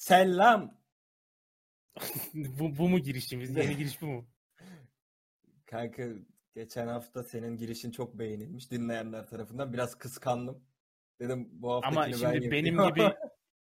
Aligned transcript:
Selam. 0.00 0.74
bu, 2.34 2.78
bu 2.78 2.88
mu 2.88 2.98
girişimiz? 2.98 3.56
Yeni 3.56 3.76
giriş 3.76 4.02
bu 4.02 4.06
mu? 4.06 4.28
Kanka 5.66 6.02
geçen 6.54 6.86
hafta 6.86 7.22
senin 7.22 7.56
girişin 7.56 7.90
çok 7.90 8.18
beğenilmiş 8.18 8.70
dinleyenler 8.70 9.26
tarafından. 9.26 9.72
Biraz 9.72 9.98
kıskandım. 9.98 10.64
Dedim 11.20 11.48
bu 11.52 11.72
haftakini 11.72 11.98
Ama 11.98 12.12
şimdi 12.12 12.42
ben 12.44 12.50
benim 12.50 12.74
gibi 12.88 13.14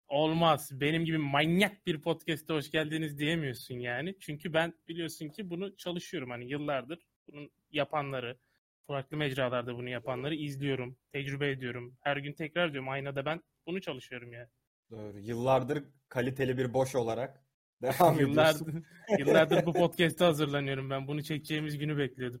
olmaz. 0.08 0.80
Benim 0.80 1.04
gibi 1.04 1.18
manyak 1.18 1.86
bir 1.86 2.02
podcast'e 2.02 2.54
hoş 2.54 2.70
geldiniz 2.70 3.18
diyemiyorsun 3.18 3.74
yani. 3.74 4.16
Çünkü 4.20 4.52
ben 4.52 4.74
biliyorsun 4.88 5.28
ki 5.28 5.50
bunu 5.50 5.76
çalışıyorum. 5.76 6.30
Hani 6.30 6.50
yıllardır 6.50 7.08
bunun 7.28 7.50
yapanları, 7.70 8.38
farklı 8.86 9.16
mecralarda 9.16 9.74
bunu 9.74 9.88
yapanları 9.88 10.34
izliyorum, 10.34 10.98
tecrübe 11.12 11.50
ediyorum. 11.50 11.96
Her 12.00 12.16
gün 12.16 12.32
tekrar 12.32 12.72
diyorum 12.72 12.88
aynada 12.88 13.24
ben 13.24 13.42
bunu 13.66 13.80
çalışıyorum 13.80 14.32
yani. 14.32 14.48
Doğru. 14.90 15.18
Yıllardır 15.18 15.84
kaliteli 16.10 16.58
bir 16.58 16.74
boş 16.74 16.94
olarak 16.94 17.44
devam 17.82 18.14
ediyorsun. 18.14 18.30
Yıllardır, 18.30 18.84
yıllardır 19.18 19.66
bu 19.66 19.72
podcast'e 19.72 20.24
hazırlanıyorum 20.24 20.90
ben. 20.90 21.08
Bunu 21.08 21.22
çekeceğimiz 21.22 21.78
günü 21.78 21.98
bekliyordum. 21.98 22.40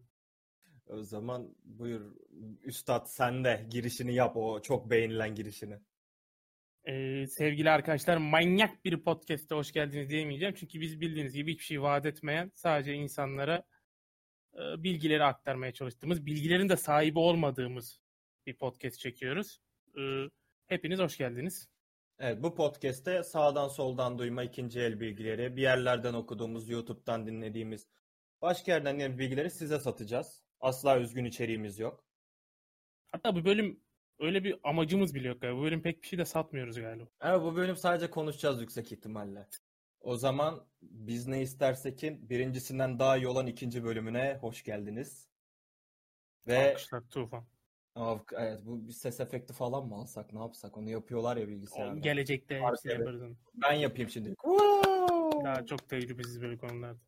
O 0.86 1.02
zaman 1.02 1.56
buyur 1.64 2.16
Üstad 2.64 3.06
sen 3.06 3.44
de 3.44 3.66
girişini 3.70 4.14
yap 4.14 4.36
o 4.36 4.62
çok 4.62 4.90
beğenilen 4.90 5.34
girişini. 5.34 5.78
Ee, 6.84 7.26
sevgili 7.26 7.70
arkadaşlar 7.70 8.16
manyak 8.16 8.84
bir 8.84 9.02
podcast'e 9.02 9.54
hoş 9.54 9.72
geldiniz 9.72 10.10
diyemeyeceğim. 10.10 10.54
Çünkü 10.54 10.80
biz 10.80 11.00
bildiğiniz 11.00 11.34
gibi 11.34 11.52
hiçbir 11.52 11.64
şey 11.64 11.82
vaat 11.82 12.06
etmeyen 12.06 12.50
sadece 12.54 12.94
insanlara 12.94 13.62
e, 14.54 14.82
bilgileri 14.82 15.24
aktarmaya 15.24 15.72
çalıştığımız, 15.72 16.26
bilgilerin 16.26 16.68
de 16.68 16.76
sahibi 16.76 17.18
olmadığımız 17.18 18.00
bir 18.46 18.56
podcast 18.56 18.98
çekiyoruz. 18.98 19.60
Ee, 19.98 20.24
hepiniz 20.66 20.98
hoş 20.98 21.16
geldiniz. 21.16 21.68
Evet 22.22 22.42
bu 22.42 22.54
podcast'te 22.54 23.22
sağdan 23.22 23.68
soldan 23.68 24.18
duyma 24.18 24.42
ikinci 24.42 24.80
el 24.80 25.00
bilgileri, 25.00 25.56
bir 25.56 25.62
yerlerden 25.62 26.14
okuduğumuz, 26.14 26.68
YouTube'dan 26.68 27.26
dinlediğimiz, 27.26 27.88
başka 28.42 28.72
yerden 28.72 28.98
gelen 28.98 29.18
bilgileri 29.18 29.50
size 29.50 29.78
satacağız. 29.78 30.42
Asla 30.60 31.00
üzgün 31.00 31.24
içeriğimiz 31.24 31.78
yok. 31.78 32.04
Hatta 33.12 33.36
bu 33.36 33.44
bölüm 33.44 33.80
öyle 34.18 34.44
bir 34.44 34.60
amacımız 34.64 35.14
bile 35.14 35.28
yok 35.28 35.40
galiba. 35.40 35.58
Bu 35.58 35.62
bölüm 35.62 35.82
pek 35.82 36.02
bir 36.02 36.06
şey 36.06 36.18
de 36.18 36.24
satmıyoruz 36.24 36.76
galiba. 36.76 37.08
Evet 37.20 37.40
bu 37.42 37.56
bölüm 37.56 37.76
sadece 37.76 38.10
konuşacağız 38.10 38.60
yüksek 38.60 38.92
ihtimalle. 38.92 39.48
O 40.00 40.16
zaman 40.16 40.66
biz 40.82 41.26
ne 41.26 41.42
istersekin 41.42 42.30
birincisinden 42.30 42.98
daha 42.98 43.16
iyi 43.16 43.28
olan 43.28 43.46
ikinci 43.46 43.84
bölümüne 43.84 44.38
hoş 44.40 44.62
geldiniz. 44.62 45.28
Ve 46.46 46.70
Alkışlar 46.70 47.02
Tufan. 47.10 47.46
Aa, 47.94 48.16
evet 48.32 48.60
bu 48.66 48.88
bir 48.88 48.92
ses 48.92 49.20
efekti 49.20 49.52
falan 49.52 49.86
mı 49.86 49.94
alsak 49.94 50.32
ne 50.32 50.38
yapsak 50.38 50.76
onu 50.76 50.90
yapıyorlar 50.90 51.36
ya 51.36 51.48
bilgisayarda. 51.48 51.98
O 51.98 52.02
Gelecekte 52.02 52.60
Fark 52.60 52.72
hepsini 52.72 52.92
evet. 52.92 53.00
yaparız 53.00 53.22
onu. 53.22 53.36
Ben 53.54 53.72
yapayım 53.72 54.10
şimdi. 54.10 54.34
Daha 55.44 55.66
çok 55.66 55.88
tecrübesiz 55.88 56.42
böyle 56.42 56.58
konularda. 56.58 57.00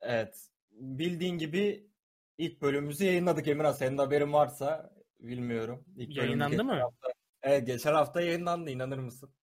Evet. 0.00 0.50
Bildiğin 0.70 1.38
gibi 1.38 1.90
ilk 2.38 2.62
bölümümüzü 2.62 3.04
yayınladık 3.04 3.48
Emirhan. 3.48 3.72
Senin 3.72 3.98
haberin 3.98 4.32
varsa 4.32 4.94
bilmiyorum. 5.20 5.84
İlk 5.96 6.16
Yayınlandı 6.16 6.64
mı? 6.64 6.72
hafta- 6.72 7.12
evet 7.42 7.66
geçen 7.66 7.94
hafta 7.94 8.20
yayınlandı 8.20 8.70
inanır 8.70 8.98
mısın? 8.98 9.34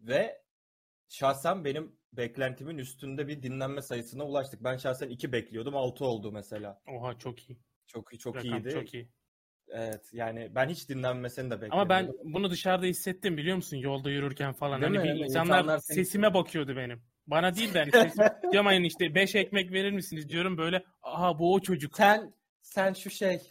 Ve 0.00 0.42
şahsen 1.08 1.64
benim 1.64 1.96
beklentimin 2.12 2.78
üstünde 2.78 3.28
bir 3.28 3.42
dinlenme 3.42 3.82
sayısına 3.82 4.26
ulaştık. 4.26 4.64
Ben 4.64 4.76
şahsen 4.76 5.08
2 5.08 5.32
bekliyordum 5.32 5.76
6 5.76 6.04
oldu 6.04 6.32
mesela. 6.32 6.82
Oha 6.86 7.18
çok 7.18 7.50
iyi. 7.50 7.58
Çok 7.86 8.20
çok 8.20 8.36
Rakam 8.36 8.50
iyiydi. 8.50 8.70
Çok 8.70 8.94
iyi. 8.94 9.08
Evet 9.68 10.10
yani 10.12 10.50
ben 10.54 10.68
hiç 10.68 10.88
dinlenmesini 10.88 11.50
de 11.50 11.68
Ama 11.70 11.88
ben 11.88 12.12
bunu 12.24 12.50
dışarıda 12.50 12.86
hissettim 12.86 13.36
biliyor 13.36 13.56
musun? 13.56 13.76
Yolda 13.76 14.10
yürürken 14.10 14.52
falan. 14.52 14.82
Değil 14.82 14.94
hani 14.94 15.08
mi? 15.08 15.14
bir 15.14 15.24
insanlar, 15.24 15.58
İnsanlar 15.58 15.78
seni- 15.78 15.96
sesime 15.96 16.34
bakıyordu 16.34 16.76
benim. 16.76 17.02
Bana 17.26 17.56
değil 17.56 17.74
de 17.74 17.78
hani 17.78 17.90
sesim. 18.08 18.24
diyorum 18.52 18.66
hani 18.66 18.86
işte 18.86 19.14
5 19.14 19.34
ekmek 19.34 19.72
verir 19.72 19.90
misiniz 19.92 20.28
diyorum 20.28 20.58
böyle. 20.58 20.84
Aha 21.02 21.38
bu 21.38 21.54
o 21.54 21.60
çocuk. 21.60 21.96
Sen 21.96 22.34
sen 22.62 22.92
şu 22.92 23.10
şey 23.10 23.42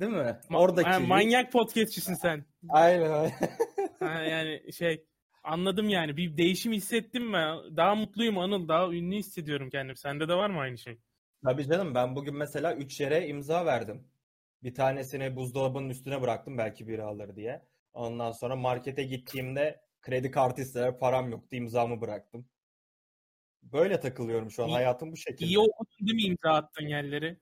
değil 0.00 0.12
mi? 0.12 0.38
Ma- 0.50 0.56
Oradaki. 0.58 0.88
Ha, 0.88 1.00
manyak 1.00 1.52
podcastçisin 1.52 2.14
sen. 2.14 2.44
Aynen 2.68 3.10
aynen. 3.10 3.32
Ha, 3.98 4.22
yani 4.22 4.72
şey 4.72 5.04
anladım 5.44 5.88
yani. 5.88 6.16
Bir 6.16 6.36
değişim 6.36 6.72
hissettim 6.72 7.32
ben. 7.32 7.76
Daha 7.76 7.94
mutluyum 7.94 8.38
Anıl. 8.38 8.68
Daha 8.68 8.92
ünlü 8.92 9.16
hissediyorum 9.16 9.70
kendimi. 9.70 9.96
Sende 9.98 10.28
de 10.28 10.34
var 10.34 10.50
mı 10.50 10.60
aynı 10.60 10.78
şey? 10.78 10.98
Tabii 11.44 11.66
canım 11.68 11.94
ben 11.94 12.16
bugün 12.16 12.36
mesela 12.36 12.74
3 12.74 13.00
yere 13.00 13.26
imza 13.28 13.66
verdim. 13.66 14.08
Bir 14.62 14.74
tanesini 14.74 15.36
buzdolabının 15.36 15.90
üstüne 15.90 16.22
bıraktım 16.22 16.58
belki 16.58 16.88
biri 16.88 17.02
alır 17.02 17.36
diye. 17.36 17.62
Ondan 17.92 18.32
sonra 18.32 18.56
markete 18.56 19.04
gittiğimde 19.04 19.80
kredi 20.02 20.30
kartı 20.30 20.62
istediler 20.62 20.98
param 20.98 21.30
yoktu 21.30 21.56
imzamı 21.56 22.00
bıraktım. 22.00 22.48
Böyle 23.62 24.00
takılıyorum 24.00 24.50
şu 24.50 24.64
an 24.64 24.68
İyi- 24.68 24.72
hayatım 24.74 25.12
bu 25.12 25.16
şekilde. 25.16 25.48
İyi 25.48 25.58
okudun 25.58 26.06
değil 26.06 26.14
mi 26.14 26.22
imza 26.22 26.50
attığın 26.54 26.86
yerleri? 26.86 27.40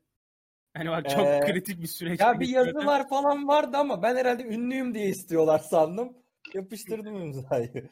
Hani 0.74 0.90
bak 0.90 1.10
çok 1.10 1.26
Ee, 1.26 1.40
kritik 1.46 1.82
bir 1.82 1.86
süreç. 1.86 2.20
Ya 2.20 2.40
bir 2.40 2.48
yazılar 2.48 3.08
falan 3.08 3.48
vardı 3.48 3.76
ama 3.76 4.02
ben 4.02 4.16
herhalde 4.16 4.42
ünlüyüm 4.42 4.94
diye 4.94 5.08
istiyorlar 5.08 5.58
sandım. 5.58 6.16
Yapıştırdım 6.54 7.14
imzayı. 7.22 7.90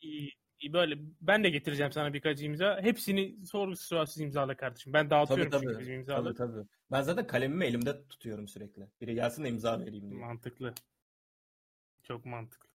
İyi 0.00 0.30
böyle 0.72 0.94
ben 1.20 1.44
de 1.44 1.50
getireceğim 1.50 1.92
sana 1.92 2.12
birkaç 2.14 2.42
imza. 2.42 2.80
Hepsini 2.82 3.46
sorgusuz 3.46 3.86
sualsiz 3.86 4.20
imzala 4.20 4.56
kardeşim. 4.56 4.92
Ben 4.92 5.08
Tabii 5.08 5.10
dağıtıyorum 5.10 5.52
çünkü 5.52 5.64
tabii. 5.66 5.84
Tabii 5.84 5.94
imzaları. 5.94 6.34
tabii. 6.34 6.66
Ben 6.90 7.02
zaten 7.02 7.26
kalemimi 7.26 7.64
elimde 7.64 8.08
tutuyorum 8.08 8.48
sürekli. 8.48 8.88
Biri 9.00 9.14
gelsin 9.14 9.44
de 9.44 9.48
imza 9.48 9.80
vereyim 9.80 10.10
diye. 10.10 10.20
Mantıklı. 10.20 10.74
Çok 12.02 12.24
mantıklı. 12.24 12.68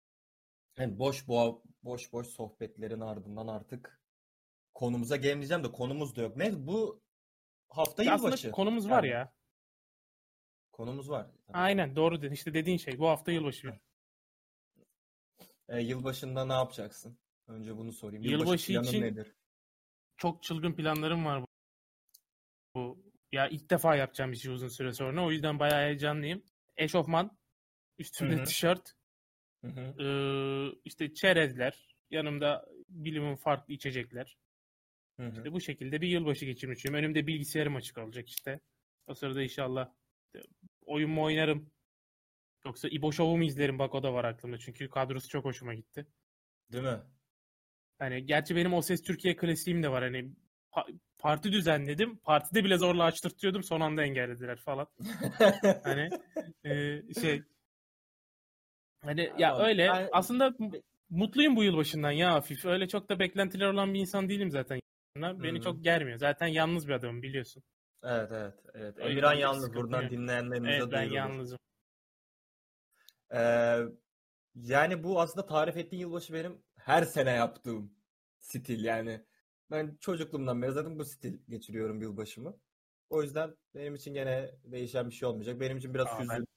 Yani 0.77 0.99
boş 0.99 1.27
boğa, 1.27 1.61
boş 1.83 2.13
boş 2.13 2.27
sohbetlerin 2.27 2.99
ardından 2.99 3.47
artık 3.47 4.01
konumuza 4.73 5.15
gelmeyeceğim 5.15 5.63
de 5.63 5.71
konumuz 5.71 6.15
da 6.15 6.21
yok. 6.21 6.37
Ne 6.37 6.67
bu 6.67 7.01
hafta 7.69 8.03
Ya 8.03 8.15
yılbaşı. 8.15 8.51
konumuz 8.51 8.89
var 8.89 9.03
Yani 9.03 9.11
ya. 9.13 9.33
Konumuz 10.71 11.09
var. 11.09 11.27
Tabii. 11.47 11.57
Aynen 11.57 11.95
doğru 11.95 12.21
dedin. 12.21 12.33
İşte 12.33 12.53
dediğin 12.53 12.77
şey. 12.77 12.99
Bu 12.99 13.07
hafta 13.09 13.31
yılbaşı. 13.31 13.79
E, 15.69 15.81
yılbaşında 15.81 16.45
ne 16.45 16.53
yapacaksın? 16.53 17.17
Önce 17.47 17.77
bunu 17.77 17.91
sorayım. 17.91 18.23
Yılbaşı 18.23 18.67
planın 18.67 18.87
için- 18.87 19.01
nedir? 19.01 19.35
Çok 20.17 20.43
çılgın 20.43 20.73
planlarım 20.73 21.25
var 21.25 21.41
bu. 21.41 21.47
bu. 22.75 23.03
Ya 23.31 23.47
ilk 23.47 23.69
defa 23.69 23.95
yapacağım 23.95 24.31
bir 24.31 24.37
şey 24.37 24.51
uzun 24.51 24.67
süre 24.67 24.93
sonra. 24.93 25.25
O 25.25 25.31
yüzden 25.31 25.59
bayağı 25.59 25.85
heyecanlıyım. 25.85 26.43
Eşofman, 26.77 27.37
üstümde 27.97 28.35
Hı 28.35 28.41
hı. 28.41 28.43
tişört, 28.43 28.93
Hı 29.61 29.67
hı. 29.67 30.03
ee, 30.03 30.79
işte 30.85 31.13
çerezler, 31.13 31.95
yanımda 32.09 32.65
bilimin 32.89 33.35
farklı 33.35 33.73
içecekler. 33.73 34.37
Hı 35.17 35.27
hı. 35.27 35.37
İşte 35.37 35.53
bu 35.53 35.61
şekilde 35.61 36.01
bir 36.01 36.07
yılbaşı 36.07 36.45
geçirmek 36.45 36.77
istiyorum. 36.77 36.99
Önümde 36.99 37.27
bilgisayarım 37.27 37.75
açık 37.75 37.97
olacak 37.97 38.29
işte. 38.29 38.59
O 39.07 39.13
sırada 39.13 39.43
inşallah 39.43 39.93
oyun 40.85 41.09
mu 41.09 41.23
oynarım. 41.23 41.71
Yoksa 42.65 42.87
İbo 42.87 43.11
Show'u 43.11 43.37
mu 43.37 43.43
izlerim? 43.43 43.79
Bak 43.79 43.95
o 43.95 44.03
da 44.03 44.13
var 44.13 44.25
aklımda. 44.25 44.57
Çünkü 44.57 44.89
kadrosu 44.89 45.29
çok 45.29 45.45
hoşuma 45.45 45.73
gitti. 45.73 46.07
Değil 46.71 46.83
mi? 46.83 46.99
Hani 47.99 48.25
gerçi 48.25 48.55
benim 48.55 48.73
O 48.73 48.81
Ses 48.81 49.01
Türkiye 49.01 49.35
klasiğim 49.35 49.83
de 49.83 49.91
var. 49.91 50.03
Hani 50.03 50.31
pa- 50.71 50.99
parti 51.17 51.51
düzenledim. 51.51 52.17
Partide 52.17 52.63
bile 52.63 52.77
zorla 52.77 53.03
açtırtıyordum. 53.03 53.63
Son 53.63 53.81
anda 53.81 54.03
engellediler 54.03 54.57
falan. 54.57 54.87
Hani 55.83 56.09
e, 56.65 57.01
şey 57.21 57.43
hani 59.03 59.31
ya 59.37 59.53
Ama 59.55 59.65
öyle 59.67 59.87
ben- 59.87 60.09
aslında 60.11 60.53
mutluyum 61.09 61.55
bu 61.55 61.63
yılbaşından 61.63 62.11
ya 62.11 62.33
hafif. 62.33 62.65
Öyle 62.65 62.87
çok 62.87 63.09
da 63.09 63.19
beklentiler 63.19 63.67
olan 63.67 63.93
bir 63.93 63.99
insan 63.99 64.29
değilim 64.29 64.51
zaten. 64.51 64.79
Beni 65.17 65.57
Hı. 65.57 65.63
çok 65.63 65.83
germiyor. 65.83 66.17
Zaten 66.17 66.47
yalnız 66.47 66.87
bir 66.87 66.93
adamım 66.93 67.21
biliyorsun. 67.21 67.63
Evet 68.03 68.31
evet 68.31 68.53
evet. 68.73 68.99
Emirhan 68.99 69.33
yalnız 69.33 69.73
buradan 69.73 70.01
yok. 70.01 70.11
dinleyenlerimize 70.11 70.73
Evet 70.73 70.91
ben 70.91 71.09
duyurulur. 71.09 71.15
yalnızım. 71.15 71.59
Ee, 73.33 73.77
yani 74.55 75.03
bu 75.03 75.21
aslında 75.21 75.45
tarif 75.45 75.77
ettiğin 75.77 76.01
yılbaşı 76.01 76.33
benim 76.33 76.61
her 76.87 77.03
sene 77.03 77.31
yaptığım 77.31 77.91
stil 78.39 78.83
yani. 78.83 79.25
Ben 79.71 79.97
çocukluğumdan 80.01 80.61
beri 80.61 80.71
zaten 80.71 80.99
bu 80.99 81.05
stil 81.05 81.37
geçiriyorum 81.49 82.01
yılbaşımı. 82.01 82.57
O 83.09 83.23
yüzden 83.23 83.55
benim 83.75 83.95
için 83.95 84.13
gene 84.13 84.51
değişen 84.63 85.09
bir 85.09 85.15
şey 85.15 85.29
olmayacak. 85.29 85.59
Benim 85.59 85.77
için 85.77 85.93
biraz 85.93 86.07
Aa, 86.07 86.19
hüzün, 86.19 86.29
ben- 86.29 86.47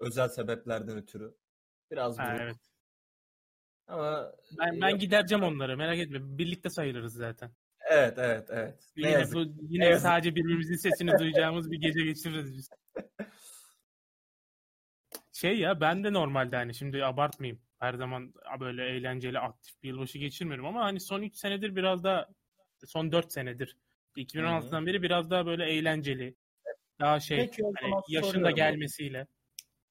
özel 0.00 0.28
sebeplerden 0.28 0.96
ötürü. 0.96 1.34
Biraz 1.90 2.18
Ha, 2.18 2.26
buruk. 2.28 2.40
evet. 2.40 2.56
Ama 3.86 4.32
Ben 4.58 4.80
ben 4.80 4.98
gidereceğim 4.98 5.44
onları. 5.44 5.76
Merak 5.76 5.98
etme. 5.98 6.38
Birlikte 6.38 6.70
sayılırız 6.70 7.14
zaten. 7.14 7.50
evet 7.90 8.18
evet 8.18 8.48
evet. 8.50 8.92
Ne 8.96 9.02
Yine, 9.08 9.10
yazık. 9.20 9.34
bu, 9.34 9.44
yine 9.60 9.84
yazık. 9.84 10.02
sadece 10.02 10.34
birbirimizin 10.34 10.76
sesini 10.76 11.18
duyacağımız 11.18 11.70
bir 11.70 11.80
gece 11.80 12.04
geçiririz 12.04 12.56
biz. 12.56 12.68
Şey 15.32 15.58
ya 15.58 15.80
ben 15.80 16.04
de 16.04 16.12
normalde 16.12 16.56
hani 16.56 16.74
şimdi 16.74 17.04
abartmayayım. 17.04 17.62
Her 17.80 17.94
zaman 17.94 18.34
böyle 18.60 18.84
eğlenceli 18.86 19.38
aktif 19.38 19.82
bir 19.82 19.88
yılbaşı 19.88 20.18
geçirmiyorum 20.18 20.66
ama 20.66 20.84
hani 20.84 21.00
son 21.00 21.22
3 21.22 21.36
senedir 21.36 21.76
biraz 21.76 22.04
daha 22.04 22.28
son 22.86 23.12
4 23.12 23.32
senedir 23.32 23.76
2016'dan 24.16 24.86
beri 24.86 25.02
biraz 25.02 25.30
daha 25.30 25.46
böyle 25.46 25.64
eğlenceli. 25.64 26.34
Daha 27.00 27.20
şey 27.20 27.38
Peki 27.38 27.62
hani 27.80 27.94
yaşın 28.08 28.44
da 28.44 28.50
gelmesiyle. 28.50 29.26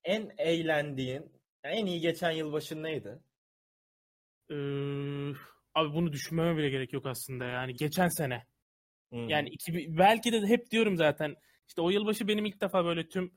En 0.04 0.32
eğlendiğin, 0.38 1.32
en 1.64 1.86
iyi 1.86 2.00
geçen 2.00 2.32
yılbaşın 2.32 2.84
neydi? 2.84 3.20
Ee, 4.50 4.56
abi 5.76 5.94
bunu 5.94 6.14
düşünmeme 6.14 6.58
bile 6.58 6.70
gerek 6.70 6.94
yok 6.94 7.06
aslında 7.06 7.46
yani 7.46 7.74
geçen 7.74 8.08
sene. 8.08 8.46
Hmm. 9.10 9.30
Yani 9.30 9.50
iki, 9.50 9.98
belki 9.98 10.32
de 10.32 10.48
hep 10.48 10.72
diyorum 10.72 10.98
zaten 10.98 11.36
işte 11.68 11.82
o 11.82 11.90
yılbaşı 11.90 12.28
benim 12.28 12.46
ilk 12.46 12.62
defa 12.62 12.86
böyle 12.86 13.08
tüm 13.08 13.32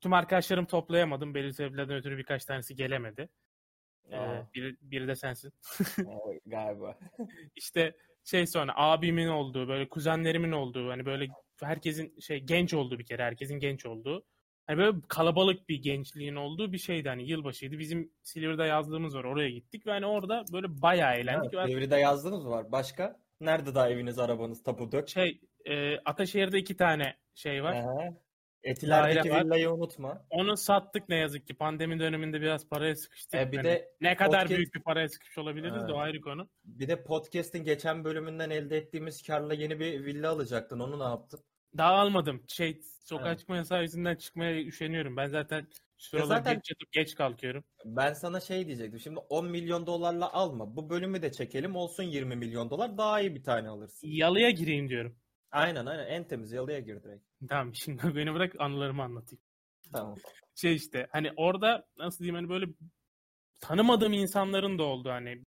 tüm 0.00 0.12
arkadaşlarım 0.12 0.66
toplayamadım. 0.66 1.34
Belli 1.34 1.54
sebeplerden 1.54 1.96
ötürü 1.96 2.18
birkaç 2.18 2.44
tanesi 2.44 2.76
gelemedi. 2.76 3.28
Ee, 4.12 4.46
biri, 4.54 4.76
biri 4.80 5.08
de 5.08 5.14
sensin. 5.14 5.52
Galiba. 6.46 6.98
İşte 7.56 7.96
şey 8.24 8.46
sonra 8.46 8.72
abimin 8.76 9.28
olduğu 9.28 9.68
böyle 9.68 9.88
kuzenlerimin 9.88 10.52
olduğu 10.52 10.90
hani 10.90 11.06
böyle 11.06 11.28
herkesin 11.62 12.20
şey 12.20 12.40
genç 12.40 12.74
olduğu 12.74 12.98
bir 12.98 13.06
kere 13.06 13.22
herkesin 13.22 13.58
genç 13.58 13.86
olduğu 13.86 14.24
hani 14.66 14.78
böyle 14.78 14.98
kalabalık 15.08 15.68
bir 15.68 15.82
gençliğin 15.82 16.36
olduğu 16.36 16.72
bir 16.72 16.78
şeydi 16.78 17.08
hani 17.08 17.30
yılbaşıydı. 17.30 17.78
Bizim 17.78 18.12
Silivri'de 18.22 18.64
yazdığımız 18.64 19.16
var 19.16 19.24
oraya 19.24 19.50
gittik 19.50 19.86
ve 19.86 19.90
hani 19.90 20.06
orada 20.06 20.44
böyle 20.52 20.82
bayağı 20.82 21.14
eğlendik. 21.14 21.54
Evet, 21.54 21.68
ve 21.68 21.72
Devri'de 21.72 21.96
yazdınız 21.96 22.44
mı 22.44 22.50
var? 22.50 22.72
Başka? 22.72 23.20
Nerede 23.40 23.74
daha 23.74 23.90
eviniz, 23.90 24.18
arabanız, 24.18 24.62
tapu 24.62 24.92
dök? 24.92 25.08
şey 25.08 25.40
e, 25.64 25.98
Ataşehir'de 25.98 26.58
iki 26.58 26.76
tane 26.76 27.16
şey 27.34 27.62
var. 27.62 27.74
Aha. 27.74 28.14
Etiler'deki 28.64 29.16
Daire 29.18 29.30
var. 29.34 29.44
villayı 29.44 29.70
unutma. 29.70 30.26
Onu 30.30 30.56
sattık 30.56 31.08
ne 31.08 31.16
yazık 31.16 31.46
ki. 31.46 31.54
Pandemi 31.54 31.98
döneminde 32.00 32.40
biraz 32.40 32.68
paraya 32.68 32.96
sıkıştık. 32.96 33.34
E, 33.40 33.52
bir 33.52 33.56
Hani 33.56 33.66
de 33.68 33.88
ne 34.00 34.16
kadar 34.16 34.46
podcast- 34.46 34.56
büyük 34.56 34.74
bir 34.74 34.80
paraya 34.80 35.08
sıkışmış 35.08 35.38
olabiliriz 35.38 35.74
de 35.74 35.78
Evet. 35.80 35.90
o 35.90 35.98
ayrı 35.98 36.20
konu. 36.20 36.48
Bir 36.64 36.88
de 36.88 37.04
podcast'in 37.04 37.64
geçen 37.64 38.04
bölümünden 38.04 38.50
elde 38.50 38.76
ettiğimiz 38.76 39.22
karla 39.22 39.54
yeni 39.54 39.80
bir 39.80 40.04
villa 40.04 40.30
alacaktın. 40.30 40.80
Onu 40.80 40.98
ne 40.98 41.04
yaptın? 41.04 41.40
Daha 41.78 41.92
almadım. 41.92 42.42
Şey 42.48 42.80
sokağa 43.04 43.28
Evet. 43.28 43.38
çıkma 43.38 43.56
yasağı 43.56 43.82
yüzünden 43.82 44.16
çıkmaya 44.16 44.62
üşeniyorum. 44.64 45.16
Ben 45.16 45.26
zaten 45.26 45.66
şu 45.98 46.08
sıralar 46.08 46.26
zaten- 46.36 46.54
geç 46.54 46.70
yatıp 46.70 46.92
geç 46.92 47.14
kalkıyorum. 47.14 47.64
Ben 47.84 48.12
sana 48.12 48.40
şey 48.40 48.66
diyecektim. 48.66 49.00
Şimdi 49.00 49.18
10 49.20 49.46
milyon 49.46 49.86
dolarla 49.86 50.32
alma. 50.32 50.76
Bu 50.76 50.90
bölümü 50.90 51.22
de 51.22 51.32
çekelim. 51.32 51.76
Olsun 51.76 52.02
20 52.02 52.36
milyon 52.36 52.70
dolar. 52.70 52.98
Daha 52.98 53.20
iyi 53.20 53.34
bir 53.34 53.42
tane 53.42 53.68
alırsın. 53.68 54.08
Yalıya 54.08 54.50
gireyim 54.50 54.88
diyorum. 54.88 55.16
Aynen 55.52 55.86
aynen. 55.86 56.06
En 56.06 56.24
temiz 56.24 56.52
yalıya 56.52 56.78
gir 56.80 57.02
direkt. 57.02 57.24
Tamam 57.48 57.74
şimdi 57.74 58.02
beni 58.16 58.34
bırak 58.34 58.54
anılarımı 58.58 59.02
anlatayım. 59.02 59.42
Tamam. 59.92 60.16
Şey 60.54 60.74
işte 60.74 61.06
hani 61.10 61.30
orada 61.36 61.86
nasıl 61.98 62.18
diyeyim 62.18 62.34
hani 62.34 62.48
böyle 62.48 62.66
tanımadığım 63.60 64.12
insanların 64.12 64.78
da 64.78 64.82
oldu 64.82 65.10
hani. 65.10 65.44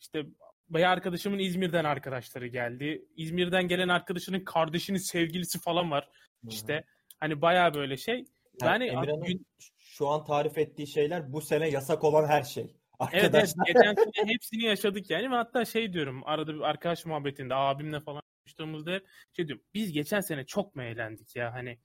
İşte 0.00 0.26
bayağı 0.68 0.92
arkadaşımın 0.92 1.38
İzmir'den 1.38 1.84
arkadaşları 1.84 2.46
geldi. 2.46 3.04
İzmir'den 3.16 3.68
gelen 3.68 3.88
arkadaşının 3.88 4.40
kardeşinin 4.40 4.98
sevgilisi 4.98 5.60
falan 5.60 5.90
var. 5.90 6.08
İşte 6.48 6.84
hani 7.20 7.42
bayağı 7.42 7.74
böyle 7.74 7.96
şey. 7.96 8.24
Yani 8.62 8.84
Emirhan'ın 8.84 9.24
gün- 9.24 9.46
şu 9.78 10.08
an 10.08 10.24
tarif 10.24 10.58
ettiği 10.58 10.86
şeyler 10.86 11.32
bu 11.32 11.40
sene 11.40 11.68
yasak 11.68 12.04
olan 12.04 12.28
her 12.28 12.42
şey. 12.42 12.62
Evet, 12.64 13.10
evet 13.12 13.24
Arkadaşlar. 13.24 13.66
geçen 13.66 13.94
sene 13.94 14.32
hepsini 14.32 14.62
yaşadık 14.62 15.10
yani 15.10 15.30
ve 15.30 15.34
hatta 15.34 15.64
şey 15.64 15.92
diyorum 15.92 16.22
arada 16.26 16.54
bir 16.54 16.60
arkadaş 16.60 17.06
muhabbetinde 17.06 17.54
abimle 17.54 18.00
falan 18.00 18.22
konuştuğumuzda 18.46 18.92
hep 18.92 19.06
şey 19.32 19.48
diyorum 19.48 19.64
biz 19.74 19.92
geçen 19.92 20.20
sene 20.20 20.46
çok 20.46 20.74
mu 20.74 20.82
eğlendik 20.82 21.36
ya 21.36 21.52
hani 21.52 21.78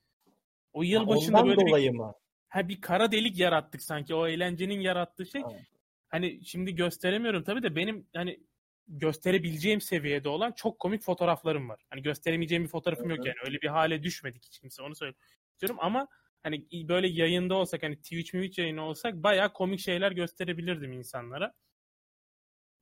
o 0.73 0.83
yıl 0.83 1.07
başında 1.07 1.45
böyle 1.45 1.61
bir, 1.61 1.67
dolayı 1.67 1.93
mı? 1.93 2.13
ha, 2.49 2.69
bir 2.69 2.81
kara 2.81 3.11
delik 3.11 3.39
yarattık 3.39 3.81
sanki 3.81 4.15
o 4.15 4.27
eğlencenin 4.27 4.79
yarattığı 4.79 5.25
şey. 5.25 5.41
Evet. 5.51 5.61
Hani 6.07 6.45
şimdi 6.45 6.75
gösteremiyorum 6.75 7.43
tabii 7.43 7.63
de 7.63 7.75
benim 7.75 8.07
hani 8.15 8.39
gösterebileceğim 8.87 9.81
seviyede 9.81 10.29
olan 10.29 10.51
çok 10.51 10.79
komik 10.79 11.03
fotoğraflarım 11.03 11.69
var. 11.69 11.81
Hani 11.89 12.01
gösteremeyeceğim 12.01 12.63
bir 12.63 12.69
fotoğrafım 12.69 13.09
yok 13.09 13.19
Hı 13.19 13.23
hı. 13.23 13.27
yani 13.27 13.37
öyle 13.45 13.61
bir 13.61 13.67
hale 13.67 14.03
düşmedik 14.03 14.45
hiç 14.45 14.59
kimse 14.59 14.81
onu 14.81 14.95
söylüyorum 14.95 15.77
ama 15.77 16.07
hani 16.43 16.67
böyle 16.71 17.07
yayında 17.07 17.55
olsak 17.55 17.83
hani 17.83 17.95
Twitch 17.95 18.31
Twitch 18.31 18.59
yayını 18.59 18.83
olsak 18.83 19.13
bayağı 19.15 19.53
komik 19.53 19.79
şeyler 19.79 20.11
gösterebilirdim 20.11 20.93
insanlara. 20.93 21.53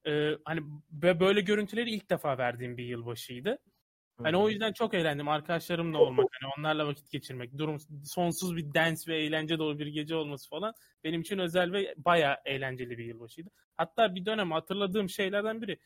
Ee, 0.08 0.32
hani 0.46 0.60
bö- 1.00 1.20
böyle 1.20 1.42
görüntüleri 1.42 1.92
ilk 1.92 2.10
defa 2.10 2.38
verdiğim 2.38 2.78
bir 2.78 2.86
yılbaşıydı. 2.86 3.58
Hani 4.24 4.38
o 4.38 4.50
yüzden 4.50 4.74
çok 4.74 4.94
eğlendim. 4.94 5.28
Arkadaşlarımla 5.28 5.98
olmak, 6.02 6.28
hani 6.42 6.52
onlarla 6.58 6.88
vakit 6.88 7.10
geçirmek, 7.12 7.58
durum 7.58 7.78
sonsuz 8.04 8.58
bir 8.58 8.74
dance 8.74 9.02
ve 9.08 9.18
eğlence 9.18 9.60
dolu 9.60 9.80
bir 9.80 9.88
gece 9.88 10.16
olması 10.16 10.50
falan 10.50 10.74
benim 11.04 11.22
için 11.22 11.40
özel 11.40 11.72
ve 11.74 11.94
bayağı 11.98 12.38
eğlenceli 12.46 12.98
bir 12.98 13.06
yılbaşıydı. 13.06 13.50
Hatta 13.78 14.16
bir 14.16 14.26
dönem 14.26 14.52
hatırladığım 14.52 15.10
şeylerden 15.10 15.62
biri 15.62 15.80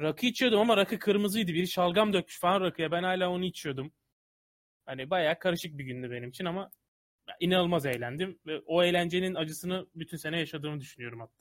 rakı 0.00 0.26
içiyordum 0.26 0.60
ama 0.60 0.76
rakı 0.76 0.98
kırmızıydı. 0.98 1.52
Biri 1.52 1.68
şalgam 1.68 2.12
dökmüş 2.12 2.40
falan 2.40 2.60
rakıya. 2.60 2.90
Ben 2.90 3.02
hala 3.02 3.30
onu 3.30 3.44
içiyordum. 3.44 3.92
Hani 4.86 5.10
bayağı 5.10 5.38
karışık 5.38 5.78
bir 5.78 5.84
gündü 5.84 6.10
benim 6.10 6.28
için 6.28 6.44
ama 6.44 6.70
inanılmaz 7.40 7.86
eğlendim 7.86 8.38
ve 8.46 8.60
o 8.66 8.82
eğlencenin 8.82 9.34
acısını 9.34 9.86
bütün 9.94 10.16
sene 10.16 10.38
yaşadığımı 10.38 10.80
düşünüyorum 10.80 11.20
hatta. 11.20 11.34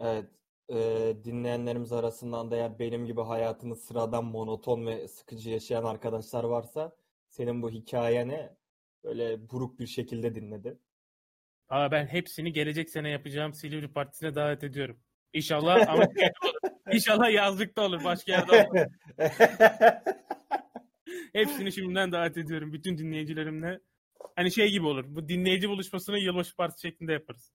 Evet. 0.00 0.30
E, 0.70 0.76
dinleyenlerimiz 1.24 1.92
arasından 1.92 2.50
da 2.50 2.56
eğer 2.56 2.78
benim 2.78 3.06
gibi 3.06 3.20
hayatını 3.20 3.76
sıradan 3.76 4.24
monoton 4.24 4.86
ve 4.86 5.08
sıkıcı 5.08 5.50
yaşayan 5.50 5.84
arkadaşlar 5.84 6.44
varsa 6.44 6.96
senin 7.28 7.62
bu 7.62 7.70
hikayeni 7.70 8.50
böyle 9.04 9.50
buruk 9.50 9.78
bir 9.78 9.86
şekilde 9.86 10.34
dinledi. 10.34 10.78
Aa, 11.68 11.90
ben 11.90 12.06
hepsini 12.06 12.52
gelecek 12.52 12.90
sene 12.90 13.10
yapacağım 13.10 13.54
Silivri 13.54 13.92
Partisi'ne 13.92 14.34
davet 14.34 14.64
ediyorum. 14.64 15.00
İnşallah 15.32 15.88
ama 15.88 16.04
İnşallah 16.92 17.32
yazlıkta 17.32 17.82
olur. 17.82 18.04
Başka 18.04 18.32
yerde 18.32 18.52
olmaz. 18.52 18.88
Hepsini 21.32 21.72
şimdiden 21.72 22.12
davet 22.12 22.36
ediyorum. 22.36 22.72
Bütün 22.72 22.98
dinleyicilerimle. 22.98 23.80
Hani 24.36 24.52
şey 24.52 24.70
gibi 24.70 24.86
olur. 24.86 25.04
Bu 25.08 25.28
dinleyici 25.28 25.68
buluşmasını 25.68 26.18
yılbaşı 26.18 26.56
partisi 26.56 26.88
şeklinde 26.88 27.12
yaparız. 27.12 27.52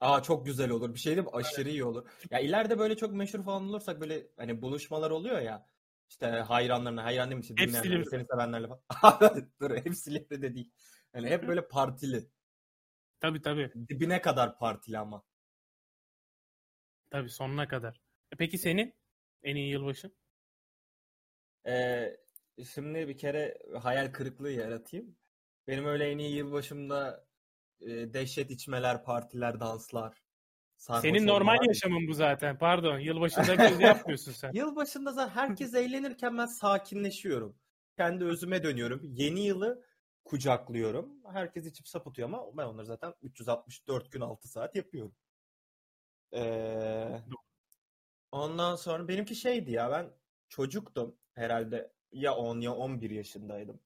Aa 0.00 0.22
çok 0.22 0.46
güzel 0.46 0.70
olur. 0.70 0.94
Bir 0.94 0.98
şey 0.98 1.16
diyeyim 1.16 1.24
mi? 1.24 1.36
Aşırı 1.36 1.68
iyi 1.68 1.84
olur. 1.84 2.08
Ya 2.30 2.38
ileride 2.38 2.78
böyle 2.78 2.96
çok 2.96 3.12
meşhur 3.12 3.44
falan 3.44 3.68
olursak 3.68 4.00
böyle 4.00 4.26
hani 4.36 4.62
buluşmalar 4.62 5.10
oluyor 5.10 5.40
ya. 5.40 5.66
İşte 6.08 6.26
hayranlarına, 6.26 7.04
hayran 7.04 7.30
değil 7.30 7.36
mi? 7.36 7.42
İşte 7.42 7.80
Silivri. 7.82 8.06
seni 8.06 8.26
sevenlerle 8.26 8.68
falan. 8.68 9.50
Dur 9.60 9.70
hep 9.70 9.94
Silivri 9.94 10.42
de 10.42 10.54
değil. 10.54 10.70
Yani 11.14 11.30
hep 11.30 11.48
böyle 11.48 11.68
partili. 11.68 12.30
Tabii 13.20 13.42
tabii. 13.42 13.72
Dibine 13.88 14.20
kadar 14.20 14.58
partili 14.58 14.98
ama. 14.98 15.22
Tabii 17.10 17.30
sonuna 17.30 17.68
kadar. 17.68 18.00
E 18.32 18.36
peki 18.36 18.58
senin 18.58 18.94
en 19.42 19.56
iyi 19.56 19.70
yılbaşı? 19.70 20.12
Ee, 21.66 22.16
şimdi 22.72 23.08
bir 23.08 23.18
kere 23.18 23.58
hayal 23.82 24.12
kırıklığı 24.12 24.50
yaratayım. 24.50 25.16
Benim 25.68 25.84
öyle 25.86 26.10
en 26.10 26.18
iyi 26.18 26.36
yılbaşımda 26.36 27.26
e, 27.80 28.14
dehşet 28.14 28.50
içmeler, 28.50 29.04
partiler, 29.04 29.60
danslar. 29.60 30.22
Senin 30.76 31.26
normal 31.26 31.52
olmalar. 31.52 31.68
yaşamın 31.68 32.08
bu 32.08 32.14
zaten. 32.14 32.58
Pardon. 32.58 32.98
Yılbaşında 32.98 33.58
bir 33.78 33.80
yapmıyorsun 33.80 34.32
sen. 34.32 34.52
Yılbaşında 34.52 35.12
zaten 35.12 35.34
herkes 35.34 35.74
eğlenirken 35.74 36.38
ben 36.38 36.46
sakinleşiyorum. 36.46 37.56
Kendi 37.96 38.24
özüme 38.24 38.62
dönüyorum. 38.62 39.00
Yeni 39.04 39.40
yılı 39.40 39.84
kucaklıyorum. 40.24 41.08
Herkes 41.32 41.66
içip 41.66 41.88
sapıtıyor 41.88 42.28
ama 42.28 42.56
ben 42.56 42.64
onları 42.64 42.86
zaten 42.86 43.14
364 43.22 44.12
gün 44.12 44.20
6 44.20 44.48
saat 44.48 44.76
yapıyorum. 44.76 45.14
Ee, 46.34 47.20
ondan 48.32 48.76
sonra 48.76 49.08
benimki 49.08 49.34
şeydi 49.34 49.72
ya 49.72 49.90
ben 49.90 50.10
çocuktum 50.48 51.16
herhalde 51.34 51.92
ya 52.12 52.34
10 52.34 52.60
ya 52.60 52.74
11 52.74 53.10
yaşındaydım. 53.10 53.80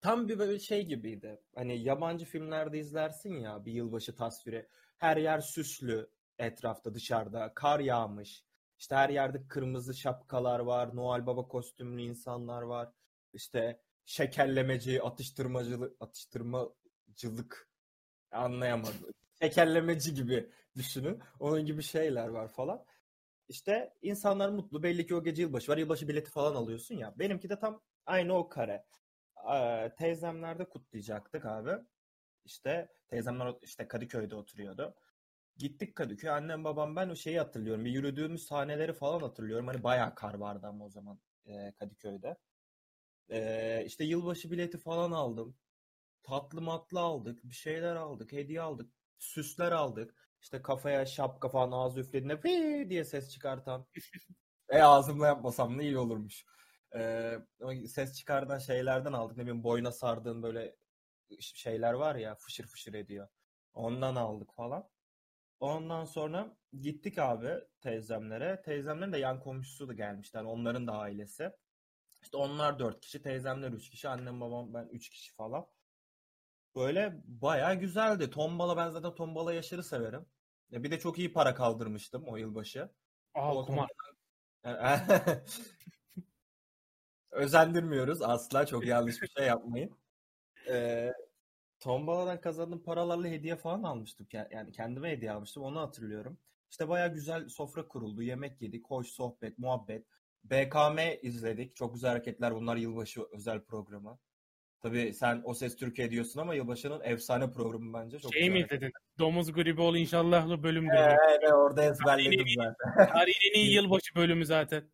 Tam 0.00 0.28
bir 0.28 0.38
böyle 0.38 0.58
şey 0.58 0.86
gibiydi. 0.86 1.40
Hani 1.54 1.82
yabancı 1.82 2.24
filmlerde 2.24 2.78
izlersin 2.78 3.34
ya 3.34 3.64
bir 3.64 3.72
yılbaşı 3.72 4.16
tasviri. 4.16 4.68
Her 4.96 5.16
yer 5.16 5.40
süslü 5.40 6.10
etrafta 6.38 6.94
dışarıda. 6.94 7.54
Kar 7.54 7.80
yağmış. 7.80 8.44
İşte 8.78 8.94
her 8.94 9.08
yerde 9.08 9.48
kırmızı 9.48 9.94
şapkalar 9.94 10.60
var. 10.60 10.96
Noel 10.96 11.26
Baba 11.26 11.48
kostümlü 11.48 12.02
insanlar 12.02 12.62
var. 12.62 12.92
İşte 13.32 13.80
şekerlemeci, 14.04 15.02
atıştırmacılık, 15.02 15.96
atıştırmacılık 16.00 17.70
anlayamadım. 18.30 19.06
Şekerlemeci 19.42 20.14
gibi 20.14 20.50
düşünün. 20.76 21.20
Onun 21.40 21.66
gibi 21.66 21.82
şeyler 21.82 22.28
var 22.28 22.48
falan. 22.48 22.84
İşte 23.48 23.94
insanlar 24.02 24.48
mutlu. 24.48 24.82
Belli 24.82 25.06
ki 25.06 25.14
o 25.14 25.24
gece 25.24 25.42
yılbaşı 25.42 25.72
var. 25.72 25.76
Yılbaşı 25.76 26.08
bileti 26.08 26.30
falan 26.30 26.54
alıyorsun 26.54 26.94
ya. 26.94 27.18
Benimki 27.18 27.48
de 27.50 27.58
tam 27.58 27.82
aynı 28.06 28.34
o 28.36 28.48
kare. 28.48 28.84
Teyzemlerde 29.98 30.64
kutlayacaktık 30.68 31.46
abi. 31.46 31.70
İşte 32.44 32.88
teyzemler 33.08 33.54
işte 33.62 33.88
Kadıköy'de 33.88 34.34
oturuyordu. 34.36 34.94
Gittik 35.56 35.96
Kadıköy. 35.96 36.30
Annem 36.30 36.64
babam 36.64 36.96
ben 36.96 37.08
o 37.08 37.16
şeyi 37.16 37.38
hatırlıyorum. 37.38 37.84
Bir 37.84 37.90
yürüdüğümüz 37.90 38.46
sahneleri 38.46 38.92
falan 38.92 39.20
hatırlıyorum. 39.20 39.66
Hani 39.66 39.82
bayağı 39.84 40.14
kar 40.14 40.34
vardı 40.34 40.66
ama 40.66 40.84
o 40.84 40.90
zaman 40.90 41.20
e, 41.46 41.72
Kadıköy'de. 41.72 42.36
Ee, 43.30 43.84
işte 43.86 44.04
yılbaşı 44.04 44.50
bileti 44.50 44.78
falan 44.78 45.12
aldım. 45.12 45.56
Tatlı 46.22 46.62
matlı 46.62 47.00
aldık. 47.00 47.44
Bir 47.44 47.54
şeyler 47.54 47.96
aldık. 47.96 48.32
Hediye 48.32 48.60
aldık. 48.62 48.92
Süsler 49.18 49.72
aldık. 49.72 50.14
İşte 50.42 50.62
kafaya 50.62 51.06
şapka 51.06 51.48
falan 51.48 51.72
ağzı 51.72 52.00
üflediğinde 52.00 52.44
"Vii" 52.44 52.90
diye 52.90 53.04
ses 53.04 53.30
çıkartan. 53.30 53.86
E 54.70 54.82
ağzımla 54.82 55.26
yapmasam 55.26 55.78
da 55.78 55.82
iyi 55.82 55.98
olurmuş. 55.98 56.44
Ee, 56.96 57.38
ses 57.88 58.18
çıkartan 58.18 58.58
şeylerden 58.58 59.12
aldık. 59.12 59.36
Ne 59.36 59.42
bileyim 59.42 59.64
boyuna 59.64 59.92
sardığın 59.92 60.42
böyle 60.42 60.76
şeyler 61.40 61.92
var 61.92 62.14
ya 62.16 62.34
fışır 62.34 62.66
fışır 62.66 62.94
ediyor. 62.94 63.28
Ondan 63.74 64.16
aldık 64.16 64.54
falan. 64.54 64.88
Ondan 65.60 66.04
sonra 66.04 66.56
gittik 66.80 67.18
abi 67.18 67.50
teyzemlere. 67.80 68.62
Teyzemlerin 68.62 69.12
de 69.12 69.18
yan 69.18 69.40
komşusu 69.40 69.88
da 69.88 69.92
gelmişler. 69.92 70.44
Onların 70.44 70.86
da 70.86 70.92
ailesi. 70.92 71.50
İşte 72.22 72.36
onlar 72.36 72.78
dört 72.78 73.00
kişi, 73.00 73.22
teyzemler 73.22 73.72
üç 73.72 73.90
kişi, 73.90 74.08
annem 74.08 74.40
babam 74.40 74.74
ben 74.74 74.88
üç 74.92 75.08
kişi 75.08 75.34
falan. 75.34 75.66
Böyle 76.76 77.22
bayağı 77.24 77.74
güzeldi. 77.74 78.30
Tombala 78.30 78.76
ben 78.76 78.90
zaten 78.90 79.14
tombala 79.14 79.52
yaşarı 79.52 79.82
severim. 79.84 80.26
Ya 80.70 80.82
bir 80.82 80.90
de 80.90 80.98
çok 80.98 81.18
iyi 81.18 81.32
para 81.32 81.54
kaldırmıştım 81.54 82.24
o 82.28 82.36
yılbaşı. 82.36 82.88
Aa 83.34 83.54
O 83.54 83.66
kumar. 83.66 83.88
Özendirmiyoruz 87.30 88.22
asla 88.22 88.66
çok 88.66 88.86
yanlış 88.86 89.22
bir 89.22 89.28
şey 89.28 89.46
yapmayın. 89.46 89.90
Ee, 90.68 91.12
tombaladan 91.80 92.40
kazandığım 92.40 92.82
paralarla 92.82 93.28
hediye 93.28 93.56
falan 93.56 93.82
almıştım. 93.82 94.26
Yani 94.50 94.72
kendime 94.72 95.10
hediye 95.10 95.32
almıştım 95.32 95.62
onu 95.62 95.80
hatırlıyorum. 95.80 96.38
İşte 96.70 96.88
bayağı 96.88 97.14
güzel 97.14 97.48
sofra 97.48 97.88
kuruldu. 97.88 98.22
Yemek 98.22 98.62
yedik. 98.62 98.86
Hoş 98.86 99.08
sohbet, 99.08 99.58
muhabbet. 99.58 100.06
BKM 100.44 100.98
izledik. 101.22 101.76
Çok 101.76 101.94
güzel 101.94 102.10
hareketler 102.10 102.54
bunlar 102.54 102.76
yılbaşı 102.76 103.20
özel 103.32 103.60
programı. 103.60 104.18
Tabii 104.80 105.14
sen 105.14 105.42
O 105.44 105.54
Ses 105.54 105.76
Türkiye 105.76 106.10
diyorsun 106.10 106.40
ama 106.40 106.54
yılbaşının 106.54 107.00
efsane 107.04 107.50
programı 107.50 107.94
bence. 107.94 108.18
Çok 108.18 108.34
Şey 108.34 108.50
mi 108.50 108.68
dedin? 108.70 108.92
Domuz 109.18 109.52
gribi 109.52 109.80
ol 109.80 109.96
inşallahlı 109.96 110.62
bölümdür. 110.62 110.94
Ee, 110.94 111.16
evet, 111.30 111.52
orada 111.52 111.84
ezberledim 111.84 112.46
zaten. 112.56 113.08
Tarihin 113.12 113.50
en 113.50 113.60
iyi 113.60 113.74
yılbaşı 113.74 114.14
bölümü 114.14 114.46
zaten. 114.46 114.84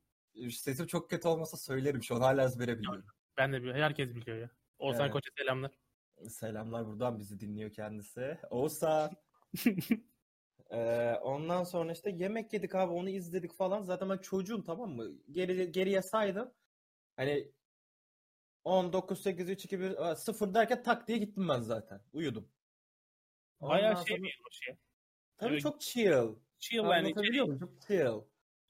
Sesim 0.50 0.86
çok 0.86 1.10
kötü 1.10 1.28
olmasa 1.28 1.56
söylerim. 1.56 2.02
Şu 2.02 2.14
an 2.16 2.20
hala 2.20 2.44
ezbere 2.44 2.78
biliyorum. 2.78 3.04
Ben 3.36 3.52
de 3.52 3.58
biliyorum. 3.58 3.80
Herkes 3.82 4.14
biliyor 4.14 4.36
ya. 4.38 4.50
Oğuzhan 4.78 5.02
Evet. 5.02 5.12
Koç'a 5.12 5.30
selamlar. 5.38 5.70
Selamlar 6.28 6.86
buradan 6.86 7.18
bizi 7.18 7.40
dinliyor 7.40 7.72
kendisi. 7.72 8.38
Oğuzhan. 8.50 9.10
Ee, 10.70 11.12
ondan 11.22 11.64
sonra 11.64 11.92
işte 11.92 12.10
yemek 12.10 12.52
yedik 12.52 12.74
abi 12.74 12.92
onu 12.92 13.08
izledik 13.10 13.54
falan. 13.54 13.82
Zaten 13.82 14.10
ben 14.10 14.18
çocuğum 14.18 14.64
tamam 14.66 14.90
mı? 14.90 15.10
Geri, 15.30 15.72
geriye 15.72 16.02
saydım. 16.02 16.54
Hani 17.16 17.52
10, 18.64 18.92
9, 18.92 19.22
8, 19.22 19.48
3, 19.50 19.64
2, 19.64 19.80
1, 19.80 20.14
0 20.16 20.54
derken 20.54 20.82
tak 20.82 21.08
diye 21.08 21.18
gittim 21.18 21.48
ben 21.48 21.60
zaten. 21.60 22.00
Uyudum. 22.12 22.48
Bayağı 23.60 23.90
Ondan 23.90 24.04
şey 24.04 24.16
sonra- 24.16 24.26
bir. 24.28 24.40
Tabii 25.38 25.52
Evet. 25.52 25.62
çok 25.62 25.80
chill. 25.80 26.34
Chill 26.58 26.76
yani. 26.76 27.14
Çok 27.14 27.80
chill. 27.80 28.20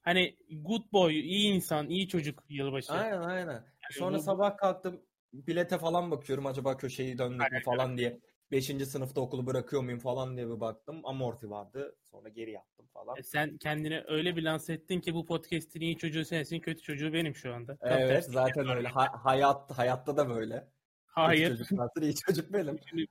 Hani 0.05 0.37
good 0.51 0.93
boy, 0.93 1.21
iyi 1.21 1.53
insan, 1.55 1.89
iyi 1.89 2.09
çocuk 2.09 2.43
yılbaşı. 2.49 2.93
Aynen 2.93 3.21
aynen. 3.23 3.65
Sonra 3.91 4.19
bu- 4.19 4.23
sabah 4.23 4.57
kalktım 4.57 5.01
bilete 5.33 5.79
falan 5.79 6.11
bakıyorum 6.11 6.47
acaba 6.47 6.77
köşeyi 6.77 7.19
döndük 7.19 7.53
mü 7.53 7.63
falan 7.65 7.99
diye. 7.99 8.21
Beşinci 8.51 8.87
sınıfta 8.87 9.21
okulu 9.21 9.47
bırakıyor 9.47 9.83
muyum 9.83 9.99
falan 9.99 10.37
diye 10.37 10.47
bir 10.47 10.61
baktım. 10.61 11.01
Amorti 11.05 11.51
vardı. 11.51 11.97
Sonra 12.03 12.29
geri 12.29 12.51
yattım 12.51 12.87
falan. 12.93 13.17
E 13.19 13.23
Sen 13.23 13.57
kendini 13.57 14.03
öyle 14.09 14.37
bir 14.37 14.43
lanse 14.43 14.73
ettin 14.73 15.01
ki 15.01 15.15
bu 15.15 15.27
podcast'in 15.27 15.81
iyi 15.81 15.97
çocuğu 15.99 16.25
sensin, 16.25 16.61
kötü 16.61 16.83
çocuğu 16.83 17.13
benim 17.13 17.35
şu 17.35 17.55
anda. 17.55 17.77
Tam 17.77 17.99
Evet 17.99 18.09
tersi. 18.09 18.31
zaten 18.31 18.69
öyle. 18.69 18.89
Ha- 18.89 19.25
hayat 19.25 19.71
hayatta 19.71 20.17
da 20.17 20.29
böyle. 20.29 20.69
Hayır. 21.07 21.49
çocuk 21.49 21.73
nasıl 21.73 22.03
iyi 22.03 22.15
çocuk 22.15 22.53
benim. 22.53 22.79
Şimdi 22.89 23.07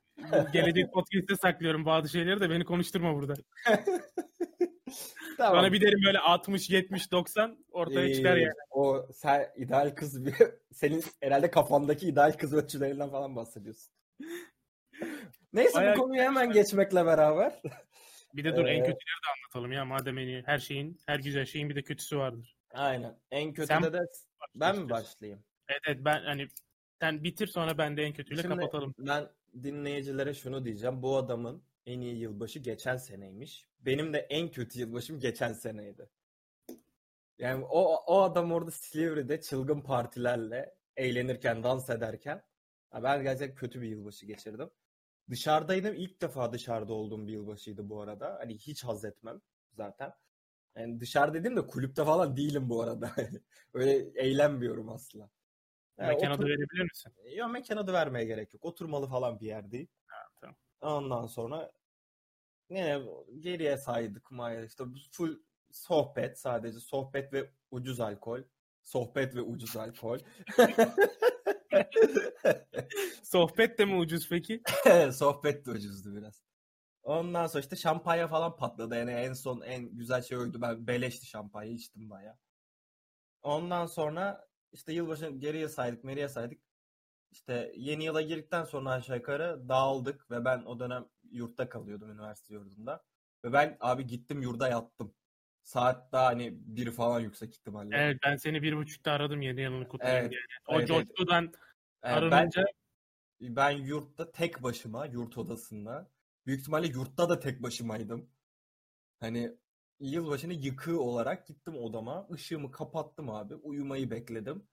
gelecek 0.52 0.92
podcast'te 0.92 1.36
saklıyorum 1.36 1.84
bazı 1.84 2.08
şeyleri 2.08 2.40
de 2.40 2.50
beni 2.50 2.64
konuşturma 2.64 3.14
burada. 3.14 3.34
Tamam. 5.36 5.62
Bana 5.62 5.72
bir 5.72 5.80
derim 5.80 6.00
böyle 6.06 6.18
60, 6.18 6.70
70, 6.70 7.12
90 7.12 7.64
ortaya 7.72 8.14
çıkar 8.14 8.36
Ee, 8.36 8.40
yani. 8.40 8.52
O 8.70 9.06
sen 9.14 9.50
ideal 9.56 9.90
kız 9.94 10.26
bir 10.26 10.34
senin 10.72 11.02
herhalde 11.20 11.50
kafandaki 11.50 12.06
ideal 12.08 12.32
kız 12.32 12.52
ölçülerinden 12.54 13.10
falan 13.10 13.36
bahsediyorsun. 13.36 13.92
Neyse 15.52 15.74
Bayağı- 15.74 15.96
bu 15.96 16.00
konuyu 16.00 16.22
hemen 16.22 16.52
geçmekle 16.52 17.06
beraber. 17.06 17.62
Bir 18.34 18.44
de 18.44 18.56
dur 18.56 18.64
en 18.66 18.74
Ee, 18.74 18.78
kötüleri 18.78 18.94
de 18.96 19.28
anlatalım 19.42 19.72
ya. 19.72 19.84
Madem 19.84 20.18
en 20.18 20.26
iyi, 20.26 20.42
her 20.46 20.58
şeyin, 20.58 20.98
her 21.06 21.18
güzel 21.18 21.44
şeyin 21.46 21.70
bir 21.70 21.76
de 21.76 21.82
kötüsü 21.82 22.16
vardır. 22.18 22.56
Aynen. 22.72 23.18
En 23.30 23.52
kötü 23.52 23.66
Sen- 23.66 23.82
de 23.92 24.00
ben 24.54 24.78
mi 24.78 24.90
başlayayım? 24.90 25.44
Evet, 25.68 25.80
evet 25.86 25.98
ben 26.04 26.24
hani 26.24 26.48
sen 27.00 27.24
bitir 27.24 27.46
sonra 27.46 27.78
ben 27.78 27.96
de 27.96 28.02
en 28.02 28.12
kötüyle 28.12 28.42
Şimdi 28.42 28.54
kapatalım. 28.56 28.94
ben 28.98 29.28
dinleyicilere 29.62 30.34
şunu 30.34 30.64
diyeceğim. 30.64 31.02
Bu 31.02 31.16
adamın 31.16 31.62
en 31.86 32.00
iyi 32.00 32.18
yılbaşı 32.18 32.58
geçen 32.58 32.96
seneymiş. 32.96 33.68
Benim 33.86 34.12
de 34.12 34.18
en 34.18 34.50
kötü 34.50 34.80
yılbaşım 34.80 35.20
geçen 35.20 35.52
seneydi. 35.52 36.08
Yani 37.38 37.64
o, 37.64 37.94
o 37.94 38.22
adam 38.22 38.52
orada 38.52 38.70
Silivri'de 38.70 39.40
çılgın 39.40 39.80
partilerle 39.80 40.74
eğlenirken, 40.96 41.62
dans 41.62 41.90
ederken 41.90 42.42
ha 42.90 43.02
ben 43.02 43.22
gerçekten 43.22 43.54
kötü 43.54 43.82
bir 43.82 43.88
yılbaşı 43.88 44.26
geçirdim. 44.26 44.70
Dışarıdaydım. 45.30 45.94
İlk 45.94 46.20
defa 46.22 46.52
dışarıda 46.52 46.92
olduğum 46.94 47.26
bir 47.26 47.32
yılbaşıydı 47.32 47.88
bu 47.88 48.00
arada. 48.02 48.36
Hani 48.40 48.54
hiç 48.58 48.84
haz 48.84 49.04
etmem 49.04 49.40
zaten. 49.72 50.12
Yani 50.76 51.00
dışarı 51.00 51.34
dedim 51.34 51.56
de 51.56 51.66
kulüpte 51.66 52.04
falan 52.04 52.36
değilim 52.36 52.68
bu 52.68 52.82
arada. 52.82 53.10
Öyle 53.74 53.92
eğlenmiyorum 54.20 54.88
asla. 54.88 55.30
Yani 55.98 56.08
Mekan 56.08 56.30
adı 56.30 56.42
otur- 56.42 56.48
verebilir 56.48 56.82
misin? 56.82 57.12
ya 57.24 57.48
mekan 57.48 57.76
adı 57.76 57.92
vermeye 57.92 58.24
gerek 58.24 58.54
yok. 58.54 58.64
Oturmalı 58.64 59.06
falan 59.06 59.40
bir 59.40 59.46
yer 59.46 59.70
değil. 59.70 59.88
tamam. 60.40 60.56
Ondan 60.80 61.26
sonra 61.26 61.72
yine 62.70 63.02
geriye 63.38 63.76
saydık 63.76 64.30
Maya 64.30 64.64
işte 64.64 64.84
full 65.12 65.38
sohbet 65.72 66.38
sadece 66.38 66.80
sohbet 66.80 67.32
ve 67.32 67.50
ucuz 67.70 68.00
alkol. 68.00 68.40
Sohbet 68.82 69.34
ve 69.34 69.40
ucuz 69.40 69.76
alkol. 69.76 70.18
Sohbet 73.22 73.78
de 73.78 73.84
mi 73.84 73.96
ucuz 73.96 74.28
peki? 74.28 74.62
sohbet 75.12 75.66
de 75.66 75.70
ucuzdu 75.70 76.16
biraz. 76.16 76.42
Ondan 77.02 77.46
sonra 77.46 77.60
işte 77.60 77.76
şampanya 77.76 78.28
falan 78.28 78.56
patladı. 78.56 78.94
Yani 78.96 79.10
en 79.10 79.32
son 79.32 79.60
en 79.60 79.96
güzel 79.96 80.22
şey 80.22 80.38
oydu. 80.38 80.62
Ben 80.62 80.86
beleşti 80.86 81.26
şampanya 81.26 81.72
içtim 81.72 82.10
baya. 82.10 82.38
Ondan 83.42 83.86
sonra 83.86 84.48
işte 84.72 84.92
yılbaşı 84.92 85.30
geriye 85.30 85.68
saydık, 85.68 86.04
meriye 86.04 86.28
saydık. 86.28 86.60
İşte 87.30 87.72
yeni 87.76 88.04
yıla 88.04 88.22
girdikten 88.22 88.64
sonra 88.64 88.90
aşağı 88.90 89.16
yukarı 89.16 89.68
dağıldık 89.68 90.30
ve 90.30 90.44
ben 90.44 90.62
o 90.62 90.80
dönem 90.80 91.06
yurtta 91.34 91.68
kalıyordum 91.68 92.10
üniversite 92.10 92.54
yurdunda. 92.54 93.04
Ve 93.44 93.52
ben 93.52 93.76
abi 93.80 94.06
gittim 94.06 94.42
yurda 94.42 94.68
yattım. 94.68 95.14
Saat 95.62 96.12
daha 96.12 96.26
hani 96.26 96.52
bir 96.54 96.90
falan 96.90 97.20
yüksek 97.20 97.54
ihtimalle. 97.54 97.96
Evet 97.96 98.18
ben 98.24 98.36
seni 98.36 98.62
bir 98.62 98.76
buçukta 98.76 99.12
aradım 99.12 99.42
yeni 99.42 99.60
yılını 99.60 99.88
kutlayayım 99.88 100.22
Evet, 100.22 100.30
diye. 100.30 100.40
O 100.66 100.74
evet, 100.74 100.90
evet. 100.90 101.06
coşkudan 101.06 101.52
ben, 102.02 102.12
arınınca 102.12 102.64
ben 103.40 103.70
yurtta 103.70 104.32
tek 104.32 104.62
başıma 104.62 105.06
yurt 105.06 105.38
odasında. 105.38 106.10
Büyük 106.46 106.60
ihtimalle 106.60 106.86
yurtta 106.86 107.28
da 107.28 107.40
tek 107.40 107.62
başımaydım. 107.62 108.30
Hani 109.20 109.52
yılbaşını 110.00 110.52
yıkığı 110.52 111.00
olarak 111.00 111.46
gittim 111.46 111.76
odama. 111.76 112.28
Işığımı 112.34 112.70
kapattım 112.70 113.30
abi. 113.30 113.54
Uyumayı 113.54 114.10
bekledim. 114.10 114.66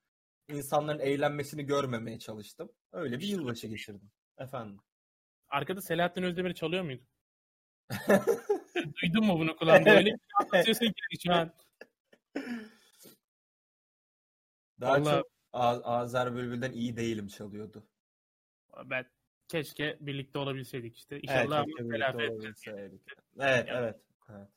İnsanların 0.50 1.00
eğlenmesini 1.00 1.66
görmemeye 1.66 2.20
çalıştım. 2.20 2.72
Öyle 2.92 3.20
bir 3.20 3.28
yılbaşı 3.28 3.68
geçirdim. 3.68 4.12
Efendim. 4.38 4.80
Arkada 5.52 5.82
Selahattin 5.82 6.24
Özdemir 6.24 6.54
çalıyor 6.54 6.84
muydu? 6.84 7.04
Duydun 9.02 9.26
mu 9.26 9.40
bunu 9.40 9.56
kulağında? 9.56 9.90
Öyle 9.90 10.06
bir 10.06 10.10
şey 10.10 10.18
anlatıyorsun 10.42 10.86
ki 10.86 10.94
şu 11.28 11.34
an. 11.34 11.54
Daha 14.82 14.92
Vallahi- 14.92 15.18
çok 15.22 15.32
A- 15.54 15.82
Azer 15.84 16.36
Bülbül'den 16.36 16.72
iyi 16.72 16.98
değilim 16.98 17.28
çalıyordu. 17.28 17.84
Ben 18.86 19.06
keşke 19.48 19.98
birlikte 20.02 20.40
olabilseydik 20.40 20.98
işte. 20.98 21.16
Evet, 21.16 21.24
İnşallah 21.24 21.66
birlikte 21.66 21.88
telafi 21.90 22.18
olabilseydik. 22.18 23.02
Evet, 23.40 23.68
Yani- 23.68 23.70
evet. 23.80 23.96
evet. 24.30 24.48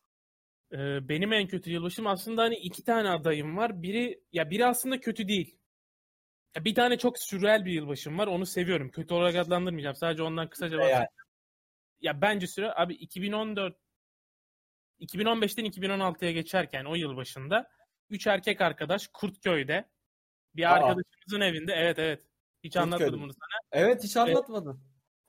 Ee, 0.72 1.08
benim 1.08 1.32
en 1.32 1.46
kötü 1.48 1.70
yılbaşım 1.70 2.06
aslında 2.06 2.42
hani 2.42 2.54
iki 2.56 2.84
tane 2.84 3.08
adayım 3.10 3.56
var. 3.56 3.82
Biri 3.82 4.20
ya 4.32 4.50
biri 4.50 4.66
aslında 4.66 5.00
kötü 5.00 5.28
değil. 5.28 5.58
Ya 6.56 6.64
bir 6.64 6.74
tane 6.74 6.98
çok 6.98 7.18
sürreal 7.18 7.64
bir 7.64 7.72
yılbaşım 7.72 8.18
var. 8.18 8.26
Onu 8.26 8.46
seviyorum. 8.46 8.90
Kötü 8.90 9.14
olarak 9.14 9.34
adlandırmayacağım. 9.36 9.96
Sadece 9.96 10.22
ondan 10.22 10.48
kısaca 10.48 10.76
Yani, 10.76 10.82
bahsedeyim. 10.82 11.08
Ya 12.00 12.20
bence 12.20 12.46
süre 12.46 12.72
abi 12.74 12.94
2014 12.94 13.76
2015'ten 15.00 15.64
2016'ya 15.64 16.32
geçerken 16.32 16.84
o 16.84 16.94
yıl 16.94 17.16
başında 17.16 17.68
üç 18.10 18.26
erkek 18.26 18.60
arkadaş 18.60 19.08
Kurtköy'de 19.12 19.88
bir 20.56 20.64
Aa. 20.64 20.70
arkadaşımızın 20.74 21.40
evinde 21.40 21.72
evet 21.72 21.98
evet 21.98 22.20
hiç 22.64 22.72
Kurtköy'de. 22.74 22.94
anlatmadım 22.94 23.22
bunu 23.22 23.32
sana. 23.32 23.82
evet 23.82 24.04
hiç 24.04 24.16
anlatmadın. 24.16 24.80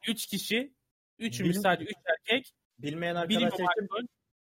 Üç 0.08 0.26
kişi 0.26 0.74
üçümüz 1.20 1.56
Bil- 1.58 1.62
sadece 1.62 1.90
üç 1.90 1.98
erkek 2.06 2.54
Bilmeyen 2.80 3.16
arkadaşlar 3.16 3.48
için, 3.48 3.64
alkol. 3.64 4.08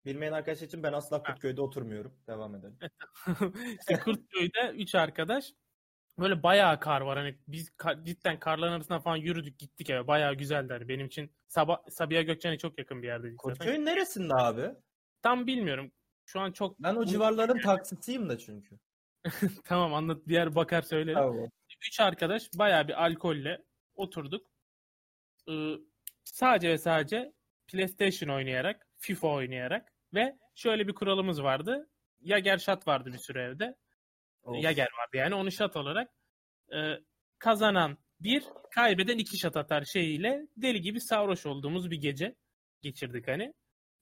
bilmeyen 0.05 0.33
arkadaşlar 0.33 0.67
için 0.67 0.83
ben 0.83 0.93
asla 0.93 1.23
Kurtköy'de 1.23 1.61
oturmuyorum. 1.61 2.15
Devam 2.27 2.55
edelim. 2.55 2.79
işte 3.81 3.99
Kurtköy'de 4.05 4.73
üç 4.75 4.95
arkadaş 4.95 5.53
böyle 6.21 6.43
bayağı 6.43 6.81
kar 6.81 7.01
var. 7.01 7.19
Hani 7.19 7.39
biz 7.49 7.69
ka- 7.69 8.05
cidden 8.05 8.39
karların 8.41 8.73
arasından 8.73 9.01
falan 9.01 9.17
yürüdük 9.17 9.59
gittik 9.59 9.91
eve. 9.91 10.07
Bayağı 10.07 10.35
güzeldi. 10.35 10.73
Hani 10.73 10.89
benim 10.89 11.07
için 11.07 11.33
Sabah, 11.49 11.79
Sabiha 11.91 12.23
Gökçen'e 12.23 12.59
çok 12.59 12.79
yakın 12.79 13.03
bir 13.03 13.07
yerdeydik. 13.09 13.39
Kurtköy'ün 13.39 13.87
neresinde 13.87 14.35
abi? 14.35 14.71
Tam 15.23 15.47
bilmiyorum. 15.47 15.93
Şu 16.27 16.41
an 16.41 16.53
çok 16.53 16.81
Ben 16.83 16.97
o 16.97 17.05
civarların 17.05 17.59
taksisiyim 17.63 18.29
de 18.29 18.39
çünkü. 18.39 18.79
tamam 19.65 19.95
anlat 19.95 20.19
diğer 20.29 20.55
bakar 20.55 20.83
söylerim. 20.83 21.19
Tamam. 21.19 21.49
Üç 21.87 22.01
arkadaş 22.01 22.49
bayağı 22.55 22.89
bir 22.89 23.05
alkolle 23.05 23.63
oturduk. 23.95 24.47
Ee, 25.49 25.75
sadece 26.25 26.69
ve 26.69 26.79
sadece 26.79 27.33
PlayStation 27.67 28.35
oynayarak 28.37 28.87
FIFA 28.99 29.29
oynayarak 29.29 29.93
ve 30.15 30.39
şöyle 30.55 30.89
bir 30.89 30.95
kuralımız 30.95 31.43
vardı. 31.43 31.91
Yager 32.21 32.59
shot 32.59 32.87
vardı 32.89 33.13
bir 33.13 33.19
süre 33.19 33.43
evde. 33.43 33.77
Of. 34.43 34.65
Yager 34.65 34.89
vardı 34.99 35.17
yani 35.17 35.35
onu 35.35 35.53
shot 35.53 35.77
olarak 35.77 36.11
e, 36.75 36.79
kazanan 37.39 37.99
bir, 38.21 38.45
kaybeden 38.71 39.19
iki 39.19 39.39
shot 39.39 39.57
atar 39.57 39.85
şeyiyle 39.85 40.47
deli 40.57 40.81
gibi 40.81 41.01
sarhoş 41.01 41.47
olduğumuz 41.47 41.91
bir 41.91 42.01
gece 42.01 42.37
geçirdik 42.83 43.29
hani. 43.29 43.55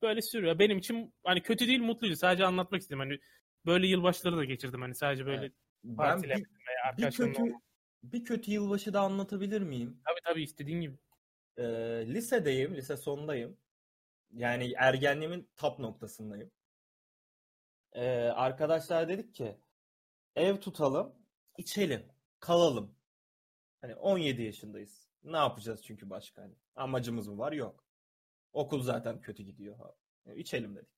Böyle 0.02 0.22
sürüyor. 0.22 0.58
Benim 0.58 0.78
için 0.78 1.14
hani 1.24 1.42
kötü 1.42 1.66
değil 1.66 1.80
mutluydu. 1.80 2.16
Sadece 2.16 2.44
anlatmak 2.44 2.80
istedim. 2.80 2.98
Hani 2.98 3.18
böyle 3.66 3.86
yılbaşları 3.86 4.36
da 4.36 4.44
geçirdim. 4.44 4.80
Hani 4.80 4.94
sadece 4.94 5.26
böyle 5.26 5.40
Evet. 5.40 5.52
Ben 5.84 6.22
bir, 6.22 6.44
bir 6.98 7.10
kötü 7.10 7.42
bir 8.02 8.24
kötü 8.24 8.50
yılbaşı 8.50 8.92
da 8.92 9.00
anlatabilir 9.00 9.62
miyim? 9.62 10.00
Tabii 10.04 10.20
tabii 10.24 10.42
istediğin 10.42 10.80
gibi. 10.80 10.96
Ee, 11.56 11.64
lisedeyim, 12.06 12.76
lise 12.76 12.96
sondayım. 12.96 13.56
Yani 14.32 14.72
ergenliğimin 14.76 15.48
tap 15.56 15.78
noktasındayım. 15.78 16.50
Ee, 17.92 18.08
arkadaşlar 18.18 19.08
dedik 19.08 19.34
ki 19.34 19.56
ev 20.38 20.60
tutalım, 20.60 21.14
içelim, 21.58 22.06
kalalım. 22.40 22.94
Hani 23.80 23.94
17 23.94 24.42
yaşındayız. 24.42 25.08
Ne 25.24 25.36
yapacağız 25.36 25.82
çünkü 25.84 26.10
başka 26.10 26.42
hani? 26.42 26.54
Amacımız 26.76 27.28
mı 27.28 27.38
var? 27.38 27.52
Yok. 27.52 27.84
Okul 28.52 28.82
zaten 28.82 29.20
kötü 29.20 29.42
gidiyor. 29.42 29.78
Ha. 29.78 29.94
E, 30.26 30.36
İçelim 30.36 30.76
dedik. 30.76 30.88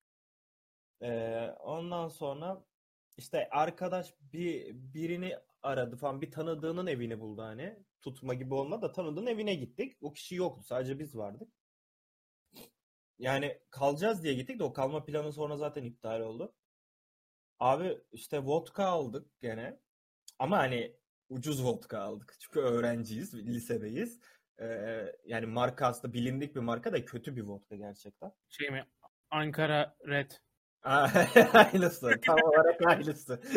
Ee, 1.03 1.49
ondan 1.61 2.09
sonra 2.09 2.65
işte 3.17 3.49
arkadaş 3.51 4.15
bir 4.21 4.75
birini 4.75 5.37
aradı 5.63 5.97
falan 5.97 6.21
bir 6.21 6.31
tanıdığının 6.31 6.87
evini 6.87 7.21
buldu 7.21 7.43
hani. 7.43 7.79
Tutma 8.01 8.35
gibi 8.35 8.55
olmadı 8.55 8.83
da 8.83 8.93
tanıdığın 8.93 9.27
evine 9.27 9.55
gittik. 9.55 9.97
O 10.03 10.13
kişi 10.13 10.35
yoktu. 10.35 10.63
Sadece 10.65 10.99
biz 10.99 11.17
vardık. 11.17 11.49
Yani 13.19 13.59
kalacağız 13.71 14.23
diye 14.23 14.35
gittik 14.35 14.59
de 14.59 14.65
o 14.65 14.73
kalma 14.73 15.05
planı 15.05 15.33
sonra 15.33 15.57
zaten 15.57 15.85
iptal 15.85 16.21
oldu. 16.21 16.55
Abi 17.61 17.99
işte 18.13 18.39
vodka 18.39 18.85
aldık 18.85 19.41
gene. 19.41 19.81
Ama 20.39 20.59
hani 20.59 20.97
ucuz 21.29 21.65
vodka 21.65 21.99
aldık. 21.99 22.37
Çünkü 22.41 22.61
öğrenciyiz, 22.61 23.35
lisedeyiz. 23.35 24.21
Ee, 24.61 25.17
yani 25.25 25.47
marka 25.47 25.87
aslında 25.87 26.15
bilindik 26.15 26.55
bir 26.57 26.61
marka 26.61 26.93
da 26.93 27.05
kötü 27.05 27.37
bir 27.37 27.43
vodka 27.43 27.77
gerçekten. 27.77 28.33
Şey 28.49 28.71
mi? 28.71 28.87
Ankara 29.31 29.97
Red. 30.07 30.31
aynısı. 30.83 32.21
Tam 32.27 32.39
olarak 32.43 32.87
aynısı. 32.87 33.41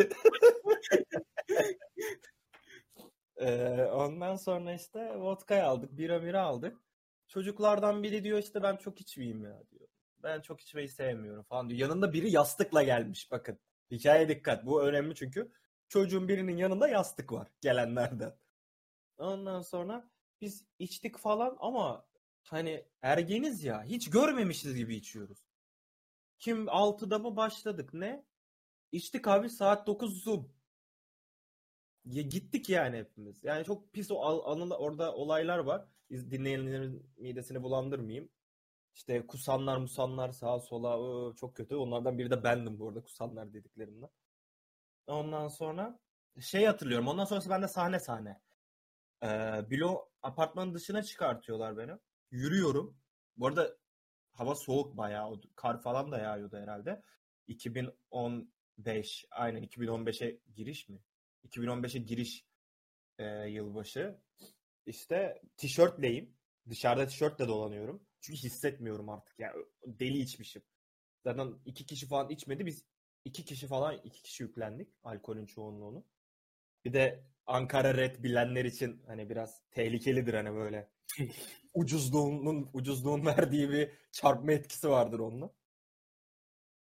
Ee, 3.36 3.82
ondan 3.82 4.36
sonra 4.36 4.72
işte 4.74 5.16
vodka 5.16 5.62
aldık, 5.62 5.98
bira 5.98 6.18
mira 6.18 6.42
aldık. 6.42 6.76
Çocuklardan 7.28 8.02
biri 8.02 8.24
diyor 8.24 8.38
işte 8.38 8.62
ben 8.62 8.76
çok 8.76 9.00
içmeyeyim 9.00 9.44
ya 9.44 9.62
diyor. 9.70 9.88
Ben 10.22 10.40
çok 10.40 10.60
içmeyi 10.60 10.88
sevmiyorum 10.88 11.42
falan 11.42 11.68
diyor. 11.70 11.80
Yanında 11.80 12.12
biri 12.12 12.30
yastıkla 12.30 12.82
gelmiş 12.82 13.30
bakın. 13.30 13.58
Hikaye 13.90 14.28
dikkat. 14.28 14.66
Bu 14.66 14.82
önemli 14.82 15.14
çünkü 15.14 15.52
çocuğun 15.88 16.28
birinin 16.28 16.56
yanında 16.56 16.88
yastık 16.88 17.32
var 17.32 17.48
gelenlerden. 17.60 18.36
Ondan 19.18 19.60
sonra 19.60 20.10
biz 20.40 20.64
içtik 20.78 21.18
falan 21.18 21.56
ama 21.60 22.06
hani 22.42 22.84
ergeniz 23.02 23.64
ya 23.64 23.84
hiç 23.84 24.10
görmemişiz 24.10 24.74
gibi 24.76 24.96
içiyoruz. 24.96 25.38
Kim 26.38 26.68
6'da 26.68 27.18
mı 27.18 27.36
başladık 27.36 27.94
ne? 27.94 28.24
İçtik 28.92 29.28
abi 29.28 29.50
saat 29.50 29.86
9 29.86 30.22
Zoom. 30.22 30.52
Ya 32.04 32.22
gittik 32.22 32.68
yani 32.68 32.96
hepimiz. 32.96 33.44
Yani 33.44 33.64
çok 33.64 33.92
pis 33.92 34.10
o 34.10 34.16
anıla- 34.50 34.78
orada 34.78 35.14
olaylar 35.14 35.58
var. 35.58 35.88
Dinleyenlerin 36.10 37.10
midesini 37.16 37.62
bulandırmayayım. 37.62 38.28
İşte 38.94 39.26
kusanlar 39.26 39.76
musanlar 39.76 40.32
sağa 40.32 40.60
sola 40.60 41.34
çok 41.34 41.56
kötü. 41.56 41.76
Onlardan 41.76 42.18
biri 42.18 42.30
de 42.30 42.44
bendim 42.44 42.78
bu 42.78 42.88
arada 42.88 43.02
kusanlar 43.02 43.52
dediklerimden. 43.52 44.10
Ondan 45.06 45.48
sonra 45.48 45.98
şey 46.40 46.64
hatırlıyorum. 46.64 47.08
Ondan 47.08 47.24
sonrası 47.24 47.50
bende 47.50 47.68
sahne 47.68 48.00
sahne. 48.00 48.40
Ee, 49.22 49.70
Bilo 49.70 50.08
apartmanın 50.22 50.74
dışına 50.74 51.02
çıkartıyorlar 51.02 51.76
beni. 51.76 51.92
Yürüyorum. 52.30 52.96
Bu 53.36 53.46
arada 53.46 53.76
hava 54.32 54.54
soğuk 54.54 54.96
bayağı. 54.96 55.40
Kar 55.56 55.82
falan 55.82 56.12
da 56.12 56.18
yağıyordu 56.18 56.56
herhalde. 56.56 57.02
2015 57.46 59.24
aynen 59.30 59.62
2015'e 59.62 60.40
giriş 60.54 60.88
mi? 60.88 60.98
2015'e 61.48 62.00
giriş 62.00 62.44
e, 63.18 63.24
yılbaşı. 63.48 64.18
İşte 64.86 65.42
tişörtleyim. 65.56 66.36
Dışarıda 66.68 67.06
tişörtle 67.06 67.48
dolanıyorum. 67.48 68.06
Çünkü 68.24 68.42
hissetmiyorum 68.42 69.08
artık. 69.08 69.38
Yani 69.38 69.64
deli 69.86 70.18
içmişim. 70.18 70.62
Zaten 71.24 71.54
iki 71.64 71.86
kişi 71.86 72.06
falan 72.06 72.30
içmedi. 72.30 72.66
Biz 72.66 72.84
iki 73.24 73.44
kişi 73.44 73.66
falan 73.66 74.00
iki 74.04 74.22
kişi 74.22 74.42
yüklendik. 74.42 74.88
Alkolün 75.02 75.46
çoğunluğunu. 75.46 76.04
Bir 76.84 76.92
de 76.92 77.24
Ankara 77.46 77.94
Red 77.96 78.22
bilenler 78.22 78.64
için 78.64 79.02
hani 79.06 79.30
biraz 79.30 79.62
tehlikelidir 79.70 80.34
hani 80.34 80.54
böyle 80.54 80.90
ucuzluğunun 81.74 82.70
ucuzluğun 82.72 83.26
verdiği 83.26 83.70
bir 83.70 83.90
çarpma 84.12 84.52
etkisi 84.52 84.88
vardır 84.90 85.18
onunla. 85.18 85.50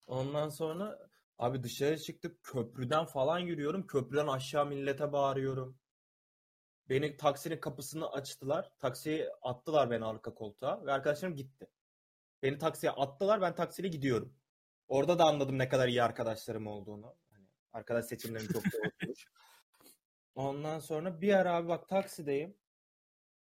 Ondan 0.07 0.49
sonra 0.49 1.09
abi 1.39 1.63
dışarı 1.63 1.99
çıktık 1.99 2.43
köprüden 2.43 3.05
falan 3.05 3.39
yürüyorum. 3.39 3.87
Köprüden 3.87 4.27
aşağı 4.27 4.67
millete 4.67 5.13
bağırıyorum. 5.13 5.79
Beni 6.89 7.17
taksinin 7.17 7.61
kapısını 7.61 8.11
açtılar. 8.11 8.71
Taksiye 8.79 9.31
attılar 9.43 9.91
beni 9.91 10.05
arka 10.05 10.35
koltuğa 10.35 10.87
ve 10.87 10.93
arkadaşlarım 10.93 11.37
gitti. 11.37 11.69
Beni 12.43 12.59
taksiye 12.59 12.93
attılar 12.93 13.41
ben 13.41 13.55
taksiyle 13.55 13.89
gidiyorum. 13.89 14.35
Orada 14.89 15.19
da 15.19 15.25
anladım 15.25 15.59
ne 15.59 15.69
kadar 15.69 15.89
iyi 15.89 16.03
arkadaşlarım 16.03 16.67
olduğunu. 16.67 17.17
Hani 17.31 17.47
arkadaş 17.73 18.05
seçimlerim 18.05 18.47
çok 18.47 18.65
doğru 18.65 18.91
olmuş. 19.03 19.27
Ondan 20.35 20.79
sonra 20.79 21.21
bir 21.21 21.33
ara 21.33 21.55
abi 21.55 21.69
bak 21.69 21.89
taksideyim. 21.89 22.57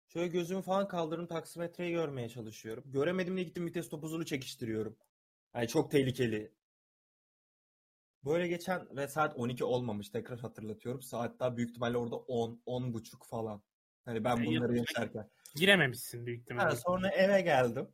Şöyle 0.08 0.28
gözümü 0.28 0.62
falan 0.62 0.88
kaldırdım 0.88 1.26
taksimetreyi 1.26 1.92
görmeye 1.92 2.28
çalışıyorum. 2.28 2.84
Göremedim 2.86 3.36
diye 3.36 3.44
gittim 3.44 3.66
vites 3.66 3.88
topuzunu 3.88 4.24
çekiştiriyorum. 4.24 4.96
Yani 5.54 5.68
çok 5.68 5.90
tehlikeli. 5.90 6.52
Böyle 8.26 8.48
geçen 8.48 8.96
ve 8.96 9.08
saat 9.08 9.36
12 9.36 9.64
olmamış 9.64 10.10
tekrar 10.10 10.38
hatırlatıyorum. 10.40 11.02
Saat 11.02 11.40
daha 11.40 11.56
büyük 11.56 11.70
ihtimalle 11.70 11.96
orada 11.96 12.16
10, 12.16 12.62
10 12.66 12.94
buçuk 12.94 13.26
falan. 13.26 13.62
Hani 14.04 14.24
ben 14.24 14.36
Yani 14.36 14.46
bunları 14.46 14.76
yaşarken. 14.76 15.30
Girememişsin 15.54 16.26
büyük 16.26 16.40
ihtimalle. 16.40 16.68
Ha, 16.68 16.76
sonra 16.76 17.08
eve 17.08 17.40
geldim. 17.40 17.88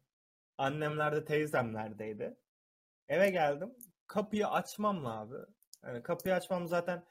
Annemler 0.59 1.17
de 1.17 1.25
teyzemlerdeydi. 1.25 2.37
Eve 3.09 3.31
geldim. 3.31 3.75
Kapıyı 4.07 4.49
açmam 4.49 5.07
abi. 5.07 5.37
Yani 5.85 6.03
kapıyı 6.03 6.35
açmam 6.35 6.67
zaten 6.67 7.05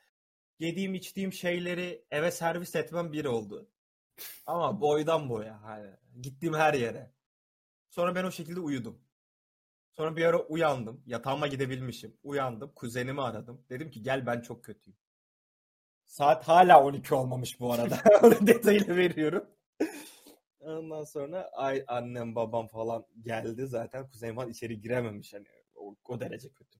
yediğim 0.60 0.94
içtiğim 0.94 1.34
şeyleri 1.34 2.06
eve 2.12 2.32
servis 2.32 2.76
etmem 2.76 3.14
bir 3.14 3.26
oldu. 3.26 3.70
Ama 4.46 4.82
boydan 4.82 5.30
boya. 5.30 5.64
Hani 5.64 5.92
gittiğim 6.22 6.54
her 6.54 6.74
yere. 6.74 7.12
Sonra 7.90 8.16
ben 8.16 8.24
o 8.24 8.32
şekilde 8.32 8.60
uyudum. 8.60 9.02
Sonra 10.02 10.16
bir 10.16 10.26
ara 10.26 10.40
uyandım. 10.40 11.04
Yatağıma 11.06 11.48
gidebilmişim. 11.48 12.18
Uyandım. 12.24 12.72
Kuzenimi 12.76 13.22
aradım. 13.22 13.66
Dedim 13.70 13.92
ki 13.92 14.02
gel 14.02 14.26
ben 14.26 14.42
çok 14.42 14.64
kötüyüm. 14.64 14.98
Saat 16.06 16.48
hala 16.48 16.84
12 16.84 17.16
olmamış 17.16 17.60
bu 17.60 17.74
arada. 17.74 18.00
Onun 18.24 18.48
detayını 18.48 18.98
veriyorum. 18.98 19.46
Ondan 20.60 21.04
sonra 21.04 21.50
ay, 21.54 21.84
annem 21.88 22.36
babam 22.36 22.68
falan 22.68 23.06
geldi 23.22 23.68
zaten. 23.68 24.10
Kuzenim 24.10 24.36
falan 24.36 24.50
içeri 24.50 24.82
girememiş 24.82 25.34
hani 25.34 25.48
o, 25.76 25.96
o 26.06 26.20
derece 26.20 26.50
kötü. 26.50 26.80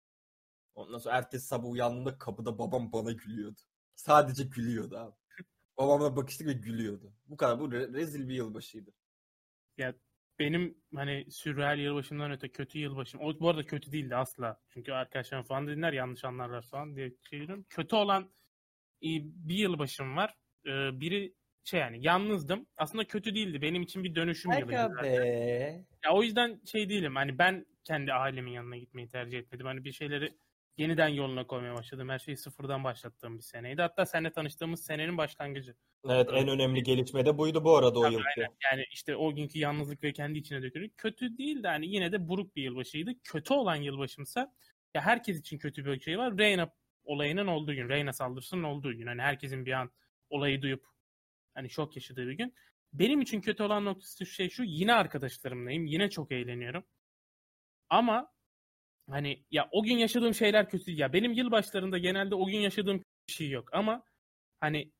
Ondan 0.76 0.98
sonra 0.98 1.18
ertesi 1.18 1.48
sabah 1.48 1.70
uyandığımda 1.70 2.18
kapıda 2.18 2.60
babam 2.60 2.92
bana 2.94 3.12
gülüyordu. 3.12 3.62
Sadece 3.96 4.44
gülüyordu 4.44 4.98
abi. 4.98 5.16
Babamla 5.78 6.16
bakıştık 6.16 6.48
ve 6.48 6.54
gülüyordu. 6.54 7.14
Bu 7.26 7.38
kadar. 7.38 7.60
Bu 7.60 7.66
re- 7.66 7.94
rezil 7.94 8.30
bir 8.30 8.36
yılbaşıydı. 8.36 8.92
Benim 10.42 10.78
hani 10.96 11.26
sürreal 11.32 11.80
yılbaşımdan 11.80 12.32
öte 12.32 12.50
kötü 12.50 12.80
yılbaşım. 12.80 13.22
O 13.22 13.40
bu 13.40 13.50
arada 13.50 13.66
kötü 13.66 13.92
değildi 13.92 14.16
asla. 14.16 14.60
Çünkü 14.70 14.92
arkadaşlarım 14.92 15.44
falan 15.44 15.68
dinler 15.68 15.94
yanlış 15.94 16.26
anlarlar 16.26 16.62
falan 16.62 16.96
diye 16.96 17.12
şey 17.30 17.40
diyorum. 17.40 17.66
Kötü 17.70 17.96
olan 17.96 18.24
e, 19.04 19.10
bir 19.24 19.56
yılbaşım 19.56 20.18
var. 20.18 20.36
E, 20.66 20.70
Biri 21.00 21.34
şey 21.64 21.80
yani 21.80 22.06
yalnızdım. 22.06 22.68
Aslında 22.78 23.04
kötü 23.06 23.36
değildi. 23.36 23.62
Benim 23.62 23.82
için 23.82 24.04
bir 24.04 24.16
dönüşüm 24.16 24.52
be. 24.70 24.76
Ya 26.06 26.12
o 26.14 26.24
yüzden 26.24 26.62
şey 26.66 26.90
değilim. 26.90 27.16
Hani 27.16 27.38
ben 27.38 27.66
kendi 27.84 28.14
ailemin 28.14 28.52
yanına 28.52 28.78
gitmeyi 28.78 29.10
tercih 29.10 29.40
etmedim. 29.40 29.66
Hani 29.66 29.84
bir 29.84 29.92
şeyleri 29.92 30.34
yeniden 30.78 31.08
yoluna 31.08 31.48
koymaya 31.48 31.76
başladım. 31.76 32.10
Her 32.10 32.20
şeyi 32.20 32.38
sıfırdan 32.38 32.84
başlattığım 32.84 33.38
bir 33.38 33.44
seneydi. 33.44 33.82
Hatta 33.82 34.06
seninle 34.06 34.32
tanıştığımız 34.32 34.86
senenin 34.86 35.18
başlangıcı. 35.18 35.76
Evet 36.10 36.30
en 36.34 36.48
önemli 36.48 36.84
gelişme 36.84 37.26
de 37.26 37.38
buydu 37.38 37.64
bu 37.64 37.78
arada 37.78 38.00
o 38.00 38.02
Tabii, 38.02 38.14
yılki. 38.14 38.42
Yani 38.72 38.86
işte 38.92 39.16
o 39.16 39.36
günkü 39.36 39.60
yalnızlık 39.60 40.04
ve 40.04 40.14
kendi 40.14 40.40
içine 40.40 40.62
dökülük. 40.62 40.98
Kötü 40.98 41.38
değil 41.38 41.64
de 41.64 41.68
hani 41.68 41.88
yine 41.88 42.12
de 42.12 42.28
buruk 42.28 42.56
bir 42.56 42.64
yılbaşıydı. 42.64 43.12
Kötü 43.24 43.54
olan 43.54 43.76
yılbaşımsa 43.76 44.54
ya 44.96 45.02
herkes 45.02 45.40
için 45.40 45.58
kötü 45.58 45.86
bir 45.86 46.00
şey 46.00 46.18
var. 46.18 46.38
Reyna 46.38 46.74
olayının 47.04 47.48
olduğu 47.48 47.74
gün. 47.74 47.90
Reyna 47.90 48.14
saldırısının 48.14 48.64
olduğu 48.64 48.94
gün. 48.94 49.08
Hani 49.08 49.22
herkesin 49.22 49.66
bir 49.66 49.72
an 49.72 49.92
olayı 50.30 50.62
duyup 50.62 50.86
hani 51.54 51.70
şok 51.70 51.96
yaşadığı 51.96 52.28
bir 52.28 52.34
gün. 52.34 52.54
Benim 52.94 53.22
için 53.22 53.42
kötü 53.42 53.64
olan 53.64 53.86
noktası 53.86 54.26
şey 54.26 54.50
şu. 54.50 54.64
Yine 54.64 54.94
arkadaşlarımlayım. 54.94 55.86
Yine 55.86 56.10
çok 56.10 56.32
eğleniyorum. 56.32 56.84
Ama 57.90 58.32
hani 59.10 59.46
ya 59.52 59.70
o 59.72 59.84
gün 59.84 59.98
yaşadığım 59.98 60.34
şeyler 60.34 60.70
kötü. 60.70 60.92
Ya 60.92 61.14
benim 61.14 61.34
yılbaşlarında 61.34 61.98
genelde 61.98 62.36
o 62.36 62.46
gün 62.46 62.60
yaşadığım 62.60 63.04
bir 63.28 63.34
şey 63.34 63.50
yok. 63.50 63.70
Ama 63.74 64.04
hani 64.60 64.92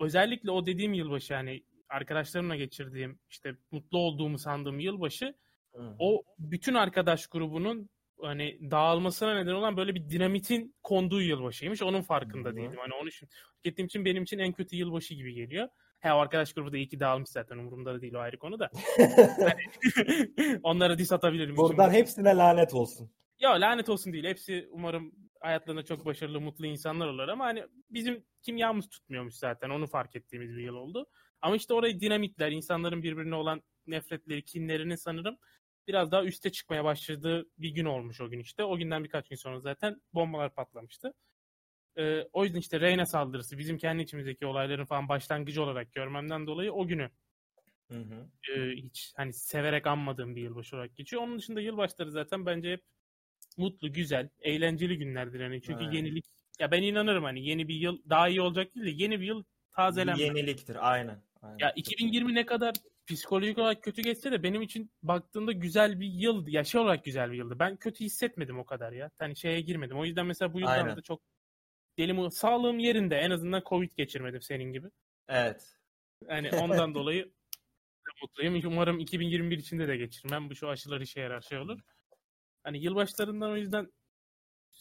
özellikle 0.00 0.50
o 0.50 0.66
dediğim 0.66 0.94
yılbaşı 0.94 1.34
hani 1.34 1.62
arkadaşlarımla 1.88 2.56
geçirdiğim 2.56 3.18
işte 3.30 3.54
mutlu 3.70 3.98
olduğumu 3.98 4.38
sandığım 4.38 4.78
yılbaşı 4.78 5.34
Hı. 5.74 5.94
o 5.98 6.22
bütün 6.38 6.74
arkadaş 6.74 7.26
grubunun 7.26 7.88
hani 8.20 8.70
dağılmasına 8.70 9.34
neden 9.34 9.52
olan 9.52 9.76
böyle 9.76 9.94
bir 9.94 10.08
dinamitin 10.10 10.74
konduğu 10.82 11.22
yılbaşıymış. 11.22 11.82
Onun 11.82 12.02
farkında 12.02 12.48
Hı 12.48 12.56
değildim. 12.56 12.78
Hani 12.78 12.94
onu 12.94 13.08
için 13.08 13.28
gittiğim 13.64 13.86
için 13.86 14.04
benim 14.04 14.22
için 14.22 14.38
en 14.38 14.52
kötü 14.52 14.76
yılbaşı 14.76 15.14
gibi 15.14 15.34
geliyor. 15.34 15.68
He 16.00 16.12
o 16.12 16.16
arkadaş 16.16 16.52
grubu 16.52 16.72
da 16.72 16.76
iyi 16.76 16.88
ki 16.88 17.00
dağılmış 17.00 17.30
zaten 17.30 17.58
umurumda 17.58 17.94
da 17.94 18.00
değil 18.00 18.14
o 18.14 18.18
ayrı 18.18 18.38
konu 18.38 18.58
da. 18.58 18.70
Onlara 20.62 20.98
diss 20.98 21.12
atabilirim. 21.12 21.56
Buradan 21.56 21.90
hepsine 21.90 22.36
lanet 22.36 22.74
olsun. 22.74 23.10
Ya 23.38 23.50
lanet 23.50 23.88
olsun 23.88 24.12
değil. 24.12 24.24
Hepsi 24.24 24.68
umarım 24.70 25.12
hayatlarında 25.40 25.84
çok 25.84 26.06
başarılı, 26.06 26.40
mutlu 26.40 26.66
insanlar 26.66 27.06
olur 27.06 27.28
ama 27.28 27.44
hani 27.44 27.64
bizim 27.90 28.24
kimyamız 28.42 28.88
tutmuyormuş 28.88 29.34
zaten. 29.34 29.70
Onu 29.70 29.86
fark 29.86 30.16
ettiğimiz 30.16 30.56
bir 30.56 30.62
yıl 30.62 30.74
oldu. 30.74 31.06
Ama 31.40 31.56
işte 31.56 31.74
orayı 31.74 32.00
dinamitler, 32.00 32.52
insanların 32.52 33.02
birbirine 33.02 33.34
olan 33.34 33.62
nefretleri, 33.86 34.44
kinlerini 34.44 34.98
sanırım 34.98 35.38
biraz 35.88 36.12
daha 36.12 36.24
üste 36.24 36.52
çıkmaya 36.52 36.84
başladığı 36.84 37.46
bir 37.58 37.70
gün 37.70 37.84
olmuş 37.84 38.20
o 38.20 38.30
gün 38.30 38.40
işte. 38.40 38.64
O 38.64 38.76
günden 38.78 39.04
birkaç 39.04 39.28
gün 39.28 39.36
sonra 39.36 39.60
zaten 39.60 40.02
bombalar 40.14 40.54
patlamıştı. 40.54 41.14
Ee, 41.98 42.22
o 42.32 42.44
yüzden 42.44 42.58
işte 42.58 42.80
Reyna 42.80 43.06
saldırısı 43.06 43.58
bizim 43.58 43.78
kendi 43.78 44.02
içimizdeki 44.02 44.46
olayların 44.46 44.84
falan 44.84 45.08
başlangıcı 45.08 45.62
olarak 45.62 45.92
görmemden 45.92 46.46
dolayı 46.46 46.72
o 46.72 46.86
günü 46.86 47.10
Hı 47.90 47.94
hı. 47.98 48.30
e, 48.56 48.70
hiç 48.70 49.12
hani 49.16 49.32
severek 49.32 49.86
anmadığım 49.86 50.36
bir 50.36 50.42
yılbaşı 50.42 50.76
olarak 50.76 50.96
geçiyor. 50.96 51.22
Onun 51.22 51.38
dışında 51.38 51.60
yılbaşları 51.60 52.10
zaten 52.10 52.46
bence 52.46 52.72
hep 52.72 52.84
mutlu, 53.56 53.92
güzel, 53.92 54.28
eğlenceli 54.40 54.98
günlerdir 54.98 55.40
yani. 55.40 55.62
Çünkü 55.62 55.84
Evet. 55.84 55.94
yenilik 55.94 56.24
ya 56.60 56.70
ben 56.70 56.82
inanırım 56.82 57.24
hani 57.24 57.46
yeni 57.48 57.68
bir 57.68 57.74
yıl 57.74 57.98
daha 58.10 58.28
iyi 58.28 58.40
olacak 58.40 58.74
değil 58.74 58.86
de 58.86 59.02
yeni 59.02 59.20
bir 59.20 59.26
yıl 59.26 59.44
tazelenme. 59.72 60.22
yeniliktir 60.22 60.92
aynen. 60.92 61.22
aynen. 61.42 61.58
Ya 61.58 61.72
2020 61.76 62.34
ne 62.34 62.46
kadar 62.46 62.74
psikolojik 63.06 63.58
olarak 63.58 63.82
kötü 63.82 64.02
geçse 64.02 64.32
de 64.32 64.42
benim 64.42 64.62
için 64.62 64.90
baktığında 65.02 65.52
güzel 65.52 66.00
bir 66.00 66.06
yıldı. 66.06 66.50
Ya 66.50 66.64
şey 66.64 66.80
olarak 66.80 67.04
güzel 67.04 67.32
bir 67.32 67.36
yıldı. 67.36 67.58
Ben 67.58 67.76
kötü 67.76 68.04
hissetmedim 68.04 68.58
o 68.58 68.64
kadar 68.64 68.92
ya. 68.92 69.10
Hani 69.18 69.36
şeye 69.36 69.60
girmedim. 69.60 69.98
O 69.98 70.04
yüzden 70.04 70.26
mesela 70.26 70.52
bu 70.52 70.60
yıldan 70.60 70.96
da 70.96 71.02
çok 71.02 71.22
deli 71.98 72.30
sağlığım 72.30 72.78
yerinde. 72.78 73.16
En 73.16 73.30
azından 73.30 73.62
Covid 73.66 73.90
geçirmedim 73.96 74.42
senin 74.42 74.72
gibi. 74.72 74.86
Evet. 75.28 75.76
Yani 76.28 76.50
ondan 76.62 76.94
dolayı 76.94 77.32
mutluyum. 78.22 78.72
Umarım 78.72 78.98
2021 78.98 79.58
içinde 79.58 79.88
de 79.88 79.96
geçirmem. 79.96 80.50
Bu 80.50 80.54
şu 80.54 80.68
aşılar 80.68 81.00
işe 81.00 81.20
yarar 81.20 81.40
şey 81.40 81.58
olur. 81.58 81.80
Hani 82.66 82.78
yılbaşlarından 82.84 83.50
o 83.50 83.56
yüzden 83.56 83.92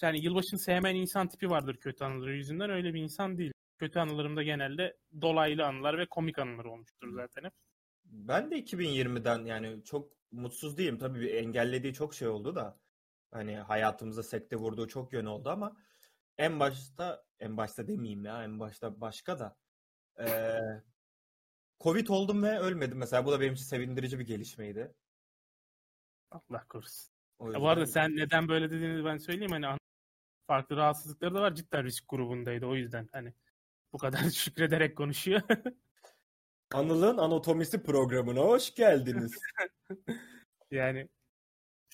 yani 0.02 0.24
yılbaşını 0.24 0.60
sevmeyen 0.60 0.96
insan 0.96 1.28
tipi 1.28 1.50
vardır 1.50 1.78
kötü 1.78 2.04
anıları 2.04 2.36
yüzünden. 2.36 2.70
Öyle 2.70 2.94
bir 2.94 3.02
insan 3.02 3.38
değil. 3.38 3.52
Kötü 3.78 4.00
anılarımda 4.00 4.44
genelde 4.44 4.98
dolaylı 5.22 5.66
anılar 5.66 5.98
ve 5.98 6.06
komik 6.06 6.40
anılar 6.40 6.66
olmuştur 6.66 7.14
zaten 7.14 7.44
hep. 7.44 7.54
Ben 8.06 8.52
de 8.52 8.58
2020'den 8.58 9.46
yani 9.46 9.84
çok 9.84 10.12
mutsuz 10.32 10.78
değilim. 10.78 10.98
Tabii 10.98 11.20
bir 11.20 11.34
engellediği 11.34 11.94
çok 11.94 12.14
şey 12.14 12.28
oldu 12.28 12.56
da. 12.56 12.80
Hani 13.32 13.56
hayatımıza 13.56 14.24
sekte 14.24 14.56
vurduğu 14.56 14.88
çok 14.88 15.14
yön 15.14 15.26
oldu 15.26 15.50
ama 15.50 15.78
en 16.38 16.60
başta 16.60 17.26
en 17.40 17.58
başta 17.58 17.88
demeyeyim 17.88 18.26
ya 18.26 18.44
en 18.44 18.60
başta 18.60 19.02
başka 19.02 19.40
da 19.40 19.58
eee, 20.20 20.84
Covid 21.80 22.08
oldum 22.08 22.44
ve 22.44 22.60
ölmedim 22.60 22.98
mesela. 22.98 23.26
Bu 23.26 23.32
da 23.32 23.42
benim 23.42 23.54
için 23.54 23.66
sevindirici 23.66 24.20
bir 24.20 24.26
gelişmeydi. 24.26 24.94
Allah 26.32 26.66
korusun. 26.70 27.15
O 27.40 27.52
Ya 27.52 27.62
bu 27.62 27.68
arada 27.70 27.82
yüzden- 27.82 28.02
sen 28.08 28.16
neden 28.16 28.48
böyle 28.48 28.72
dediğini 28.72 29.06
ben 29.06 29.18
söyleyeyim. 29.18 29.52
Hani 29.52 29.68
an- 29.68 29.80
farklı 30.48 30.76
rahatsızlıkları 30.78 31.36
da 31.36 31.42
var. 31.42 31.56
Cidden 31.56 31.84
risk 31.84 32.04
grubundaydı. 32.10 32.66
O 32.66 32.76
yüzden 32.76 33.10
hani 33.12 33.34
bu 33.94 33.98
kadar 33.98 34.18
şükrederek 34.36 34.98
konuşuyor. 34.98 35.42
Anıl'ın 36.74 37.18
anatomisi 37.18 37.84
programına 37.84 38.40
hoş 38.42 38.76
geldiniz. 38.76 39.40
yani 40.72 41.08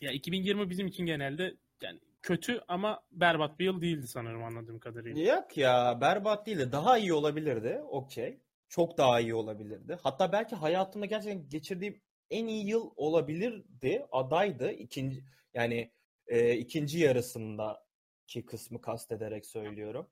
ya 0.02 0.12
2020 0.12 0.70
bizim 0.70 0.88
için 0.88 1.06
genelde 1.06 1.56
yani 1.82 2.00
kötü 2.22 2.62
ama 2.68 3.04
berbat 3.12 3.60
bir 3.60 3.66
yıl 3.66 3.82
değildi 3.82 4.08
sanırım 4.08 4.44
anladığım 4.44 4.80
kadarıyla. 4.80 5.34
Yok 5.34 5.58
ya 5.58 5.98
berbat 6.02 6.46
değil 6.46 6.60
de 6.60 6.72
daha 6.72 6.98
iyi 6.98 7.14
olabilirdi. 7.14 7.82
Okey. 7.88 8.40
Çok 8.70 8.98
daha 8.98 9.20
iyi 9.20 9.36
olabilirdi. 9.36 9.98
Hatta 10.04 10.32
belki 10.32 10.56
hayatımda 10.56 11.06
gerçekten 11.06 11.50
geçirdiğim 11.50 12.02
en 12.32 12.48
iyi 12.48 12.68
yıl 12.68 12.92
olabilirdi. 12.96 14.06
Adaydı. 14.12 14.72
İkinci 14.72 15.24
yani 15.54 15.92
e, 16.28 16.56
ikinci 16.58 17.00
yarısındaki 17.00 18.46
kısmı 18.46 18.82
kastederek 18.82 19.46
söylüyorum. 19.46 20.08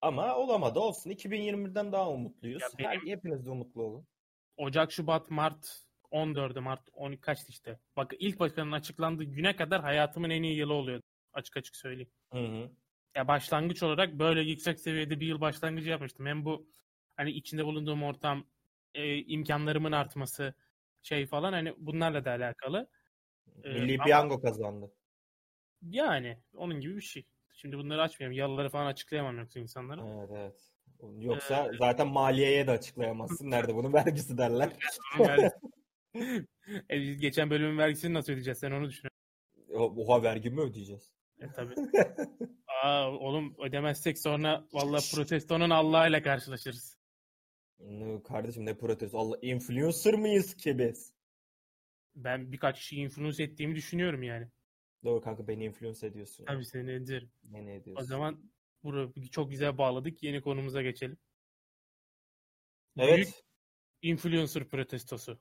Ama 0.00 0.36
olamadı 0.36 0.80
olsun. 0.80 1.10
2021'den 1.10 1.92
daha 1.92 2.10
umutluyuz. 2.10 2.62
Ya 2.62 2.68
benim- 2.78 2.90
Her, 2.90 2.96
hepiniz 3.06 3.46
de 3.46 3.50
umutlu 3.50 3.82
olun. 3.82 4.06
Ocak, 4.56 4.92
Şubat, 4.92 5.30
Mart 5.30 5.86
14'ü 6.12 6.60
Mart 6.60 6.88
12 6.92 7.20
kaçtı 7.20 7.46
işte. 7.52 7.78
Bak 7.96 8.12
ilk 8.18 8.40
başkanın 8.40 8.72
açıklandığı 8.72 9.24
güne 9.24 9.56
kadar 9.56 9.82
hayatımın 9.82 10.30
en 10.30 10.42
iyi 10.42 10.56
yılı 10.56 10.74
oluyordu. 10.74 11.02
Açık 11.32 11.56
açık 11.56 11.76
söyleyeyim. 11.76 12.10
Hı 12.32 12.38
hı. 12.38 12.70
Ya 13.16 13.28
başlangıç 13.28 13.82
olarak 13.82 14.12
böyle 14.12 14.40
yüksek 14.40 14.80
seviyede 14.80 15.20
bir 15.20 15.26
yıl 15.26 15.40
başlangıcı 15.40 15.90
yapmıştım. 15.90 16.26
Hem 16.26 16.44
bu 16.44 16.66
hani 17.16 17.30
içinde 17.30 17.64
bulunduğum 17.64 18.02
ortam, 18.02 18.44
e, 18.94 19.16
imkanlarımın 19.18 19.92
artması 19.92 20.54
şey 21.06 21.26
falan 21.26 21.52
hani 21.52 21.74
bunlarla 21.78 22.24
da 22.24 22.30
alakalı. 22.30 22.88
Ee, 23.64 23.68
Milli 23.68 23.94
ama- 23.94 24.04
piyango 24.04 24.40
kazandı. 24.40 24.92
Yani 25.82 26.38
onun 26.54 26.80
gibi 26.80 26.96
bir 26.96 27.00
şey. 27.00 27.26
Şimdi 27.52 27.78
bunları 27.78 28.02
açmayayım. 28.02 28.38
Yalıları 28.38 28.70
falan 28.70 28.86
açıklayamam 28.86 29.38
yoksa 29.38 29.60
insanlara. 29.60 30.08
Evet 30.08 30.30
evet. 30.32 30.72
Yoksa 31.18 31.70
zaten 31.78 32.08
maliyeye 32.08 32.66
de 32.66 32.70
açıklayamazsın. 32.70 33.50
Nerede 33.50 33.74
bunun 33.74 33.92
vergisi 33.92 34.38
derler. 34.38 34.72
E, 36.90 37.00
biz 37.00 37.20
geçen 37.20 37.50
bölümün 37.50 37.78
vergisini 37.78 38.14
nasıl 38.14 38.32
ödeyeceğiz? 38.32 38.58
Sen 38.58 38.70
onu 38.70 38.88
düşün. 38.88 39.08
Oha 39.74 40.22
vergi 40.22 40.50
mi 40.50 40.60
ödeyeceğiz? 40.60 41.12
E 41.40 41.52
tabii. 41.52 41.74
Aa, 42.84 43.10
oğlum 43.10 43.54
ödemezsek 43.58 44.18
sonra 44.18 44.64
valla 44.72 44.98
protestonun 45.14 45.70
Allah'ıyla 45.70 46.22
karşılaşırız. 46.22 46.95
Ne 47.78 48.22
Kardeşim 48.22 48.66
ne 48.66 48.78
protesto? 48.78 49.18
Allah 49.18 49.38
influencer 49.42 50.14
mıyız 50.14 50.56
ki 50.56 50.78
biz? 50.78 51.14
Ben 52.14 52.52
birkaç 52.52 52.78
kişiyi 52.78 53.00
influence 53.00 53.42
ettiğimi 53.42 53.74
düşünüyorum 53.74 54.22
yani. 54.22 54.48
Doğru 55.04 55.20
kanka 55.20 55.48
beni 55.48 55.64
influence 55.64 56.06
ediyorsun. 56.06 56.44
Tabii 56.44 56.64
seni 56.64 56.90
ederim. 56.92 57.30
Ne 57.50 57.66
ne 57.66 57.74
ediyorsun? 57.74 58.02
O 58.02 58.06
zaman 58.06 58.50
burayı 58.84 59.30
çok 59.30 59.50
güzel 59.50 59.78
bağladık. 59.78 60.22
Yeni 60.22 60.40
konumuza 60.40 60.82
geçelim. 60.82 61.18
Evet. 62.98 63.16
Büyük 63.16 63.28
influencer 64.02 64.68
protestosu. 64.68 65.38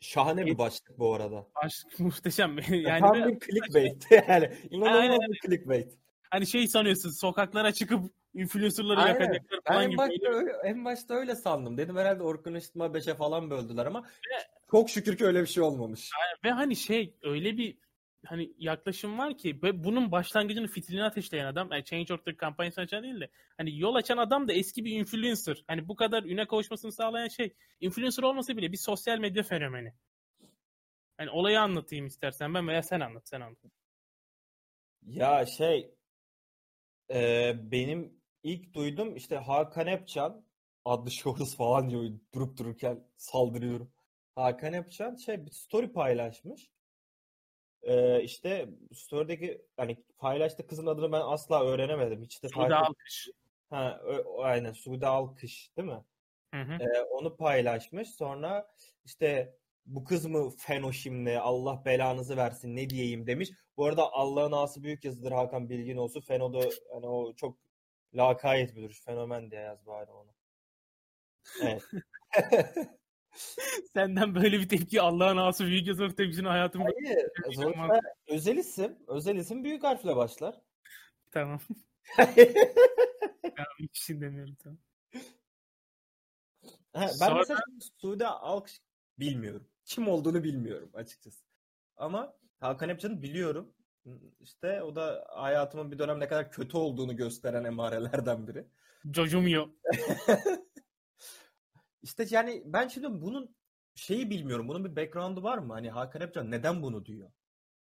Şahane 0.00 0.46
bir 0.46 0.58
başlık 0.58 0.98
bu 0.98 1.14
arada. 1.14 1.48
Aşk 1.54 1.86
muhteşem. 1.98 2.58
Yani 2.70 3.00
Tam 3.00 3.14
bir 3.14 3.40
clickbait. 3.40 4.10
yani 4.28 4.56
inanılmaz 4.70 5.00
Aynen, 5.00 5.32
bir 5.32 5.38
clickbait. 5.46 5.98
hani 6.30 6.46
şey 6.46 6.68
sanıyorsun 6.68 7.10
sokaklara 7.10 7.72
çıkıp 7.72 8.12
influencerları 8.36 9.00
Aynen. 9.00 9.20
yakacaklar 9.20 9.60
falan 9.68 9.82
en 9.82 9.90
gibi. 9.90 9.98
başta, 9.98 10.28
öyle, 10.28 10.52
en 10.64 10.84
başta 10.84 11.14
öyle 11.14 11.34
sandım. 11.34 11.78
Dedim 11.78 11.96
herhalde 11.96 12.22
Orkun 12.22 12.54
Işıtma 12.54 12.86
5'e 12.86 13.14
falan 13.14 13.50
böldüler 13.50 13.86
ama 13.86 14.06
çok 14.70 14.90
şükür 14.90 15.16
ki 15.16 15.26
öyle 15.26 15.42
bir 15.42 15.46
şey 15.46 15.62
olmamış. 15.62 16.10
Ve 16.44 16.50
hani 16.50 16.76
şey 16.76 17.14
öyle 17.22 17.56
bir 17.56 17.78
hani 18.26 18.52
yaklaşım 18.58 19.18
var 19.18 19.38
ki 19.38 19.62
ve 19.62 19.84
bunun 19.84 20.12
başlangıcını 20.12 20.66
fitilini 20.66 21.04
ateşleyen 21.04 21.46
adam 21.46 21.68
yani 21.72 21.84
Change.org 21.84 22.36
kampanyasını 22.36 22.84
açan 22.84 23.02
değil 23.02 23.20
de 23.20 23.28
hani 23.56 23.78
yol 23.78 23.94
açan 23.94 24.16
adam 24.16 24.48
da 24.48 24.52
eski 24.52 24.84
bir 24.84 24.92
influencer. 24.92 25.64
Hani 25.66 25.88
bu 25.88 25.96
kadar 25.96 26.22
üne 26.22 26.46
kavuşmasını 26.46 26.92
sağlayan 26.92 27.28
şey 27.28 27.54
influencer 27.80 28.22
olmasa 28.22 28.56
bile 28.56 28.72
bir 28.72 28.76
sosyal 28.76 29.18
medya 29.18 29.42
fenomeni. 29.42 29.94
Hani 31.16 31.30
olayı 31.30 31.60
anlatayım 31.60 32.06
istersen 32.06 32.54
ben 32.54 32.68
veya 32.68 32.82
sen 32.82 33.00
anlat 33.00 33.28
sen 33.28 33.40
anlat. 33.40 33.58
Ya 35.06 35.46
şey 35.46 35.94
e, 37.10 37.52
benim 37.70 38.15
ilk 38.46 38.74
duydum 38.74 39.16
işte 39.16 39.36
Hakan 39.36 39.86
Epcan 39.86 40.44
adlı 40.84 41.10
şahıs 41.10 41.56
falan 41.56 41.90
diyor 41.90 42.04
durup 42.34 42.58
dururken 42.58 43.08
saldırıyorum. 43.16 43.92
Hakan 44.34 44.72
Epcan 44.72 45.16
şey 45.16 45.46
bir 45.46 45.50
story 45.50 45.92
paylaşmış. 45.92 46.70
E, 47.82 48.22
işte 48.22 48.68
story'deki 48.94 49.62
hani 49.76 50.04
paylaştığı 50.18 50.66
kızın 50.66 50.86
adını 50.86 51.12
ben 51.12 51.20
asla 51.20 51.64
öğrenemedim. 51.64 52.22
Hiç 52.22 52.42
de 52.42 52.46
takip- 52.48 52.74
alkış. 52.74 53.28
Ha, 53.70 54.00
ö- 54.04 54.24
aynen 54.38 54.72
Suudi 54.72 55.06
Alkış 55.06 55.76
değil 55.76 55.88
mi? 55.88 56.04
Hı 56.54 56.60
hı. 56.60 56.72
Ee, 56.72 57.02
onu 57.02 57.36
paylaşmış. 57.36 58.10
Sonra 58.10 58.74
işte 59.04 59.56
bu 59.86 60.04
kız 60.04 60.26
mı 60.26 60.50
feno 60.58 60.92
şimdi 60.92 61.38
Allah 61.38 61.82
belanızı 61.84 62.36
versin 62.36 62.76
ne 62.76 62.90
diyeyim 62.90 63.26
demiş. 63.26 63.50
Bu 63.76 63.86
arada 63.86 64.12
Allah'ın 64.12 64.52
ası 64.52 64.82
büyük 64.82 65.04
yazıdır 65.04 65.32
Hakan 65.32 65.68
bilgin 65.70 65.96
olsun. 65.96 66.20
Feno 66.20 66.52
da 66.52 66.68
hani 66.92 67.06
o 67.06 67.32
çok 67.34 67.65
lakayet 68.16 68.76
bir 68.76 68.82
duruş. 68.82 69.00
Fenomen 69.04 69.50
diye 69.50 69.60
yaz 69.60 69.86
bari 69.86 70.10
onu. 70.10 70.34
Evet. 71.62 71.82
Senden 73.94 74.34
böyle 74.34 74.60
bir 74.60 74.68
tepki 74.68 75.02
Allah'ın 75.02 75.36
ağası 75.36 75.66
büyük 75.66 75.86
yazar 75.86 76.10
tepkisini 76.10 76.48
hayatım 76.48 76.82
Hayır. 76.82 77.28
Sonuçta 77.54 78.00
özel 78.26 78.56
isim. 78.56 78.98
Özel 79.06 79.36
isim 79.36 79.64
büyük 79.64 79.84
harfle 79.84 80.16
başlar. 80.16 80.60
Tamam. 81.30 81.60
tamam 83.42 83.76
ikisini 83.78 84.20
demiyorum 84.20 84.54
tamam. 84.54 84.78
Ha, 86.92 87.02
ben 87.02 87.06
Sonra- 87.06 87.38
mesela 87.38 87.60
Suudi 88.00 88.26
Alkış 88.26 88.80
bilmiyorum. 89.18 89.68
Kim 89.84 90.08
olduğunu 90.08 90.44
bilmiyorum 90.44 90.90
açıkçası. 90.94 91.44
Ama 91.96 92.36
Hakan 92.60 92.88
Epcan'ı 92.88 93.22
biliyorum. 93.22 93.74
İşte 94.40 94.82
o 94.82 94.96
da 94.96 95.26
hayatımın 95.28 95.92
bir 95.92 95.98
dönem 95.98 96.20
ne 96.20 96.28
kadar 96.28 96.50
kötü 96.50 96.76
olduğunu 96.76 97.16
gösteren 97.16 97.64
emarelerden 97.64 98.46
biri. 98.46 98.66
Jojumio. 99.14 99.70
İşte 102.02 102.26
yani 102.30 102.62
ben 102.64 102.88
şimdi 102.88 103.20
bunun 103.20 103.56
şeyi 103.94 104.30
bilmiyorum. 104.30 104.68
Bunun 104.68 104.84
bir 104.84 104.96
background'u 104.96 105.42
var 105.42 105.58
mı? 105.58 105.72
Hani 105.72 105.90
Hakan 105.90 106.22
Epcan 106.22 106.50
neden 106.50 106.82
bunu 106.82 107.06
diyor? 107.06 107.30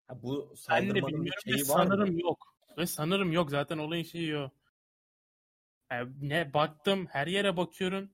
Ha, 0.06 0.22
bu 0.22 0.54
saldırmanın 0.56 1.24
bir 1.24 1.32
şeyi 1.44 1.68
var 1.68 1.84
mı? 1.84 1.90
sanırım 1.90 2.18
yok. 2.18 2.54
Ve 2.78 2.86
sanırım 2.86 3.32
yok 3.32 3.50
zaten 3.50 3.78
olayın 3.78 4.04
şeyi 4.04 4.36
o. 4.36 4.50
Yani 5.90 6.12
ne 6.20 6.54
baktım 6.54 7.06
her 7.06 7.26
yere 7.26 7.56
bakıyorum. 7.56 8.10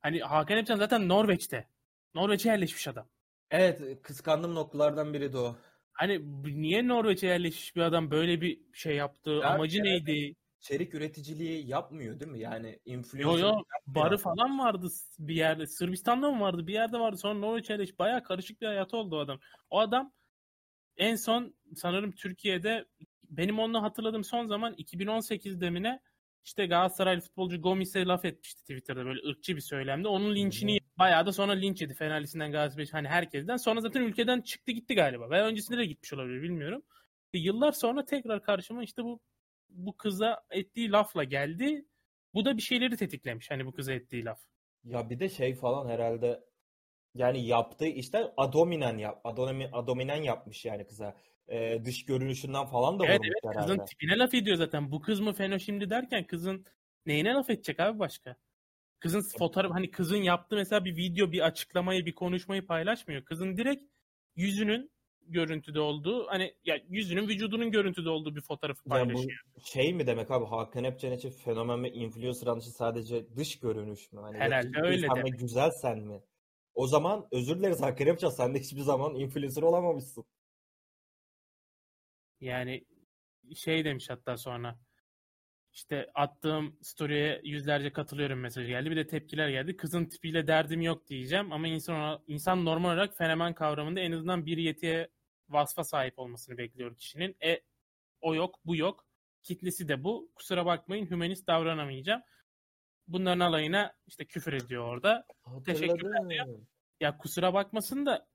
Hani 0.00 0.20
Hakan 0.20 0.58
Epcan 0.58 0.76
zaten 0.76 1.08
Norveç'te. 1.08 1.68
Norveç'e 2.14 2.48
yerleşmiş 2.48 2.88
adam. 2.88 3.08
Evet, 3.50 4.02
kıskandığım 4.02 4.54
noktalardan 4.54 5.14
biri 5.14 5.32
de 5.32 5.38
o. 5.38 5.56
Hani 5.98 6.20
niye 6.62 6.88
Norveç'e 6.88 7.26
yerleşmiş 7.26 7.76
bir 7.76 7.80
adam 7.80 8.10
böyle 8.10 8.40
bir 8.40 8.60
şey 8.72 8.96
yaptı? 8.96 9.30
Ya, 9.30 9.48
Amacı 9.48 9.82
neydi? 9.82 10.34
İçerik 10.60 10.94
üreticiliği 10.94 11.66
yapmıyor 11.66 12.20
değil 12.20 12.30
mi? 12.30 12.40
Yani 12.40 12.78
Yo 12.86 12.94
influencer 12.94 13.38
yo 13.38 13.62
barı 13.86 14.14
yapmıyor. 14.14 14.18
falan 14.18 14.58
vardı 14.58 14.88
bir 15.18 15.34
yerde. 15.34 15.66
Sırbistan'da 15.66 16.30
mı 16.30 16.40
vardı? 16.40 16.66
Bir 16.66 16.72
yerde 16.72 16.98
vardı. 16.98 17.16
Sonra 17.16 17.34
Norveç'e 17.34 17.72
yerleşmiş. 17.72 17.98
Bayağı 17.98 18.22
karışık 18.22 18.60
bir 18.60 18.66
hayatı 18.66 18.96
oldu 18.96 19.16
o 19.16 19.18
adam. 19.18 19.40
O 19.70 19.78
adam 19.78 20.12
en 20.96 21.16
son 21.16 21.54
sanırım 21.74 22.12
Türkiye'de 22.12 22.84
benim 23.30 23.58
onu 23.58 23.82
hatırladığım 23.82 24.24
son 24.24 24.46
zaman 24.46 24.74
2018'de 24.74 25.70
mi 25.70 25.82
ne 25.82 26.00
işte 26.44 26.66
Galatasaraylı 26.66 27.20
futbolcu 27.20 27.62
Gomis'e 27.62 28.04
laf 28.04 28.24
etmişti 28.24 28.60
Twitter'da 28.60 29.04
böyle 29.04 29.28
ırkçı 29.28 29.56
bir 29.56 29.60
söylemde. 29.60 30.08
Onun 30.08 30.34
linçini. 30.34 30.77
Bayağı 30.98 31.26
da 31.26 31.32
sonra 31.32 31.52
linç 31.52 31.82
yedi 31.82 31.94
Fenerlisinden 31.94 32.52
Galatasaray 32.52 32.86
hani 32.92 33.08
herkesten. 33.08 33.56
Sonra 33.56 33.80
zaten 33.80 34.02
ülkeden 34.02 34.40
çıktı 34.40 34.72
gitti 34.72 34.94
galiba. 34.94 35.30
Veya 35.30 35.46
öncesinde 35.46 35.78
de 35.78 35.86
gitmiş 35.86 36.12
olabilir 36.12 36.42
bilmiyorum. 36.42 36.82
E, 37.34 37.38
Yıllar 37.38 37.72
sonra 37.72 38.04
tekrar 38.04 38.42
karşıma 38.42 38.82
işte 38.82 39.04
bu 39.04 39.20
bu 39.68 39.96
kıza 39.96 40.44
ettiği 40.50 40.90
lafla 40.90 41.24
geldi. 41.24 41.84
Bu 42.34 42.44
da 42.44 42.56
bir 42.56 42.62
şeyleri 42.62 42.96
tetiklemiş 42.96 43.50
hani 43.50 43.66
bu 43.66 43.72
kıza 43.72 43.92
ettiği 43.92 44.24
laf. 44.24 44.40
Ya 44.84 45.10
bir 45.10 45.18
de 45.18 45.28
şey 45.28 45.54
falan 45.54 45.88
herhalde 45.88 46.44
yani 47.14 47.46
yaptığı 47.46 47.86
işte 47.86 48.32
adominen 48.36 48.98
yap 48.98 49.20
adomi, 49.24 49.68
adominen 49.72 50.22
yapmış 50.22 50.64
yani 50.64 50.86
kıza. 50.86 51.16
Ee, 51.48 51.80
dış 51.84 52.04
görünüşünden 52.04 52.66
falan 52.66 52.98
da 52.98 53.06
Evet 53.06 53.20
evet 53.24 53.44
herhalde. 53.44 53.72
kızın 53.72 53.84
tipine 53.84 54.18
laf 54.18 54.34
ediyor 54.34 54.56
zaten. 54.56 54.92
Bu 54.92 55.00
kız 55.00 55.20
mı 55.20 55.32
feno 55.32 55.58
şimdi 55.58 55.90
derken 55.90 56.26
kızın 56.26 56.66
neyine 57.06 57.32
laf 57.32 57.50
edecek 57.50 57.80
abi 57.80 57.98
başka? 57.98 58.36
Kızın 59.00 59.22
fotoğraf 59.38 59.72
hani 59.72 59.90
kızın 59.90 60.16
yaptığı 60.16 60.56
mesela 60.56 60.84
bir 60.84 60.96
video 60.96 61.32
bir 61.32 61.40
açıklamayı 61.40 62.06
bir 62.06 62.14
konuşmayı 62.14 62.66
paylaşmıyor. 62.66 63.24
Kızın 63.24 63.56
direkt 63.56 63.82
yüzünün 64.36 64.90
görüntüde 65.26 65.80
olduğu 65.80 66.26
hani 66.26 66.54
ya 66.64 66.76
yüzünün 66.88 67.28
vücudunun 67.28 67.70
görüntüde 67.70 68.10
olduğu 68.10 68.36
bir 68.36 68.40
fotoğrafı 68.40 68.80
Ya 68.80 68.84
bu 68.84 68.90
paylaşıyor. 68.90 69.40
şey 69.64 69.94
mi 69.94 70.06
demek 70.06 70.30
abi 70.30 70.44
Hakan 70.44 70.84
Epcan 70.84 71.12
için 71.12 71.30
fenomen 71.30 71.82
ve 71.84 71.92
influencer 71.92 72.46
anlayışı 72.46 72.70
sadece 72.70 73.36
dış 73.36 73.58
görünüş 73.58 74.12
mü? 74.12 74.20
Hani 74.20 74.38
Herhalde 74.38 74.80
öyle 74.82 75.06
ve 75.06 75.14
demek. 75.16 75.38
güzelsen 75.38 75.98
mi? 75.98 76.20
O 76.74 76.86
zaman 76.86 77.28
özür 77.32 77.58
dileriz 77.58 77.82
Hakan 77.82 78.06
Epcan 78.06 78.30
sen 78.30 78.54
de 78.54 78.58
hiçbir 78.60 78.80
zaman 78.80 79.14
influencer 79.14 79.62
olamamışsın. 79.62 80.24
Yani 82.40 82.84
şey 83.54 83.84
demiş 83.84 84.10
hatta 84.10 84.36
sonra 84.36 84.78
işte 85.78 86.10
attığım 86.14 86.76
story'e 86.82 87.40
yüzlerce 87.44 87.92
katılıyorum 87.92 88.40
mesajı 88.40 88.68
geldi. 88.68 88.90
Bir 88.90 88.96
de 88.96 89.06
tepkiler 89.06 89.48
geldi. 89.48 89.76
Kızın 89.76 90.04
tipiyle 90.04 90.46
derdim 90.46 90.80
yok 90.80 91.08
diyeceğim 91.08 91.52
ama 91.52 91.68
insan 91.68 92.22
insan 92.26 92.64
normal 92.64 92.88
olarak 92.88 93.16
fenomen 93.16 93.54
kavramında 93.54 94.00
en 94.00 94.12
azından 94.12 94.46
bir 94.46 94.56
yetiye 94.56 95.08
vasfa 95.48 95.84
sahip 95.84 96.18
olmasını 96.18 96.58
bekliyor 96.58 96.96
kişinin. 96.96 97.36
E 97.44 97.60
o 98.20 98.34
yok, 98.34 98.58
bu 98.64 98.76
yok. 98.76 99.06
Kitlesi 99.42 99.88
de 99.88 100.04
bu. 100.04 100.30
Kusura 100.34 100.66
bakmayın 100.66 101.10
hümanist 101.10 101.46
davranamayacağım. 101.46 102.22
Bunların 103.08 103.40
alayına 103.40 103.92
işte 104.06 104.24
küfür 104.24 104.52
ediyor 104.52 104.84
orada. 104.84 105.26
Teşekkürler 105.66 106.28
diyor. 106.28 106.38
Hatırladım. 106.38 106.66
Ya 107.00 107.18
kusura 107.18 107.54
bakmasın 107.54 108.06
da 108.06 108.28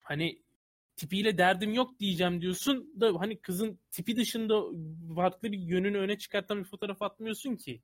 hani 0.00 0.43
tipiyle 0.96 1.38
derdim 1.38 1.74
yok 1.74 1.98
diyeceğim 2.00 2.40
diyorsun 2.40 3.00
da 3.00 3.20
hani 3.20 3.40
kızın 3.40 3.80
tipi 3.90 4.16
dışında 4.16 4.62
farklı 5.14 5.52
bir 5.52 5.58
yönünü 5.58 5.98
öne 5.98 6.18
çıkartan 6.18 6.58
bir 6.58 6.64
fotoğraf 6.64 7.02
atmıyorsun 7.02 7.56
ki. 7.56 7.82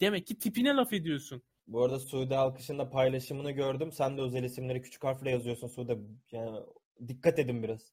Demek 0.00 0.26
ki 0.26 0.38
tipine 0.38 0.74
laf 0.74 0.92
ediyorsun. 0.92 1.42
Bu 1.66 1.84
arada 1.84 1.98
Suudi 1.98 2.36
Alkış'ın 2.36 2.78
da 2.78 2.90
paylaşımını 2.90 3.50
gördüm. 3.50 3.92
Sen 3.92 4.18
de 4.18 4.22
özel 4.22 4.44
isimleri 4.44 4.82
küçük 4.82 5.04
harfle 5.04 5.30
yazıyorsun 5.30 5.68
Suudi. 5.68 5.98
Yani 6.32 6.60
dikkat 7.08 7.38
edin 7.38 7.62
biraz. 7.62 7.92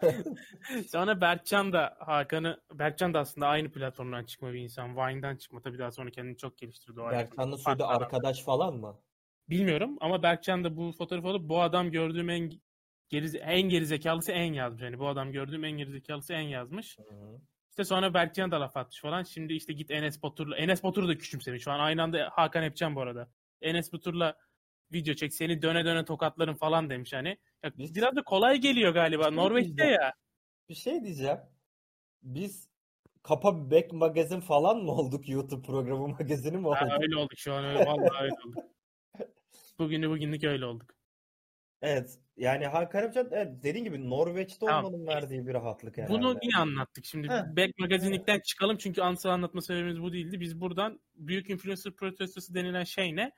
Sonra 0.88 1.20
Berkcan 1.20 1.72
da 1.72 1.96
Hakan'ı 1.98 2.60
Berkcan 2.72 3.14
da 3.14 3.18
aslında 3.18 3.46
aynı 3.46 3.72
platformdan 3.72 4.24
çıkma 4.24 4.52
bir 4.52 4.60
insan. 4.60 4.96
Vine'dan 4.96 5.36
çıkma. 5.36 5.62
Tabii 5.62 5.78
daha 5.78 5.90
sonra 5.90 6.10
kendini 6.10 6.36
çok 6.36 6.58
geliştirdi 6.58 7.00
o. 7.00 7.10
Berkcan'la 7.10 7.56
adam. 7.64 7.88
arkadaş 7.88 8.42
falan 8.42 8.76
mı? 8.76 9.00
Bilmiyorum 9.48 9.96
ama 10.00 10.22
Berkcan 10.22 10.64
da 10.64 10.76
bu 10.76 10.92
fotoğrafı 10.92 11.28
alıp 11.28 11.48
bu 11.48 11.62
adam 11.62 11.90
gördüğüm 11.90 12.30
en 12.30 12.52
gerize, 13.08 13.38
en 13.38 13.62
gerizekalısı 13.62 14.32
en 14.32 14.52
yazmış. 14.52 14.82
Yani 14.82 14.98
bu 14.98 15.08
adam 15.08 15.32
gördüğüm 15.32 15.64
en 15.64 15.72
gerizekalısı 15.72 16.32
en 16.32 16.40
yazmış. 16.40 16.98
Hı-hı. 16.98 17.40
İşte 17.70 17.84
sonra 17.84 18.14
Berkcan 18.14 18.50
da 18.50 18.60
laf 18.60 18.76
atmış 18.76 19.00
falan. 19.00 19.22
Şimdi 19.22 19.52
işte 19.52 19.72
git 19.72 19.90
Enes 19.90 20.22
Batur'la. 20.22 20.56
Enes 20.56 20.82
Batur'u 20.82 21.08
da 21.08 21.18
küçümsemiş. 21.18 21.62
Şu 21.62 21.72
an 21.72 21.80
aynı 21.80 22.02
anda 22.02 22.30
Hakan 22.32 22.62
Epcan 22.62 22.96
bu 22.96 23.00
arada. 23.00 23.30
Enes 23.62 23.92
Batur'la 23.92 24.36
video 24.92 25.14
çek 25.14 25.34
seni 25.34 25.62
döne 25.62 25.84
döne 25.84 26.04
tokatlarım 26.04 26.54
falan 26.56 26.90
demiş 26.90 27.12
hani. 27.12 27.38
Ya, 27.62 27.72
Biz- 27.78 27.94
biraz 27.94 28.16
da 28.16 28.22
kolay 28.22 28.58
geliyor 28.58 28.94
galiba. 28.94 29.24
Şey 29.24 29.36
Norveç'te 29.36 29.84
ya. 29.84 30.14
Bir 30.68 30.74
şey 30.74 31.04
diyeceğim. 31.04 31.38
Biz 32.22 32.68
Kapa 33.22 33.70
Back 33.70 33.92
Magazin 33.92 34.40
falan 34.40 34.78
mı 34.78 34.92
olduk? 34.92 35.28
YouTube 35.28 35.66
programı 35.66 36.08
magazini 36.18 36.56
mi 36.56 36.66
olduk? 36.66 36.80
Ha, 36.80 36.98
öyle 37.00 37.16
olduk 37.16 37.38
şu 37.38 37.52
an 37.54 37.64
öyle. 37.64 37.86
Vallahi 37.86 38.22
öyle 38.22 38.34
olduk. 38.46 38.64
Bugünü 39.78 40.10
bugünlük 40.10 40.44
öyle 40.44 40.66
olduk. 40.66 40.97
Evet. 41.82 42.18
Yani 42.36 42.66
Hakan 42.66 43.04
Epcan 43.04 43.28
evet, 43.32 43.62
dediğin 43.62 43.84
gibi 43.84 44.10
Norveç'te 44.10 44.66
Tamam. 44.66 44.84
olmanın 44.84 45.06
verdiği 45.06 45.46
bir 45.46 45.54
rahatlık 45.54 45.98
herhalde. 45.98 46.12
Bunu 46.12 46.38
yine 46.42 46.56
anlattık. 46.56 47.04
Şimdi 47.04 47.28
Heh. 47.28 47.56
Back 47.56 47.78
Magazinlik'ten 47.78 48.40
çıkalım 48.40 48.76
çünkü 48.76 49.02
ansal 49.02 49.30
anlatma 49.30 49.62
sebebimiz 49.62 50.02
bu 50.02 50.12
değildi. 50.12 50.40
Biz 50.40 50.60
buradan 50.60 51.00
büyük 51.14 51.50
influencer 51.50 51.92
protestosu 51.92 52.54
denilen 52.54 52.84
şey 52.84 53.16
ne? 53.16 53.32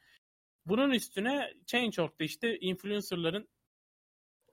Bunun 0.66 0.90
üstüne 0.90 1.52
Change.org'da 1.66 2.24
işte 2.24 2.58
influencerların 2.58 3.48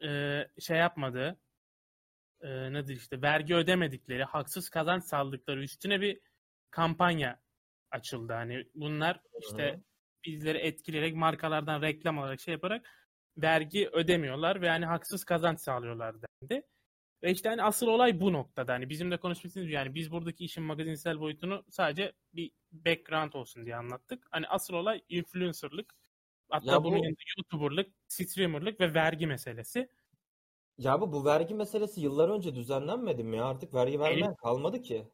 e, 0.04 0.42
şey 0.60 0.78
yapmadığı 0.78 1.40
e, 2.42 2.74
nedir 2.74 2.96
işte 2.96 3.22
vergi 3.22 3.56
ödemedikleri, 3.56 4.24
haksız 4.24 4.70
kazanç 4.70 5.04
saldıkları 5.04 5.64
üstüne 5.64 6.02
bir 6.02 6.20
kampanya 6.72 7.42
açıldı. 7.92 8.34
Hani 8.34 8.68
bunlar 8.76 9.22
işte 9.42 9.72
Hı. 9.72 9.82
bizleri 10.26 10.58
etkileyerek 10.58 11.16
markalardan 11.16 11.82
reklam 11.82 12.20
alarak 12.20 12.40
şey 12.40 12.52
yaparak 12.52 12.86
vergi 13.38 13.90
ödemiyorlar 13.90 14.62
ve 14.62 14.68
yani 14.68 14.86
haksız 14.86 15.24
kazanç 15.24 15.60
sağlıyorlar 15.60 16.16
dendi. 16.22 16.64
Ve 17.24 17.32
işte 17.32 17.50
hani 17.50 17.64
asıl 17.64 17.88
olay 17.88 18.20
bu 18.20 18.34
noktada. 18.34 18.74
Hani 18.74 18.90
bizim 18.90 19.12
de 19.12 19.18
istediğimiz 19.46 19.74
yani 19.74 19.96
biz 19.96 20.12
buradaki 20.12 20.46
işin 20.46 20.64
magazinsel 20.64 21.20
boyutunu 21.20 21.64
sadece 21.70 22.14
bir 22.34 22.52
background 22.72 23.34
olsun 23.34 23.66
diye 23.66 23.76
anlattık. 23.76 24.28
Hani 24.32 24.48
asıl 24.48 24.74
olay 24.74 25.02
influencerlık. 25.10 25.94
Hatta 26.50 26.66
Ya 26.72 26.80
bu- 26.80 26.84
bunun 26.84 26.98
yanında 26.98 27.20
YouTuber'lık, 27.38 27.94
streamer'lık 28.08 28.80
ve 28.80 28.94
vergi 28.94 29.28
meselesi. 29.28 29.90
Ya 30.78 31.02
bu 31.02 31.12
bu 31.14 31.26
vergi 31.26 31.54
meselesi 31.56 32.02
yıllar 32.02 32.30
önce 32.30 32.56
düzenlenmedi 32.56 33.24
mi 33.24 33.38
ya? 33.38 33.46
Artık 33.46 33.74
vergi 33.74 34.00
vermeyen 34.00 34.36
kalmadı 34.36 34.82
ki. 34.82 35.08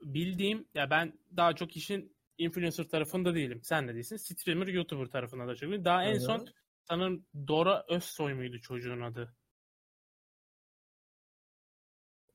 Bildiğim 0.00 0.68
ya 0.74 0.90
ben 0.90 1.18
daha 1.36 1.54
çok 1.56 1.76
işin 1.76 2.16
influencer 2.38 2.84
tarafında 2.84 3.34
değilim. 3.34 3.60
Sen 3.62 3.88
de 3.88 3.94
değilsin. 3.94 4.16
Streamer, 4.16 4.66
YouTuber 4.66 5.06
tarafında 5.06 5.48
da 5.48 5.54
çok. 5.54 5.70
değilim. 5.70 5.84
Daha 5.84 6.04
en 6.04 6.12
Hı 6.12 6.16
hı. 6.16 6.20
son 6.20 6.46
sanırım 6.84 7.26
Dora 7.48 7.84
Özsoy 7.88 8.34
muydu 8.34 8.60
çocuğun 8.60 9.00
adı? 9.00 9.36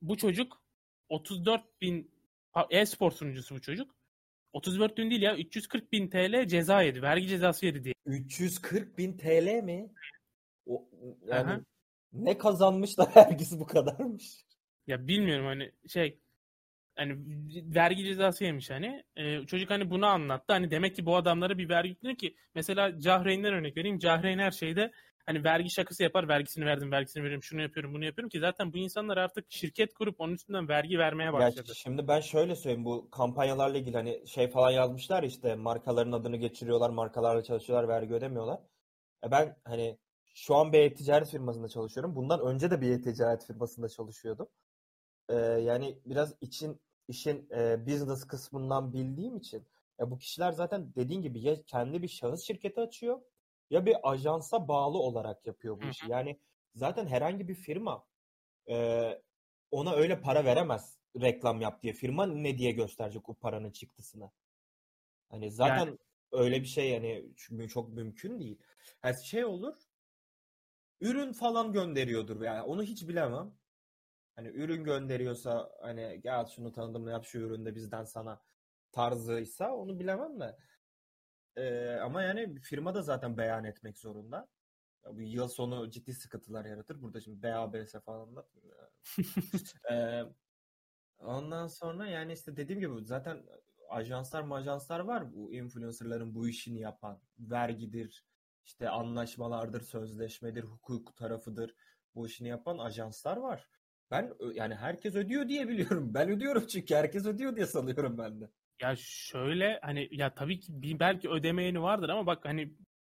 Bu 0.02 0.18
çocuk 0.18 0.62
34 1.10 1.82
bin 1.82 2.12
e-spor 2.70 3.12
sunucusu 3.12 3.56
bu 3.56 3.62
çocuk. 3.62 3.96
34 4.54 4.98
bin 4.98 5.10
değil 5.10 5.22
ya 5.22 5.38
340 5.38 5.92
bin 5.92 6.10
TL 6.10 6.48
ceza 6.48 6.82
yedi. 6.82 7.02
Vergi 7.02 7.28
cezası 7.28 7.66
yedi 7.66 7.84
diye. 7.84 7.94
340 8.06 8.98
bin 8.98 9.18
TL 9.18 9.64
mi? 9.64 9.94
O, 10.66 10.90
yani 11.28 11.52
Aha. 11.52 11.62
ne 12.14 12.38
kazanmış 12.38 12.98
da 12.98 13.12
vergisi 13.16 13.60
bu 13.60 13.68
kadarmış. 13.68 14.46
Ya 14.88 15.08
bilmiyorum 15.08 15.46
hani 15.46 15.72
şey 15.88 16.20
hani 16.98 17.18
vergi 17.76 18.06
cezası 18.06 18.44
yemiş 18.44 18.70
hani. 18.70 19.04
E, 19.16 19.46
çocuk 19.46 19.70
hani 19.70 19.90
bunu 19.90 20.06
anlattı. 20.06 20.54
Hani 20.54 20.72
demek 20.72 20.96
ki 20.96 21.06
bu 21.06 21.16
adamlara 21.16 21.58
bir 21.58 21.70
vergi 21.70 21.90
yükleniyor 21.90 22.18
ki 22.18 22.36
mesela 22.56 23.00
Cahreyn'den 23.00 23.54
örnek 23.54 23.78
vereyim. 23.78 24.00
Cahreyn 24.00 24.40
her 24.40 24.52
şeyde 24.52 24.92
hani 25.26 25.44
vergi 25.44 25.70
şakası 25.70 26.04
yapar. 26.04 26.28
Vergisini 26.28 26.66
verdim, 26.66 26.92
vergisini 26.92 27.24
veriyorum, 27.24 27.44
şunu 27.44 27.62
yapıyorum, 27.62 27.94
bunu 27.94 28.06
yapıyorum 28.06 28.30
ki 28.30 28.40
zaten 28.40 28.74
bu 28.74 28.78
insanlar 28.78 29.18
artık 29.18 29.46
şirket 29.50 29.94
kurup 29.94 30.22
onun 30.22 30.34
üstünden 30.34 30.68
vergi 30.70 31.00
vermeye 31.00 31.34
başladı. 31.34 31.66
Ya 31.68 31.74
şimdi 31.74 32.08
ben 32.08 32.20
şöyle 32.20 32.56
söyleyeyim 32.56 32.86
bu 32.86 33.10
kampanyalarla 33.12 33.78
ilgili 33.78 33.98
hani 33.98 34.28
şey 34.28 34.48
falan 34.48 34.72
yazmışlar 34.72 35.24
işte 35.24 35.56
markaların 35.56 36.12
adını 36.12 36.38
geçiriyorlar, 36.38 36.90
markalarla 36.90 37.44
çalışıyorlar, 37.44 37.88
vergi 37.88 38.14
ödemiyorlar. 38.14 38.60
E 39.24 39.32
ben 39.32 39.58
hani 39.66 39.98
şu 40.36 40.56
an 40.56 40.74
bir 40.74 40.80
e-ticaret 40.80 41.30
firmasında 41.30 41.68
çalışıyorum. 41.68 42.16
Bundan 42.16 42.40
önce 42.40 42.72
de 42.72 42.82
bir 42.82 42.92
e-ticaret 42.92 43.46
firmasında 43.46 43.90
çalışıyordum. 43.90 44.48
Ee, 45.30 45.36
yani 45.36 46.00
biraz 46.06 46.36
için 46.42 46.82
işin 47.08 47.50
e, 47.52 47.86
business 47.88 48.28
kısmından 48.28 48.94
bildiğim 48.94 49.38
için 49.38 49.68
ya 50.00 50.12
bu 50.12 50.18
kişiler 50.18 50.52
zaten 50.52 50.94
dediğin 50.96 51.22
gibi 51.22 51.40
ya 51.40 51.64
kendi 51.64 52.02
bir 52.02 52.08
şahıs 52.08 52.44
şirketi 52.48 52.82
açıyor 52.82 53.22
ya 53.70 53.86
bir 53.86 54.12
ajansa 54.12 54.68
bağlı 54.68 54.98
olarak 54.98 55.48
yapıyor 55.48 55.82
bu 55.82 55.88
işi. 55.88 56.12
Yani 56.12 56.40
zaten 56.76 57.08
herhangi 57.08 57.48
bir 57.48 57.56
firma 57.56 58.06
e, 58.70 59.08
ona 59.72 59.94
öyle 59.94 60.22
para 60.22 60.46
veremez 60.46 60.98
reklam 61.22 61.62
yap 61.62 61.82
diye. 61.82 61.94
Firma 61.94 62.26
ne 62.26 62.58
diye 62.58 62.72
gösterecek 62.72 63.30
o 63.30 63.34
paranın 63.34 63.72
çıktısını? 63.72 64.32
Hani 65.30 65.52
zaten 65.52 65.86
Yani 65.86 65.98
öyle 66.32 66.62
bir 66.62 66.68
şey 66.68 66.90
yani 66.90 67.36
çok 67.70 67.94
mümkün 67.94 68.40
değil. 68.40 68.58
Yani 69.04 69.26
şey 69.26 69.46
olur 69.46 69.76
ürün 71.02 71.34
falan 71.34 71.74
gönderiyordur 71.74 72.42
yani 72.42 72.62
onu 72.62 72.84
hiç 72.84 73.08
bilemem. 73.08 73.54
Hani 74.38 74.50
ürün 74.50 74.86
gönderiyorsa 74.86 75.72
hani 75.82 76.22
gel 76.24 76.46
şunu 76.48 76.74
tanıdığımla 76.74 77.12
yap 77.12 77.26
şu 77.26 77.40
üründe 77.40 77.76
bizden 77.76 78.06
sana 78.06 78.42
tarzıysa 78.92 79.76
onu 79.76 80.00
bilemem 80.00 80.42
de. 80.42 80.58
Ee, 81.56 81.96
ama 81.96 82.24
yani 82.24 82.60
firma 82.62 82.96
da 82.96 83.02
zaten 83.02 83.38
beyan 83.38 83.64
etmek 83.66 83.98
zorunda. 83.98 84.50
Ya 85.06 85.16
bu 85.16 85.22
yıl 85.22 85.48
sonu 85.48 85.92
ciddi 85.92 86.14
sıkıntılar 86.14 86.66
yaratır. 86.66 87.02
Burada 87.02 87.22
şimdi 87.22 87.44
BABS 87.44 87.96
falan 88.06 88.36
da. 88.36 88.48
Ee, 89.92 90.24
ondan 91.20 91.68
sonra 91.68 92.08
yani 92.08 92.34
işte 92.34 92.58
dediğim 92.58 92.82
gibi 92.82 93.06
zaten 93.06 93.46
ajanslar 93.90 94.42
majanslar 94.44 95.00
var. 95.00 95.34
Bu 95.34 95.54
influencerların 95.54 96.36
bu 96.36 96.48
işini 96.50 96.80
yapan. 96.80 97.22
Vergidir, 97.40 98.26
işte 98.66 98.90
anlaşmalardır, 98.90 99.82
sözleşmedir, 99.82 100.64
hukuk 100.64 101.18
tarafıdır. 101.18 101.76
Bu 102.16 102.28
işini 102.28 102.48
yapan 102.48 102.78
ajanslar 102.78 103.38
var. 103.38 103.70
Ben 104.12 104.34
yani 104.54 104.76
herkes 104.76 105.16
ödüyor 105.16 105.50
diye 105.50 105.68
biliyorum. 105.68 106.10
Ben 106.14 106.30
ödüyorum 106.30 106.68
çünkü 106.68 106.96
herkes 106.96 107.26
ödüyor 107.26 107.56
diye 107.56 107.66
sanıyorum 107.66 108.18
ben 108.18 108.42
de. 108.42 108.50
ya 108.82 108.96
şöyle 109.00 109.80
hani 109.82 110.08
ya 110.12 110.34
tabii 110.34 110.60
ki 110.60 110.82
bir 110.82 111.00
belki 111.00 111.30
ödemeyeni 111.30 111.82
vardır 111.82 112.10
ama 112.10 112.26
bak 112.26 112.46
hani 112.46 112.74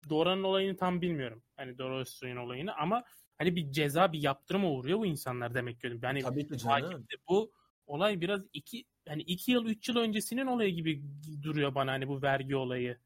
Dora'nın 0.10 0.44
olayını 0.44 0.78
tam 0.78 1.02
bilmiyorum. 1.02 1.44
Hani 1.58 1.78
Dora 1.78 2.00
Özsoy'un 2.00 2.38
olayını 2.38 2.76
ama 2.76 3.04
hani 3.38 3.56
bir 3.56 3.72
ceza 3.72 4.14
bir 4.14 4.24
yaptırıma 4.24 4.72
uğruyor 4.72 5.00
bu 5.00 5.06
insanlar 5.06 5.54
demek 5.54 5.82
ki. 5.82 6.00
Yani 6.04 6.22
Tabii 6.22 6.48
ki 6.48 6.58
canım. 6.58 7.08
bu 7.30 7.52
olay 7.88 8.22
biraz 8.22 8.42
iki 8.54 8.86
hani 9.08 9.22
iki 9.22 9.52
yıl 9.52 9.66
üç 9.66 9.90
yıl 9.90 9.96
öncesinin 9.98 10.46
olayı 10.46 10.74
gibi 10.74 11.04
duruyor 11.44 11.76
bana 11.76 11.92
hani 11.92 12.08
bu 12.08 12.22
vergi 12.22 12.56
olayı. 12.56 12.98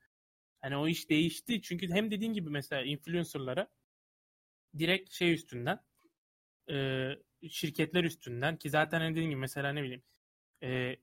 Hani 0.61 0.77
o 0.77 0.87
iş 0.87 1.09
değişti 1.09 1.61
çünkü 1.61 1.89
hem 1.89 2.11
dediğin 2.11 2.33
gibi 2.33 2.49
mesela 2.49 2.81
influencerlara 2.81 3.67
direkt 4.77 5.11
şey 5.11 5.33
üstünden 5.33 5.79
e, 6.69 7.09
şirketler 7.49 8.03
üstünden 8.03 8.57
ki 8.57 8.69
zaten 8.69 8.99
hani 8.99 9.11
dediğim 9.11 9.29
gibi 9.29 9.39
mesela 9.39 9.73
ne 9.73 9.83
bileyim 9.83 10.03
e, 10.63 10.95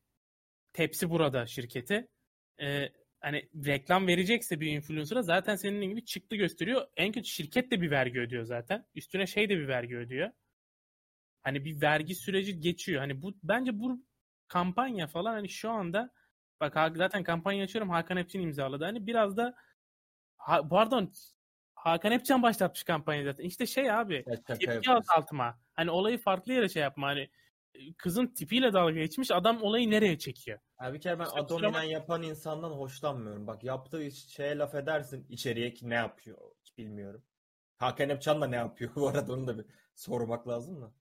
Tepsi 0.72 1.10
burada 1.10 1.46
şirketi 1.46 2.08
e, 2.60 2.88
hani 3.20 3.48
reklam 3.66 4.06
verecekse 4.06 4.60
bir 4.60 4.72
influencer'a 4.72 5.22
zaten 5.22 5.56
senin 5.56 5.90
gibi 5.90 6.04
çıktı 6.04 6.36
gösteriyor. 6.36 6.86
En 6.96 7.12
kötü 7.12 7.28
şirket 7.28 7.70
de 7.70 7.80
bir 7.80 7.90
vergi 7.90 8.20
ödüyor 8.20 8.44
zaten. 8.44 8.86
Üstüne 8.94 9.26
şey 9.26 9.48
de 9.48 9.58
bir 9.58 9.68
vergi 9.68 9.96
ödüyor. 9.96 10.30
Hani 11.42 11.64
bir 11.64 11.80
vergi 11.80 12.14
süreci 12.14 12.60
geçiyor. 12.60 13.00
Hani 13.00 13.22
bu 13.22 13.34
bence 13.42 13.80
bu 13.80 14.04
kampanya 14.48 15.06
falan 15.06 15.32
hani 15.32 15.48
şu 15.48 15.70
anda 15.70 16.10
bak 16.60 16.96
zaten 16.96 17.24
kampanya 17.24 17.64
açıyorum 17.64 17.90
Hakan 17.90 18.16
Epçin 18.16 18.40
imzaladı. 18.40 18.84
Hani 18.84 19.06
biraz 19.06 19.36
da 19.36 19.54
pardon 20.70 21.12
Hakan 21.84 22.12
Epçen 22.12 22.42
başlatmış 22.42 22.84
kampanyayı 22.84 23.24
zaten. 23.24 23.44
İşte 23.44 23.66
şey 23.66 23.92
abi 23.92 24.24
Ya 24.26 24.42
tepki 24.42 24.90
azaltma. 24.90 25.58
Hani 25.72 25.90
olayı 25.90 26.18
farklı 26.18 26.52
yere 26.52 26.68
şey 26.68 26.82
yapma. 26.82 27.06
Hani 27.06 27.30
e, 27.74 27.94
kızın 27.94 28.26
tipiyle 28.26 28.72
dalga 28.72 28.92
geçmiş 28.92 29.30
adam 29.30 29.62
olayı 29.62 29.90
nereye 29.90 30.18
çekiyor? 30.18 30.58
Ya 30.82 30.94
bir 30.94 31.00
kere 31.00 31.18
ben 31.18 31.24
İşte 31.24 31.40
Adominen 31.40 31.82
yapan 31.82 32.22
insandan 32.22 32.70
hoşlanmıyorum. 32.70 33.46
Bak 33.46 33.64
yaptığı 33.64 34.10
şeye 34.10 34.58
laf 34.58 34.74
edersin 34.74 35.26
içeriye 35.28 35.74
ki 35.74 35.90
ne 35.90 35.94
yapıyor 35.94 36.38
hiç 36.60 36.78
bilmiyorum. 36.78 37.22
Hakan 37.78 38.08
Epcan 38.08 38.40
da 38.40 38.46
ne 38.46 38.56
yapıyor 38.56 38.90
bu 38.96 39.08
arada 39.08 39.32
onu 39.32 39.46
da 39.46 39.58
bir 39.58 39.64
sormak 39.94 40.48
lazım 40.48 40.82
da. 40.82 40.92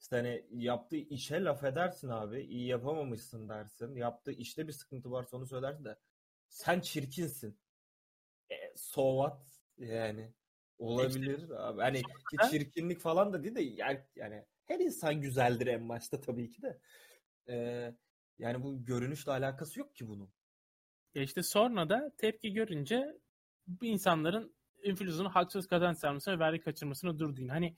İşte 0.00 0.16
hani 0.16 0.46
yaptığı 0.50 0.96
işe 0.96 1.44
laf 1.44 1.64
edersin 1.64 2.08
abi. 2.08 2.40
iyi 2.40 2.66
yapamamışsın 2.66 3.48
dersin. 3.48 3.96
Yaptığı 3.96 4.32
işte 4.32 4.68
bir 4.68 4.72
sıkıntı 4.72 5.10
varsa 5.10 5.36
onu 5.36 5.46
söylersin 5.46 5.84
de. 5.84 5.98
Sen 6.48 6.80
çirkinsin. 6.80 7.58
E, 8.50 8.54
so 8.76 9.24
what? 9.24 9.59
Yani 9.80 10.32
olabilir 10.78 11.50
abi. 11.50 11.80
Hani 11.80 12.02
ki 12.02 12.36
Sonra- 12.40 12.50
çirkinlik 12.50 13.00
falan 13.00 13.32
da 13.32 13.44
değil 13.44 13.54
de 13.54 13.62
yani, 13.62 14.00
yani 14.16 14.44
her 14.66 14.80
insan 14.80 15.20
güzeldir 15.20 15.66
en 15.66 15.88
başta 15.88 16.20
tabii 16.20 16.50
ki 16.50 16.62
de. 16.62 16.80
Ee, 17.48 17.94
yani 18.38 18.62
bu 18.62 18.84
görünüşle 18.84 19.32
alakası 19.32 19.80
yok 19.80 19.94
ki 19.94 20.08
bunun. 20.08 20.30
Ya 21.14 21.22
işte 21.22 21.42
sonra 21.42 21.88
da 21.88 22.12
tepki 22.18 22.52
görünce 22.52 23.18
bu 23.66 23.84
insanların 23.84 24.54
influencer'ın 24.82 25.28
haksız 25.28 25.66
kazanç 25.66 26.28
ve 26.28 26.38
vergi 26.38 26.60
kaçırmasına 26.60 27.18
durduğunu. 27.18 27.52
Hani 27.52 27.76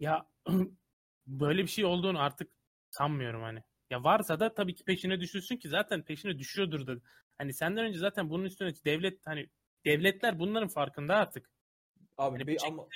ya 0.00 0.28
böyle 1.26 1.62
bir 1.62 1.68
şey 1.68 1.84
olduğunu 1.84 2.20
artık 2.20 2.50
sanmıyorum 2.90 3.42
hani. 3.42 3.62
Ya 3.90 4.04
varsa 4.04 4.40
da 4.40 4.54
tabii 4.54 4.74
ki 4.74 4.84
peşine 4.84 5.20
düşürsün 5.20 5.56
ki 5.56 5.68
zaten 5.68 6.02
peşine 6.02 6.38
düşüyordur 6.38 6.86
da. 6.86 6.96
Hani 7.38 7.54
senden 7.54 7.84
önce 7.84 7.98
zaten 7.98 8.30
bunun 8.30 8.44
üstüne 8.44 8.72
devlet 8.84 9.26
hani 9.26 9.48
devletler 9.86 10.38
bunların 10.38 10.68
farkında 10.68 11.16
artık. 11.16 11.50
Abi 12.18 12.38
Hani 12.38 12.46
bir 12.46 12.58
ama 12.66 12.88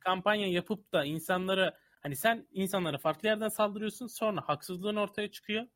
Kampanya 0.00 0.48
yapıp 0.48 0.92
da 0.92 1.04
insanlara 1.04 1.78
hani 2.00 2.16
sen 2.16 2.48
insanlara 2.50 2.98
farklı 2.98 3.28
yerden 3.28 3.48
saldırıyorsun 3.48 4.06
sonra 4.06 4.40
haksızlığın 4.48 4.96
ortaya 4.96 5.30
çıkıyor. 5.30 5.66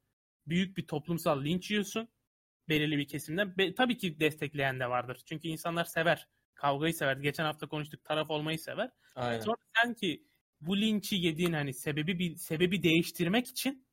Büyük 0.46 0.76
bir 0.76 0.87
toplumsal 0.87 1.44
linç 1.44 1.70
yiyorsun 1.70 2.09
belirli 2.68 2.98
bir 2.98 3.09
kesimden. 3.09 3.59
Be- 3.59 3.74
tabii 3.74 3.98
ki 3.98 4.20
destekleyen 4.20 4.81
de 4.81 4.90
vardır. 4.90 5.22
Çünkü 5.26 5.48
insanlar 5.48 5.85
sever. 5.85 6.29
Kavgayı 6.55 6.94
sever. 6.94 7.16
Geçen 7.16 7.44
hafta 7.44 7.68
konuştuk 7.68 8.05
taraf 8.05 8.31
olmayı 8.31 8.59
sever. 8.59 8.90
aynen. 9.14 9.40
Sonra 9.40 9.57
sen 9.83 9.94
ki 9.94 10.26
bu 10.61 10.76
linçi 10.76 11.16
yediğin 11.16 11.52
hani 11.52 11.74
sebebi 11.74 12.18
bir 12.18 12.37
sebebi 12.37 12.83
değiştirmek 12.83 13.46
için 13.46 13.87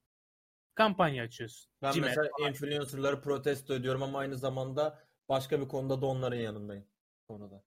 kampanya 0.75 1.23
açıyorsun. 1.23 1.71
Ben 1.81 1.91
Cimer 1.91 2.09
mesela 2.09 2.29
falan. 2.37 2.49
influencerları 2.49 3.21
protesto 3.21 3.73
ediyorum 3.73 4.03
ama 4.03 4.19
aynı 4.19 4.37
zamanda 4.37 4.99
başka 5.29 5.61
bir 5.61 5.67
konuda 5.67 6.01
da 6.01 6.05
onların 6.05 6.37
yanındayım. 6.37 6.85
Konuda. 7.27 7.63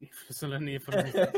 İyi 0.00 0.78
fırlatıyor. 0.78 1.32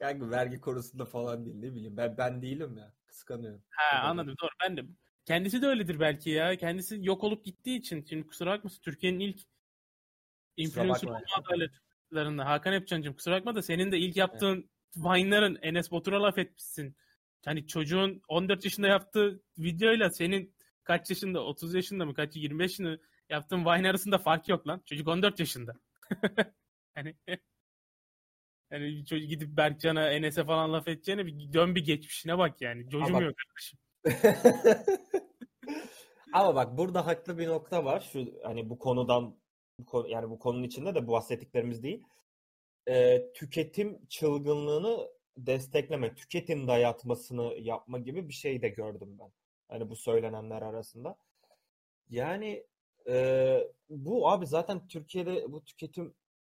Yani 0.00 0.30
vergi 0.30 0.60
konusunda 0.60 1.04
falan 1.04 1.44
değil 1.44 1.56
ne 1.56 1.74
bileyim. 1.74 1.96
Ben 1.96 2.16
ben 2.18 2.42
değilim 2.42 2.76
ya. 2.76 2.94
Kıskanıyorum. 3.06 3.62
Ha 3.70 3.96
Tabii. 3.96 4.06
anladım 4.06 4.34
doğru. 4.42 4.50
Ben 4.64 4.76
de 4.76 4.82
kendisi 5.24 5.62
de 5.62 5.66
öyledir 5.66 6.00
belki 6.00 6.30
ya. 6.30 6.56
Kendisi 6.56 6.98
yok 7.02 7.24
olup 7.24 7.44
gittiği 7.44 7.78
için. 7.78 8.04
Şimdi 8.04 8.26
kusura 8.26 8.50
bakmasın 8.50 8.82
Türkiye'nin 8.82 9.20
ilk 9.20 9.40
influencer 10.56 11.08
olma 11.08 11.20
adaylarında 11.38 12.46
Hakan 12.46 12.72
Epcan'cığım 12.72 13.14
kusura 13.14 13.36
bakma 13.36 13.54
da 13.54 13.62
senin 13.62 13.92
de 13.92 13.98
ilk 13.98 14.16
yaptığın 14.16 14.70
Vine'ların 14.96 15.58
Enes 15.62 15.90
Batur'a 15.90 16.22
laf 16.22 16.38
etmişsin. 16.38 16.96
Hani 17.44 17.66
çocuğun 17.66 18.22
14 18.28 18.64
yaşında 18.64 18.86
yaptığı 18.86 19.42
videoyla 19.58 20.10
senin 20.10 20.54
kaç 20.84 21.10
yaşında 21.10 21.44
30 21.44 21.74
yaşında 21.74 22.06
mı 22.06 22.14
kaç 22.14 22.36
25 22.36 22.70
yaşında 22.70 22.98
yaptığın 23.32 23.64
Vine 23.64 23.90
arasında 23.90 24.18
fark 24.18 24.48
yok 24.48 24.68
lan. 24.68 24.82
Çocuk 24.86 25.08
14 25.08 25.40
yaşında. 25.40 25.74
hani 26.94 27.14
bir 28.72 29.04
çocuk 29.04 29.28
gidip 29.28 29.56
Berkcan'a 29.56 30.10
Enes'e 30.10 30.44
falan 30.44 30.72
laf 30.72 30.88
edeceğine 30.88 31.26
bir 31.26 31.52
dön 31.52 31.74
bir 31.74 31.84
geçmişine 31.84 32.38
bak 32.38 32.60
yani. 32.60 32.88
Cocumuyor 32.88 33.34
kardeşim. 33.34 33.78
Ama 36.32 36.54
bak 36.54 36.78
burada 36.78 37.06
haklı 37.06 37.38
bir 37.38 37.48
nokta 37.48 37.84
var. 37.84 38.08
Şu 38.12 38.24
hani 38.44 38.70
bu 38.70 38.78
konudan 38.78 39.36
bu 39.78 39.86
konu, 39.86 40.08
yani 40.08 40.30
bu 40.30 40.38
konunun 40.38 40.62
içinde 40.62 40.94
de 40.94 41.06
bu 41.06 41.12
bahsettiklerimiz 41.12 41.82
değil. 41.82 42.02
Ee, 42.88 43.32
tüketim 43.34 44.06
çılgınlığını 44.06 45.08
destekleme, 45.36 46.14
tüketim 46.14 46.68
dayatmasını 46.68 47.54
yapma 47.58 47.98
gibi 47.98 48.28
bir 48.28 48.34
şey 48.34 48.62
de 48.62 48.68
gördüm 48.68 49.18
ben. 49.18 49.32
Hani 49.68 49.90
bu 49.90 49.96
söylenenler 49.96 50.62
arasında. 50.62 51.16
Yani 52.08 52.66
e, 53.08 53.72
bu 53.88 54.30
abi 54.30 54.46
zaten 54.46 54.88
Türkiye'de 54.88 55.52
bu 55.52 55.64
tüketim 55.64 56.14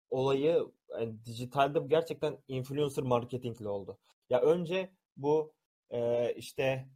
olayı 0.10 0.72
yani 0.90 1.26
dijitalde 1.26 1.84
bu 1.84 1.90
gerçekten 1.90 2.38
influencer 2.48 3.04
marketingle 3.04 3.70
oldu. 3.70 3.98
Ya 4.30 4.42
önce 4.42 4.94
bu 5.18 5.54
e, 5.92 6.34
işte 6.34 6.88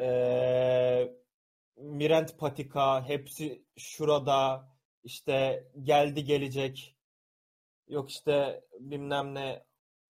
Ee, 0.00 1.12
Mirent 1.76 2.38
Patika 2.38 3.08
hepsi 3.08 3.64
şurada 3.76 4.68
işte 5.04 5.64
geldi 5.82 6.24
gelecek 6.24 6.96
yok 7.88 8.10
işte 8.10 8.64
bilmem 8.78 9.34
ne 9.34 9.64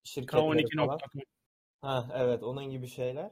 şirketleri 0.05 0.67
falan. 0.77 0.99
K12.com. 0.99 1.23
Ha 1.81 2.09
evet 2.15 2.43
onun 2.43 2.71
gibi 2.71 2.87
şeyler. 2.87 3.31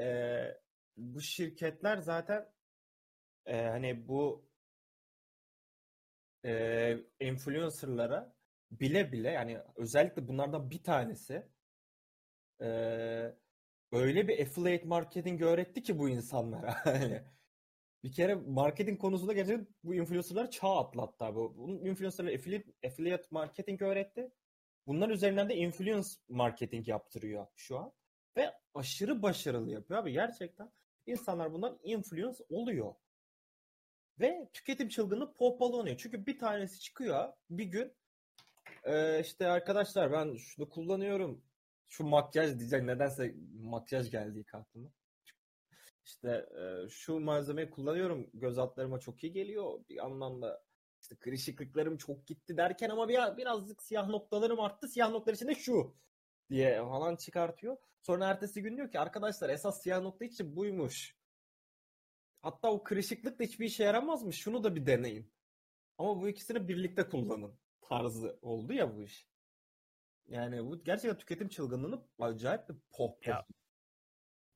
Ee, 0.00 0.60
bu 0.96 1.20
şirketler 1.20 1.98
zaten 1.98 2.48
e, 3.46 3.62
hani 3.62 4.08
bu 4.08 4.46
e, 6.44 6.96
influencerlara 7.20 8.34
bile 8.70 9.12
bile 9.12 9.30
yani 9.30 9.58
özellikle 9.76 10.28
bunlardan 10.28 10.70
bir 10.70 10.82
tanesi 10.82 11.46
e, 12.60 12.66
öyle 13.92 14.28
bir 14.28 14.40
affiliate 14.46 14.84
marketing 14.84 15.42
öğretti 15.42 15.82
ki 15.82 15.98
bu 15.98 16.08
insanlara. 16.08 16.74
Hani 16.84 17.22
bir 18.04 18.12
kere 18.12 18.34
marketing 18.34 19.00
konusunda 19.00 19.32
gerçekten 19.32 19.66
bu 19.84 19.94
influencerlar 19.94 20.50
çağ 20.50 20.76
atlattı 20.76 21.24
abi. 21.24 21.36
Bunun 21.36 21.84
influencerlara 21.84 22.34
affiliate, 22.34 22.72
affiliate 22.86 23.26
marketing 23.30 23.82
öğretti. 23.82 24.30
Bunlar 24.86 25.08
üzerinden 25.10 25.48
de 25.48 25.56
influence 25.56 26.08
marketing 26.28 26.88
yaptırıyor 26.88 27.46
şu 27.56 27.78
an. 27.78 27.92
Ve 28.36 28.52
aşırı 28.74 29.22
başarılı 29.22 29.70
yapıyor 29.70 30.00
abi 30.00 30.12
gerçekten. 30.12 30.72
İnsanlar 31.06 31.52
bundan 31.52 31.78
influence 31.82 32.44
oluyor. 32.48 32.94
Ve 34.20 34.48
tüketim 34.52 34.88
çılgınlığı 34.88 35.34
pompalanıyor. 35.34 35.96
Çünkü 35.96 36.26
bir 36.26 36.38
tanesi 36.38 36.80
çıkıyor 36.80 37.32
bir 37.50 37.64
gün 37.64 37.92
e, 38.84 39.20
işte 39.20 39.46
arkadaşlar 39.46 40.12
ben 40.12 40.36
şunu 40.36 40.68
kullanıyorum. 40.68 41.42
Şu 41.88 42.04
makyaj 42.04 42.58
diyecek 42.58 42.82
nedense 42.82 43.34
makyaj 43.60 44.10
geldi 44.10 44.38
ilk 44.38 44.54
aklıma. 44.54 44.88
İşte 46.04 46.46
e, 46.60 46.88
şu 46.88 47.20
malzemeyi 47.20 47.70
kullanıyorum. 47.70 48.30
Göz 48.34 48.58
altlarıma 48.58 49.00
çok 49.00 49.24
iyi 49.24 49.32
geliyor. 49.32 49.80
Bir 49.88 50.04
anlamda 50.04 50.64
işte 51.02 51.16
kırışıklıklarım 51.16 51.96
çok 51.96 52.26
gitti 52.26 52.56
derken 52.56 52.90
ama 52.90 53.08
bir, 53.08 53.36
birazcık 53.36 53.82
siyah 53.82 54.08
noktalarım 54.08 54.60
arttı. 54.60 54.88
Siyah 54.88 55.10
noktalar 55.10 55.34
içinde 55.34 55.54
şu 55.54 55.94
diye 56.50 56.78
falan 56.78 57.16
çıkartıyor. 57.16 57.76
Sonra 58.02 58.26
ertesi 58.26 58.62
gün 58.62 58.76
diyor 58.76 58.90
ki 58.90 59.00
arkadaşlar 59.00 59.48
esas 59.50 59.82
siyah 59.82 60.02
nokta 60.02 60.24
için 60.24 60.56
buymuş. 60.56 61.16
Hatta 62.46 62.70
o 62.72 62.82
kırışıklık 62.82 63.38
da 63.38 63.44
hiçbir 63.44 63.66
işe 63.66 63.84
yaramazmış. 63.84 64.36
Şunu 64.36 64.64
da 64.64 64.76
bir 64.76 64.86
deneyin. 64.86 65.32
Ama 65.98 66.20
bu 66.20 66.28
ikisini 66.28 66.68
birlikte 66.68 67.08
kullanın 67.08 67.58
tarzı 67.80 68.38
oldu 68.42 68.72
ya 68.72 68.96
bu 68.96 69.02
iş. 69.02 69.26
Yani 70.28 70.64
bu 70.64 70.84
gerçekten 70.84 71.18
tüketim 71.18 71.48
çılgınlığını 71.48 72.02
acayip 72.18 72.68
bir 72.68 72.76
pohpoh. 72.90 73.28
Ya, 73.28 73.46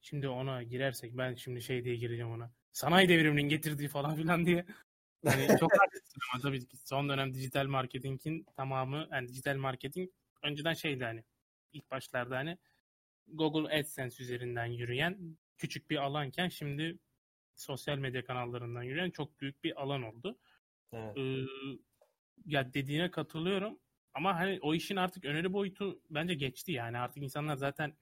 Şimdi 0.00 0.28
ona 0.28 0.62
girersek 0.62 1.16
ben 1.16 1.34
şimdi 1.34 1.62
şey 1.62 1.84
diye 1.84 1.96
gireceğim 1.96 2.30
ona. 2.30 2.52
Sanayi 2.72 3.08
devriminin 3.08 3.48
getirdiği 3.48 3.88
falan 3.88 4.14
filan 4.16 4.46
diye. 4.46 4.66
Hani 5.24 5.46
çok 5.60 5.72
haklısın 5.72 6.20
ama 6.32 6.42
tabii 6.42 6.66
ki 6.66 6.76
son 6.76 7.08
dönem 7.08 7.34
dijital 7.34 7.66
marketingin 7.66 8.46
tamamı 8.56 9.08
yani 9.12 9.28
dijital 9.28 9.56
marketing 9.56 10.10
önceden 10.42 10.74
şeydi 10.74 11.04
hani 11.04 11.24
ilk 11.72 11.90
başlarda 11.90 12.36
hani 12.36 12.58
Google 13.26 13.78
AdSense 13.78 14.22
üzerinden 14.22 14.66
yürüyen 14.66 15.38
küçük 15.58 15.90
bir 15.90 15.96
alanken 15.96 16.48
şimdi 16.48 16.98
sosyal 17.56 17.98
medya 17.98 18.24
kanallarından 18.24 18.82
yürüyen 18.82 19.10
çok 19.10 19.40
büyük 19.40 19.64
bir 19.64 19.82
alan 19.82 20.02
oldu. 20.02 20.38
Evet. 20.92 21.16
Ee, 21.18 21.44
ya 22.46 22.74
dediğine 22.74 23.10
katılıyorum 23.10 23.78
ama 24.14 24.36
hani 24.36 24.58
o 24.62 24.74
işin 24.74 24.96
artık 24.96 25.24
öneri 25.24 25.52
boyutu 25.52 26.00
bence 26.10 26.34
geçti 26.34 26.72
yani 26.72 26.98
artık 26.98 27.22
insanlar 27.22 27.56
zaten 27.56 27.96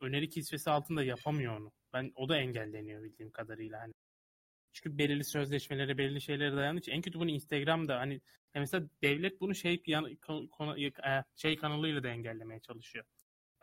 öneri 0.00 0.28
kisvesi 0.28 0.70
altında 0.70 1.04
yapamıyor 1.04 1.60
onu. 1.60 1.72
Ben 1.92 2.12
o 2.14 2.28
da 2.28 2.36
engelleniyor 2.36 3.02
bildiğim 3.02 3.30
kadarıyla 3.30 3.80
hani. 3.80 3.92
Çünkü 4.72 4.98
belirli 4.98 5.24
sözleşmelere, 5.24 5.98
belirli 5.98 6.20
şeylere 6.20 6.56
dayandığı 6.56 6.80
için 6.80 6.92
en 6.92 7.02
kötü 7.02 7.20
bunu 7.20 7.30
Instagram'da 7.30 7.98
hani 7.98 8.20
mesela 8.54 8.88
devlet 9.02 9.40
bunu 9.40 9.54
şey 9.54 9.82
yan, 9.86 10.10
e, 11.06 11.24
şey 11.34 11.56
kanalıyla 11.56 12.02
da 12.02 12.08
engellemeye 12.08 12.60
çalışıyor. 12.60 13.04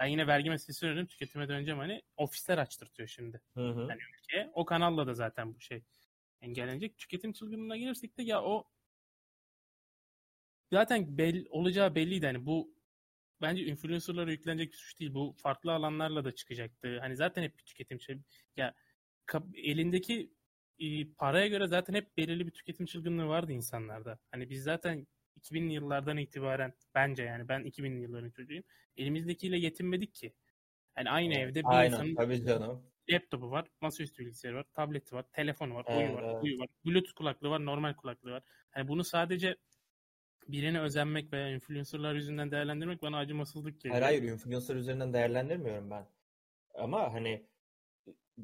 Ben 0.02 0.08
yine 0.08 0.28
vergi 0.28 0.50
meselesi 0.50 0.86
öğrendim. 0.86 1.08
Tüketime 1.08 1.50
döneceğim 1.50 1.80
hani 1.80 2.02
ofisler 2.18 2.58
açtırtıyor 2.58 3.08
şimdi. 3.10 3.42
Hı 3.54 3.70
hı. 3.70 3.80
Yani 3.90 4.00
ülkeye. 4.20 4.52
O 4.54 4.66
kanalla 4.66 5.08
da 5.08 5.14
zaten 5.14 5.56
bu 5.56 5.60
şey 5.60 5.84
engellenecek. 6.42 6.98
Tüketim 6.98 7.34
çılgınlığına 7.34 7.78
gelirsek 7.78 8.18
de 8.18 8.24
ya 8.24 8.44
o 8.44 8.72
zaten 10.72 11.18
bel, 11.18 11.46
olacağı 11.50 11.96
belliydi. 11.96 12.26
Hani 12.26 12.46
bu 12.46 12.76
bence 13.42 13.64
influencerlara 13.66 14.32
yüklenecek 14.32 14.72
bir 14.72 14.78
suç 14.78 15.00
değil. 15.00 15.14
Bu 15.14 15.36
farklı 15.38 15.72
alanlarla 15.72 16.26
da 16.26 16.32
çıkacaktı. 16.32 17.00
Hani 17.00 17.16
zaten 17.16 17.44
hep 17.44 17.58
bir 17.58 17.64
tüketim 17.64 18.02
şey. 18.02 18.18
Ya 18.58 18.74
elindeki 19.56 20.34
e, 20.80 21.14
paraya 21.14 21.48
göre 21.48 21.68
zaten 21.68 21.94
hep 21.94 22.18
belirli 22.18 22.48
bir 22.48 22.52
tüketim 22.52 22.86
çılgınlığı 22.86 23.28
vardı 23.28 23.52
insanlarda. 23.52 24.20
Hani 24.32 24.50
biz 24.50 24.64
zaten 24.64 25.08
2000'li 25.40 25.74
yıllardan 25.74 26.18
itibaren 26.18 26.74
bence 26.96 27.24
yani 27.24 27.48
ben 27.48 27.62
2000'li 27.62 28.02
yılların 28.02 28.30
çocuğuyum. 28.30 28.64
Elimizdekiyle 28.98 29.58
yetinmedik 29.58 30.16
ki. 30.16 30.34
Yani 30.98 31.10
aynı 31.10 31.34
evde 31.34 31.60
bir 31.60 31.70
Aynen 31.70 31.92
insanın 31.92 32.16
tabii 32.16 32.46
canım. 32.46 32.84
laptopu 33.10 33.52
var, 33.52 33.68
masaüstü 33.82 34.24
bilgisayarı 34.24 34.58
var, 34.58 34.66
tableti 34.74 35.16
var, 35.16 35.26
telefonu 35.32 35.76
var, 35.76 35.86
Evet, 35.88 36.10
uyu 36.10 36.18
var, 36.18 36.24
evet. 36.24 36.44
uyu 36.44 36.60
var, 36.60 36.68
bluetooth 36.86 37.14
kulaklığı 37.14 37.50
var, 37.50 37.66
normal 37.66 37.94
kulaklığı 37.94 38.32
var. 38.32 38.44
Hani 38.72 38.88
bunu 38.88 39.04
sadece 39.04 39.58
birine 40.48 40.82
özenmek 40.82 41.34
veya 41.34 41.50
influencerlar 41.50 42.16
yüzünden 42.16 42.52
değerlendirmek 42.52 43.02
bana 43.02 43.18
acımasızlık 43.18 43.82
geliyor. 43.82 44.02
Hayır 44.02 44.20
hayır 44.20 44.34
influencer 44.34 44.76
üzerinden 44.76 45.14
değerlendirmiyorum 45.14 45.92
ben. 45.92 46.08
Ama 46.74 47.14
hani 47.14 47.46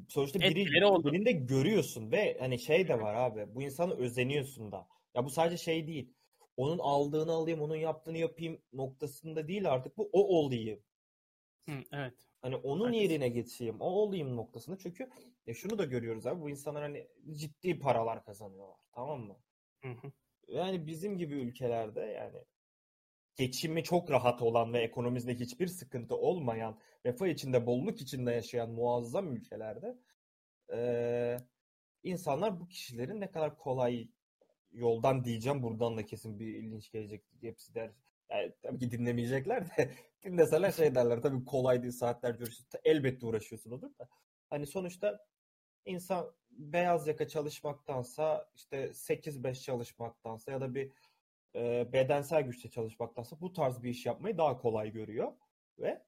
sonuçta 0.08 0.40
biri, 0.40 0.66
birinde 1.12 1.32
görüyorsun 1.32 2.12
ve 2.12 2.36
hani 2.40 2.58
şey 2.58 2.88
de 2.88 3.00
var 3.00 3.14
abi 3.14 3.54
bu 3.54 3.62
insana 3.62 3.94
özeniyorsun 3.94 4.72
da. 4.72 4.88
Ya 5.14 5.24
bu 5.24 5.30
sadece 5.30 5.56
şey 5.56 5.86
değil. 5.86 6.14
Onun 6.58 6.78
aldığını 6.80 7.32
alayım, 7.32 7.62
onun 7.62 7.76
yaptığını 7.76 8.18
yapayım 8.18 8.62
noktasında 8.74 9.48
değil 9.48 9.72
artık 9.72 9.98
bu 9.98 10.10
o 10.14 10.20
olayım. 10.38 10.84
Hı, 11.68 11.84
evet. 11.92 12.28
Hani 12.42 12.56
onun 12.56 12.92
Haklısın. 12.92 12.92
yerine 12.92 13.28
geçeyim, 13.28 13.80
o 13.80 13.84
olayım 13.86 14.36
noktasında. 14.36 14.78
Çünkü 14.78 15.10
ya 15.46 15.54
şunu 15.54 15.78
da 15.78 15.84
görüyoruz 15.84 16.26
abi 16.26 16.40
bu 16.42 16.50
insanlar 16.50 16.82
hani 16.82 17.08
ciddi 17.32 17.78
paralar 17.78 18.24
kazanıyorlar. 18.24 18.78
Tamam 18.92 19.20
mı? 19.20 19.42
Hı 19.82 19.88
hı. 19.88 20.12
Yani 20.48 20.86
bizim 20.86 21.18
gibi 21.18 21.34
ülkelerde 21.34 22.00
yani 22.00 22.44
geçimi 23.36 23.84
çok 23.84 24.10
rahat 24.10 24.42
olan 24.42 24.72
ve 24.72 24.80
ekonomide 24.80 25.34
hiçbir 25.34 25.66
sıkıntı 25.68 26.16
olmayan, 26.16 26.80
refah 27.06 27.28
içinde, 27.28 27.66
bolluk 27.66 28.00
içinde 28.02 28.32
yaşayan 28.32 28.70
muazzam 28.70 29.36
ülkelerde 29.36 29.98
eee, 30.72 31.38
insanlar 32.04 32.60
bu 32.60 32.68
kişilerin 32.68 33.20
ne 33.20 33.30
kadar 33.32 33.58
kolay 33.58 34.10
yoldan 34.72 35.24
diyeceğim. 35.24 35.62
Buradan 35.62 35.96
da 35.96 36.04
kesin 36.06 36.38
bir 36.38 36.54
ilginç 36.54 36.90
gelecek. 36.90 37.24
Hepsi 37.40 37.74
der. 37.74 37.90
Yani 38.30 38.52
tabii 38.62 38.78
ki 38.78 38.90
dinlemeyecekler 38.90 39.66
de 39.76 39.90
dinleseler 40.24 40.72
şey 40.72 40.94
derler. 40.94 41.22
Tabii 41.22 41.44
kolay 41.44 41.82
değil 41.82 41.92
saatlerce 41.92 42.44
uğraşıyorsun. 42.44 42.80
Elbette 42.84 43.26
uğraşıyorsunuz 43.26 43.82
da. 43.82 44.08
Hani 44.50 44.66
sonuçta 44.66 45.26
insan 45.84 46.32
beyaz 46.50 47.06
yaka 47.08 47.28
çalışmaktansa 47.28 48.50
işte 48.54 48.84
8-5 48.86 49.62
çalışmaktansa 49.62 50.52
ya 50.52 50.60
da 50.60 50.74
bir 50.74 50.92
e, 51.54 51.92
bedensel 51.92 52.42
güçle 52.42 52.70
çalışmaktansa 52.70 53.40
bu 53.40 53.52
tarz 53.52 53.82
bir 53.82 53.90
iş 53.90 54.06
yapmayı 54.06 54.38
daha 54.38 54.58
kolay 54.58 54.92
görüyor 54.92 55.32
ve 55.78 56.02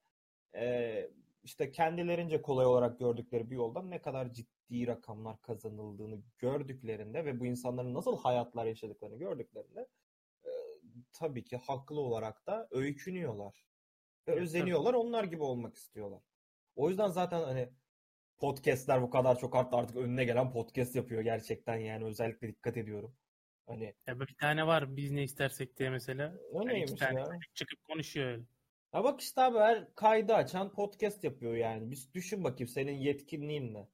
e, 0.55 1.11
işte 1.43 1.71
kendilerince 1.71 2.43
kolay 2.43 2.67
olarak 2.67 2.99
gördükleri 2.99 3.51
bir 3.51 3.57
yoldan 3.57 3.91
ne 3.91 4.03
kadar 4.03 4.33
ciddi 4.33 4.60
rakamlar 4.73 5.43
kazanıldığını 5.43 6.23
gördüklerinde 6.39 7.25
ve 7.25 7.41
bu 7.41 7.47
insanların 7.47 7.95
nasıl 7.95 8.17
hayatlar 8.19 8.67
yaşadıklarını 8.67 9.19
gördüklerinde 9.19 9.89
e, 10.45 10.51
tabii 11.13 11.45
ki 11.45 11.57
haklı 11.57 12.01
olarak 12.01 12.47
da 12.47 12.69
öykünüyorlar 12.71 13.65
ve 14.29 14.33
Evet, 14.33 14.43
özeniyorlar 14.43 14.95
onlar 14.95 15.25
gibi 15.25 15.43
olmak 15.43 15.77
istiyorlar. 15.77 16.23
O 16.77 16.89
yüzden 16.89 17.09
zaten 17.09 17.43
hani 17.43 17.69
podcastler 18.39 19.03
bu 19.03 19.11
kadar 19.11 19.39
çok 19.39 19.57
arttı 19.57 19.77
artık 19.77 19.97
önüne 19.97 20.25
gelen 20.25 20.51
podcast 20.53 20.97
yapıyor 20.97 21.23
gerçekten 21.23 21.77
yani 21.77 22.05
özellikle 22.05 22.49
dikkat 22.49 22.77
ediyorum. 22.77 23.17
Hani 23.67 23.95
Ya 24.07 24.21
bir 24.21 24.35
tane 24.41 24.67
var 24.67 24.97
biz 24.97 25.11
ne 25.11 25.23
istersek 25.25 25.77
diye 25.79 25.91
mesela. 25.91 26.39
o 26.53 26.69
Yani 26.69 26.75
neymiş 26.75 26.93
tane 27.01 27.21
ya? 27.21 27.29
çıkıp 27.55 27.79
konuşuyor 27.89 28.27
öyle. 28.27 28.43
Ya 28.95 29.05
bak 29.05 29.21
işte 29.21 29.41
abi 29.41 29.59
her 29.59 29.95
kaydı 29.95 30.35
açan 30.35 30.73
podcast 30.73 31.25
yapıyor 31.25 31.55
yani. 31.55 31.91
Bir 31.91 32.09
düşün 32.15 32.45
bakayım 32.45 32.69
senin 32.69 32.93
yetkinliğin 32.93 33.75
ne? 33.75 33.89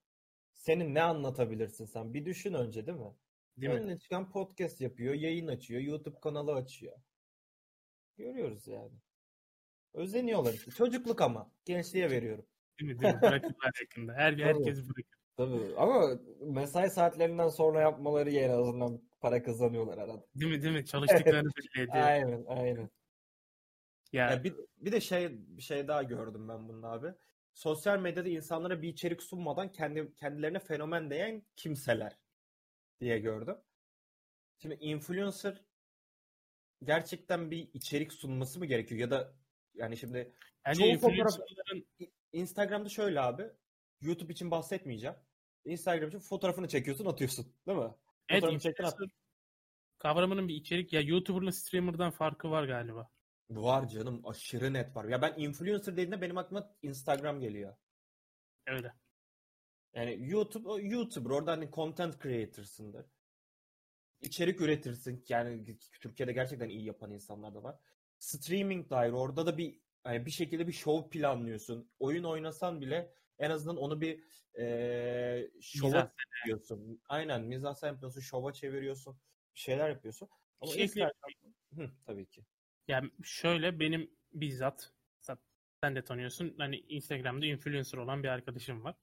Senin 0.67 0.95
ne 0.95 1.03
anlatabilirsin 1.03 1.85
sen? 1.85 2.15
Bir 2.15 2.25
düşün 2.25 2.55
önce 2.55 2.87
değil 2.87 2.99
mi? 2.99 3.15
Değil 3.57 3.73
mi? 3.73 3.79
Önüne 3.79 3.99
çıkan 3.99 4.31
podcast 4.31 4.81
yapıyor, 4.81 5.15
yayın 5.15 5.47
açıyor, 5.47 5.81
YouTube 5.81 6.21
kanalı 6.21 6.55
açıyor. 6.55 6.97
Görüyoruz 8.17 8.67
yani. 8.67 8.93
Özeniyorlar 9.95 10.55
işte. 10.55 10.71
Çocukluk 10.71 11.21
ama. 11.21 11.51
Gençliğe 11.65 12.11
veriyorum. 12.11 12.47
Değil 12.81 12.93
mi? 12.93 13.01
Değil 13.01 13.15
mi? 13.15 13.23
Bırakırlar 13.23 13.73
yakında. 13.81 14.13
Her, 14.15 14.33
Tabii. 14.33 14.43
herkes 14.43 14.79
bırakır. 14.79 15.19
Tabii 15.37 15.77
ama 15.77 16.19
mesai 16.41 16.91
saatlerinden 16.91 17.49
sonra 17.49 17.81
yapmaları 17.81 18.31
en 18.31 18.51
azından 18.51 19.03
para 19.21 19.43
kazanıyorlar 19.43 19.99
arada. 19.99 20.27
Değil 20.35 20.53
mi? 20.53 20.63
Değil 20.63 20.75
mi? 20.75 20.87
Çalıştıklarını 20.87 21.49
belli 21.49 21.83
ediyor. 21.83 22.05
Aynen, 22.05 22.45
aynen. 22.49 22.91
Ya 24.13 24.31
Ya 24.31 24.45
bir, 24.45 24.55
bir 24.77 24.93
de 24.93 25.01
şey 25.01 25.29
bir 25.57 25.63
şey 25.63 25.89
daha 25.89 26.03
gördüm 26.03 26.49
ben 26.49 26.69
bunun 26.69 26.83
abi. 26.83 27.15
Sosyal 27.57 27.99
medyada 27.99 28.29
insanlara 28.29 28.83
bir 28.83 28.89
içerik 28.89 29.23
sunmadan 29.23 29.73
kendi 29.73 30.15
kendilerine 30.15 30.59
fenomen 30.59 31.11
diyen 31.11 31.43
kimseler 31.57 32.19
diye 33.01 33.19
gördüm. 33.19 33.57
Şimdi 34.59 34.75
influencer 34.75 35.63
gerçekten 36.83 37.51
bir 37.51 37.69
içerik 37.75 38.13
sunması 38.13 38.59
mı 38.59 38.67
gerekiyor 38.67 39.01
ya 39.01 39.11
da 39.11 39.35
yani 39.75 39.97
şimdi 39.97 40.33
Yani 40.67 40.77
çoğu 40.77 40.99
fotoğraf 40.99 41.39
influencerların 41.39 41.87
Instagram'da 42.33 42.89
şöyle 42.89 43.21
abi. 43.21 43.43
YouTube 44.01 44.33
için 44.33 44.51
bahsetmeyeceğim. 44.51 45.17
Instagram 45.65 46.09
için 46.09 46.19
fotoğrafını 46.19 46.69
çekiyorsun, 46.69 47.07
atıyorsun, 47.07 47.47
değil 47.67 47.79
mi? 47.79 47.95
evet, 48.29 48.41
Fotoğrafını 48.41 48.61
çektin, 48.61 48.85
at. 48.85 48.99
kavramının 49.99 50.49
bir 50.49 50.55
içerik 50.55 50.93
ya 50.93 51.01
YouTuber'la 51.01 51.53
streamer'dan 51.53 52.11
farkı 52.11 52.51
var 52.51 52.65
galiba. 52.65 53.11
Var 53.51 53.89
canım, 53.89 54.27
aşırı 54.27 54.73
net 54.73 54.97
var. 54.97 55.05
Ya 55.05 55.23
ben 55.23 55.35
influencer 55.37 55.97
dediğinde 55.97 56.21
benim 56.21 56.39
aklıma 56.39 56.77
Instagram 56.83 57.41
geliyor. 57.41 57.77
Öyle. 58.67 58.93
Yani 59.95 60.29
YouTube, 60.29 60.69
o 60.69 60.81
YouTuber, 60.81 61.31
orada 61.31 61.53
hani 61.53 61.71
content 61.71 62.23
creator'sındır. 62.23 63.07
İçerik 64.21 64.61
üretirsin. 64.61 65.25
Yani 65.29 65.79
Türkiye'de 66.01 66.33
gerçekten 66.33 66.69
iyi 66.69 66.85
yapan 66.85 67.11
insanlar 67.11 67.55
da 67.55 67.63
var. 67.63 67.79
Streaming 68.19 68.91
dair 68.91 69.11
orada 69.13 69.47
da 69.47 69.59
bir 69.59 69.81
yani 70.07 70.27
bir 70.27 70.31
şekilde 70.31 70.67
bir 70.67 70.73
show 70.73 71.11
planlıyorsun. 71.11 71.91
Oyun 71.99 72.25
oynasan 72.25 72.81
bile 72.81 73.15
en 73.39 73.51
azından 73.51 73.77
onu 73.77 74.01
bir 74.01 74.25
eee 74.59 75.51
şova 75.61 76.13
çeviriyorsun. 76.17 77.03
Aynen 77.09 77.43
mizahsen 77.43 77.89
yapıyorsun, 77.89 78.21
şova 78.21 78.53
çeviriyorsun. 78.53 79.19
Bir 79.55 79.61
şeyler 79.61 79.89
yapıyorsun. 79.89 80.29
Ama 80.61 80.73
Şey 80.73 80.83
Instagram... 80.83 81.13
Hı, 81.75 81.91
tabii 82.07 82.27
ki. 82.27 82.45
Yani 82.89 83.11
şöyle 83.23 83.81
benim 83.81 84.11
bizzat 84.33 84.93
sen- 85.21 85.97
de 85.97 86.05
tanıyorsun. 86.05 86.55
Hani 86.59 86.77
Instagram'da 86.77 87.47
influencer 87.47 87.99
olan 87.99 88.23
bir 88.23 88.29
arkadaşım 88.29 88.85
var. 88.85 88.95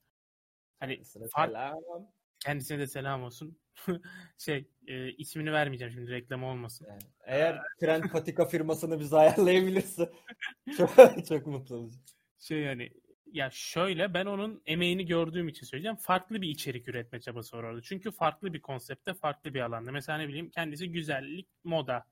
Hani 0.80 1.06
Sıra 1.06 1.28
fark- 1.28 1.52
selam. 1.52 2.08
kendisine 2.40 2.80
de 2.80 2.88
selam 2.88 3.24
olsun. 3.24 3.60
şey 4.38 4.68
e, 4.88 5.12
ismini 5.12 5.52
vermeyeceğim 5.54 5.94
şimdi 5.94 6.12
reklam 6.12 6.44
olmasın. 6.44 6.88
Yani 6.90 7.02
eğer 7.26 7.60
Trend 7.80 8.04
Patika 8.04 8.46
firmasını 8.46 9.00
bize 9.00 9.16
ayarlayabilirse 9.16 10.12
çok, 10.78 10.90
çok 11.28 11.48
mutlu 11.48 11.76
olacağım. 11.76 12.04
Şey 12.40 12.60
yani 12.60 12.92
ya 13.26 13.50
şöyle 13.52 14.14
ben 14.14 14.26
onun 14.26 14.62
emeğini 14.66 15.06
gördüğüm 15.06 15.48
için 15.48 15.66
söyleyeceğim. 15.66 15.98
Farklı 15.98 16.42
bir 16.42 16.50
içerik 16.50 16.88
üretme 16.88 17.20
çabası 17.22 17.58
var 17.58 17.64
orada. 17.64 17.82
Çünkü 17.82 18.12
farklı 18.12 18.54
bir 18.54 18.62
konsepte, 18.62 19.14
farklı 19.14 19.54
bir 19.54 19.62
alanda. 19.62 19.92
Mesela 19.92 20.18
ne 20.18 20.28
bileyim 20.28 20.50
kendisi 20.50 20.92
güzellik, 20.92 21.48
moda 21.64 22.06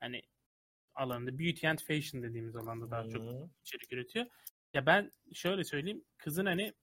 hani 0.00 0.22
alanında 0.94 1.38
beauty 1.38 1.68
and 1.68 1.78
fashion 1.78 2.22
dediğimiz 2.22 2.56
alanda 2.56 2.90
daha 2.90 3.08
çok 3.08 3.22
Hı. 3.22 3.50
içerik 3.64 3.92
üretiyor. 3.92 4.26
Ya 4.74 4.86
ben 4.86 5.12
şöyle 5.32 5.64
söyleyeyim. 5.64 6.04
Kızın 6.18 6.46
hani 6.46 6.74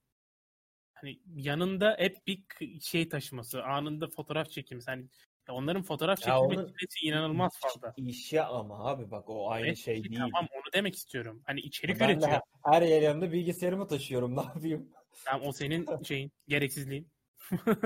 hani 0.94 1.20
yanında 1.34 1.96
hep 1.98 2.26
bir 2.26 2.44
şey 2.80 3.08
taşıması, 3.08 3.64
anında 3.64 4.08
fotoğraf 4.08 4.50
çekimi. 4.50 4.82
Hani 4.86 5.02
ya 5.48 5.54
onların 5.54 5.82
fotoğraf 5.82 6.18
çekimi 6.18 6.56
süresi 6.56 7.06
inanılmaz 7.06 7.58
fazla. 7.60 7.94
İşi 7.96 8.42
ama 8.42 8.84
abi 8.90 9.10
bak 9.10 9.24
o 9.28 9.50
aynı 9.50 9.66
Evet, 9.66 9.76
şey 9.78 10.04
değil. 10.04 10.16
Tamam 10.18 10.48
onu 10.52 10.72
demek 10.74 10.94
istiyorum. 10.94 11.42
Hani 11.46 11.60
içerik 11.60 12.00
Ben 12.00 12.08
üretiyor. 12.08 12.32
her, 12.32 12.40
her 12.64 12.82
yerimde 12.82 13.32
bilgisayarımı 13.32 13.88
taşıyorum. 13.88 14.36
Ne 14.36 14.40
yapayım? 14.42 14.90
Tamam 15.24 15.46
o 15.48 15.52
senin 15.52 16.02
şeyin 16.02 16.32
gereksizliğin. 16.48 17.08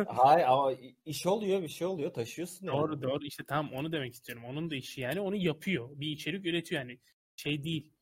Hayır 0.09 0.47
ama 0.49 0.73
iş 1.05 1.27
oluyor 1.27 1.63
bir 1.63 1.69
şey 1.69 1.87
oluyor 1.87 2.15
taşıyorsun 2.15 2.67
yani. 2.67 2.77
Doğru 2.79 3.03
doğru 3.03 3.25
işte 3.25 3.45
tamam 3.49 3.73
onu 3.75 3.93
demek 3.93 4.15
istiyorum. 4.15 4.45
Onun 4.45 4.71
da 4.71 4.75
işi 4.77 5.01
yani 5.01 5.21
onu 5.21 5.37
yapıyor. 5.37 5.89
Bir 5.95 6.09
içerik 6.09 6.47
üretiyor 6.47 6.81
yani. 6.83 6.99
Şey 7.37 7.65
değil. 7.65 7.93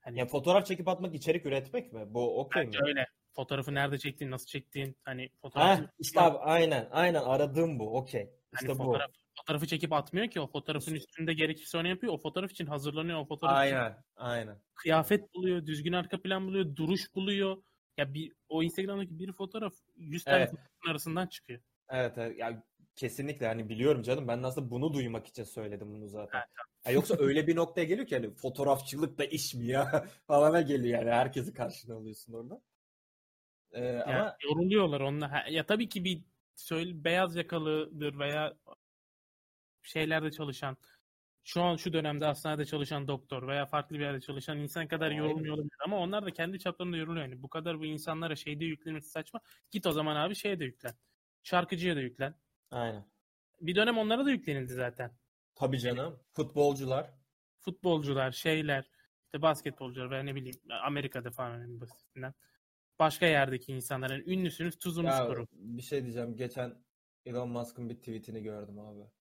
Hani 0.00 0.18
Ya 0.18 0.26
fotoğraf 0.26 0.66
çekip 0.66 0.88
atmak 0.88 1.14
içerik 1.14 1.46
üretmek 1.46 1.92
mi? 1.92 2.14
Bu 2.14 2.40
okey 2.40 2.66
mi? 2.66 2.76
öyle. 2.86 3.06
Fotoğrafı 3.32 3.74
nerede 3.74 3.98
çektiğin, 3.98 4.30
nasıl 4.30 4.46
çektiğin, 4.46 4.96
hani 5.04 5.28
fotoğrafı 5.42 5.82
Ha 5.82 5.90
işte 5.98 6.20
abi 6.20 6.38
aynen 6.38 6.88
aynen 6.90 7.22
aradığım 7.22 7.78
bu 7.78 7.96
okey. 7.96 8.30
İşte 8.52 8.66
hani 8.68 8.78
bu. 8.78 8.84
fotoğraf, 8.84 9.10
fotoğrafı 9.38 9.66
çekip 9.66 9.92
atmıyor 9.92 10.28
ki 10.28 10.40
o 10.40 10.46
fotoğrafın 10.46 10.94
üstünde 10.94 11.34
gerekirse 11.34 11.78
onu 11.78 11.88
yapıyor. 11.88 12.12
O 12.12 12.18
fotoğraf 12.18 12.50
için 12.50 12.66
hazırlanıyor. 12.66 13.18
O 13.18 13.24
fotoğraf 13.24 13.64
için 13.64 13.76
Aynen 13.76 14.04
aynen. 14.16 14.58
kıyafet 14.74 15.34
buluyor, 15.34 15.66
düzgün 15.66 15.92
arka 15.92 16.22
plan 16.22 16.46
buluyor, 16.46 16.76
duruş 16.76 17.14
buluyor. 17.14 17.62
Ya 17.98 18.14
bir 18.14 18.32
o 18.48 18.62
Instagram'daki 18.62 19.18
bir 19.18 19.32
fotoğraf 19.32 19.74
100 19.96 20.24
tane 20.24 20.36
Evet. 20.36 20.50
fotoğrafın 20.50 20.90
arasından 20.90 21.26
çıkıyor. 21.26 21.60
Evet, 21.88 22.18
evet 22.18 22.38
ya 22.38 22.62
kesinlikle 22.96 23.46
hani 23.46 23.68
biliyorum 23.68 24.02
canım 24.02 24.28
ben 24.28 24.42
aslında 24.42 24.70
bunu 24.70 24.92
duymak 24.92 25.26
için 25.26 25.44
söyledim 25.44 25.88
bunu 25.94 26.08
zaten. 26.08 26.38
Evet, 26.38 26.48
Ya 26.86 26.92
yoksa 26.92 27.16
öyle 27.18 27.46
bir 27.46 27.56
noktaya 27.56 27.84
geliyor 27.84 28.06
ki 28.06 28.16
hani 28.16 28.34
fotoğrafçılık 28.34 29.18
da 29.18 29.24
iş 29.24 29.54
mi 29.54 29.66
ya 29.66 30.06
falana 30.26 30.60
geliyor 30.60 30.98
yani 30.98 31.10
herkesi 31.10 31.52
karşına 31.52 31.94
alıyorsun 31.94 32.32
orada. 32.32 32.60
Ee, 33.72 33.84
Yani 33.84 34.04
ama 34.04 34.36
yoruluyorlar 34.44 35.00
onunla. 35.00 35.44
Ya 35.50 35.66
tabii 35.66 35.88
ki 35.88 36.04
bir 36.04 36.22
söyle 36.56 37.04
beyaz 37.04 37.36
yakalıdır 37.36 38.18
veya 38.18 38.54
şeylerde 39.82 40.30
çalışan 40.30 40.76
şu 41.48 41.62
an 41.62 41.76
şu 41.76 41.92
dönemde 41.92 42.24
hastanede 42.24 42.64
çalışan 42.64 43.08
doktor 43.08 43.48
veya 43.48 43.66
farklı 43.66 43.96
bir 43.96 44.00
yerde 44.00 44.20
çalışan 44.20 44.58
insan 44.58 44.88
kadar 44.88 45.10
yorulmuyor 45.10 45.54
olabilir 45.54 45.76
ama 45.84 45.98
onlar 45.98 46.26
da 46.26 46.30
kendi 46.30 46.58
çaplarında 46.58 46.96
yoruluyor. 46.96 47.26
Yani 47.26 47.42
bu 47.42 47.48
kadar 47.48 47.80
bu 47.80 47.84
insanlara 47.84 48.36
şeyde 48.36 48.64
yüklenmesi 48.64 49.10
saçma. 49.10 49.40
Git 49.70 49.86
o 49.86 49.92
zaman 49.92 50.16
abi 50.16 50.34
şeye 50.34 50.60
de 50.60 50.64
yüklen. 50.64 50.94
Şarkıcıya 51.42 51.96
da 51.96 52.00
yüklen. 52.00 52.34
aynen. 52.70 53.04
Bir 53.60 53.74
dönem 53.74 53.98
onlara 53.98 54.24
da 54.24 54.30
yüklenildi 54.30 54.72
zaten. 54.72 55.10
Tabii 55.54 55.78
canım. 55.78 56.20
Futbolcular. 56.32 57.10
Futbolcular, 57.58 58.32
şeyler, 58.32 58.90
işte 59.24 59.42
basketbolcular 59.42 60.10
veya 60.10 60.22
ne 60.22 60.34
bileyim 60.34 60.60
Amerika'da 60.84 61.30
falan 61.30 61.62
en 61.62 61.80
basitinden. 61.80 62.34
Başka 62.98 63.26
yerdeki 63.26 63.72
insanların 63.72 64.22
ünlüsünüz, 64.26 64.78
tuzunuz 64.78 65.10
Ya 65.10 65.26
kuru. 65.26 65.46
bir 65.52 65.82
şey 65.82 66.02
diyeceğim. 66.02 66.36
Geçen 66.36 66.74
Elon 67.26 67.48
Musk'ın 67.48 67.88
bir 67.88 67.94
tweetini 67.96 68.42
gördüm 68.42 68.78
abi. 68.78 69.17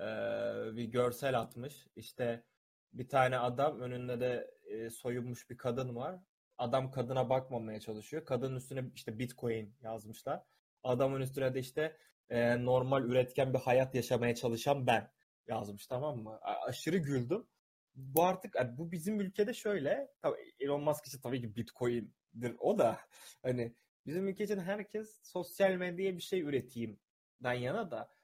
Ee, 0.00 0.76
bir 0.76 0.84
görsel 0.84 1.40
atmış. 1.40 1.86
İşte 1.96 2.44
bir 2.92 3.08
tane 3.08 3.38
adam 3.38 3.80
önünde 3.80 4.20
de 4.20 4.50
e, 4.66 4.90
soyunmuş 4.90 5.50
bir 5.50 5.56
kadın 5.56 5.96
var. 5.96 6.20
Adam 6.58 6.90
kadına 6.90 7.30
bakmamaya 7.30 7.80
çalışıyor. 7.80 8.24
Kadının 8.24 8.56
üstüne 8.56 8.84
işte 8.94 9.18
Bitcoin 9.18 9.74
yazmışlar. 9.80 10.42
Adamın 10.82 11.20
üstüne 11.20 11.54
de 11.54 11.60
işte 11.60 11.96
e, 12.30 12.64
normal 12.64 13.02
üretken 13.04 13.54
bir 13.54 13.58
hayat 13.58 13.94
yaşamaya 13.94 14.34
çalışan 14.34 14.86
ben 14.86 15.10
yazmış 15.46 15.86
tamam 15.86 16.18
mı? 16.18 16.38
Aşırı 16.42 16.98
güldüm. 16.98 17.46
Bu 17.94 18.24
artık 18.24 18.56
bu 18.78 18.92
bizim 18.92 19.20
ülkede 19.20 19.54
şöyle. 19.54 20.08
Tabii 20.22 20.36
Elon 20.60 20.82
Musk 20.82 21.06
için 21.06 21.20
tabii 21.20 21.40
ki 21.40 21.56
Bitcoin'dir 21.56 22.56
o 22.58 22.78
da. 22.78 22.98
Hani 23.42 23.74
Bizim 24.08 24.28
ülke 24.28 24.44
için 24.44 24.58
herkes 24.58 25.20
sosyal 25.22 25.70
medyaya 25.72 26.16
bir 26.16 26.22
şey 26.22 26.40
üreteyimden 26.40 27.52
yana 27.52 27.90
da 27.90 28.14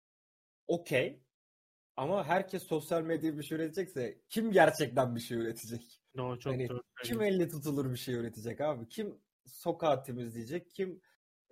okey. 0.66 1.22
Ama 1.96 2.24
herkes 2.24 2.62
sosyal 2.62 3.02
medyaya 3.02 3.38
bir 3.38 3.42
şey 3.42 3.56
üretecekse 3.58 4.20
kim 4.28 4.52
gerçekten 4.52 5.14
bir 5.14 5.20
şey 5.20 5.38
üretecek? 5.38 6.02
Doğru, 6.16 6.38
çok 6.38 6.52
Hani 6.52 6.68
doğru. 6.68 6.82
Kim 7.02 7.22
elle 7.22 7.48
tutulur 7.48 7.90
bir 7.92 7.96
şey 7.96 8.14
üretecek 8.14 8.60
abi? 8.60 8.88
Kim 8.88 9.18
sokağı 9.46 10.02
temizleyecek? 10.04 10.70
Kim 10.70 11.00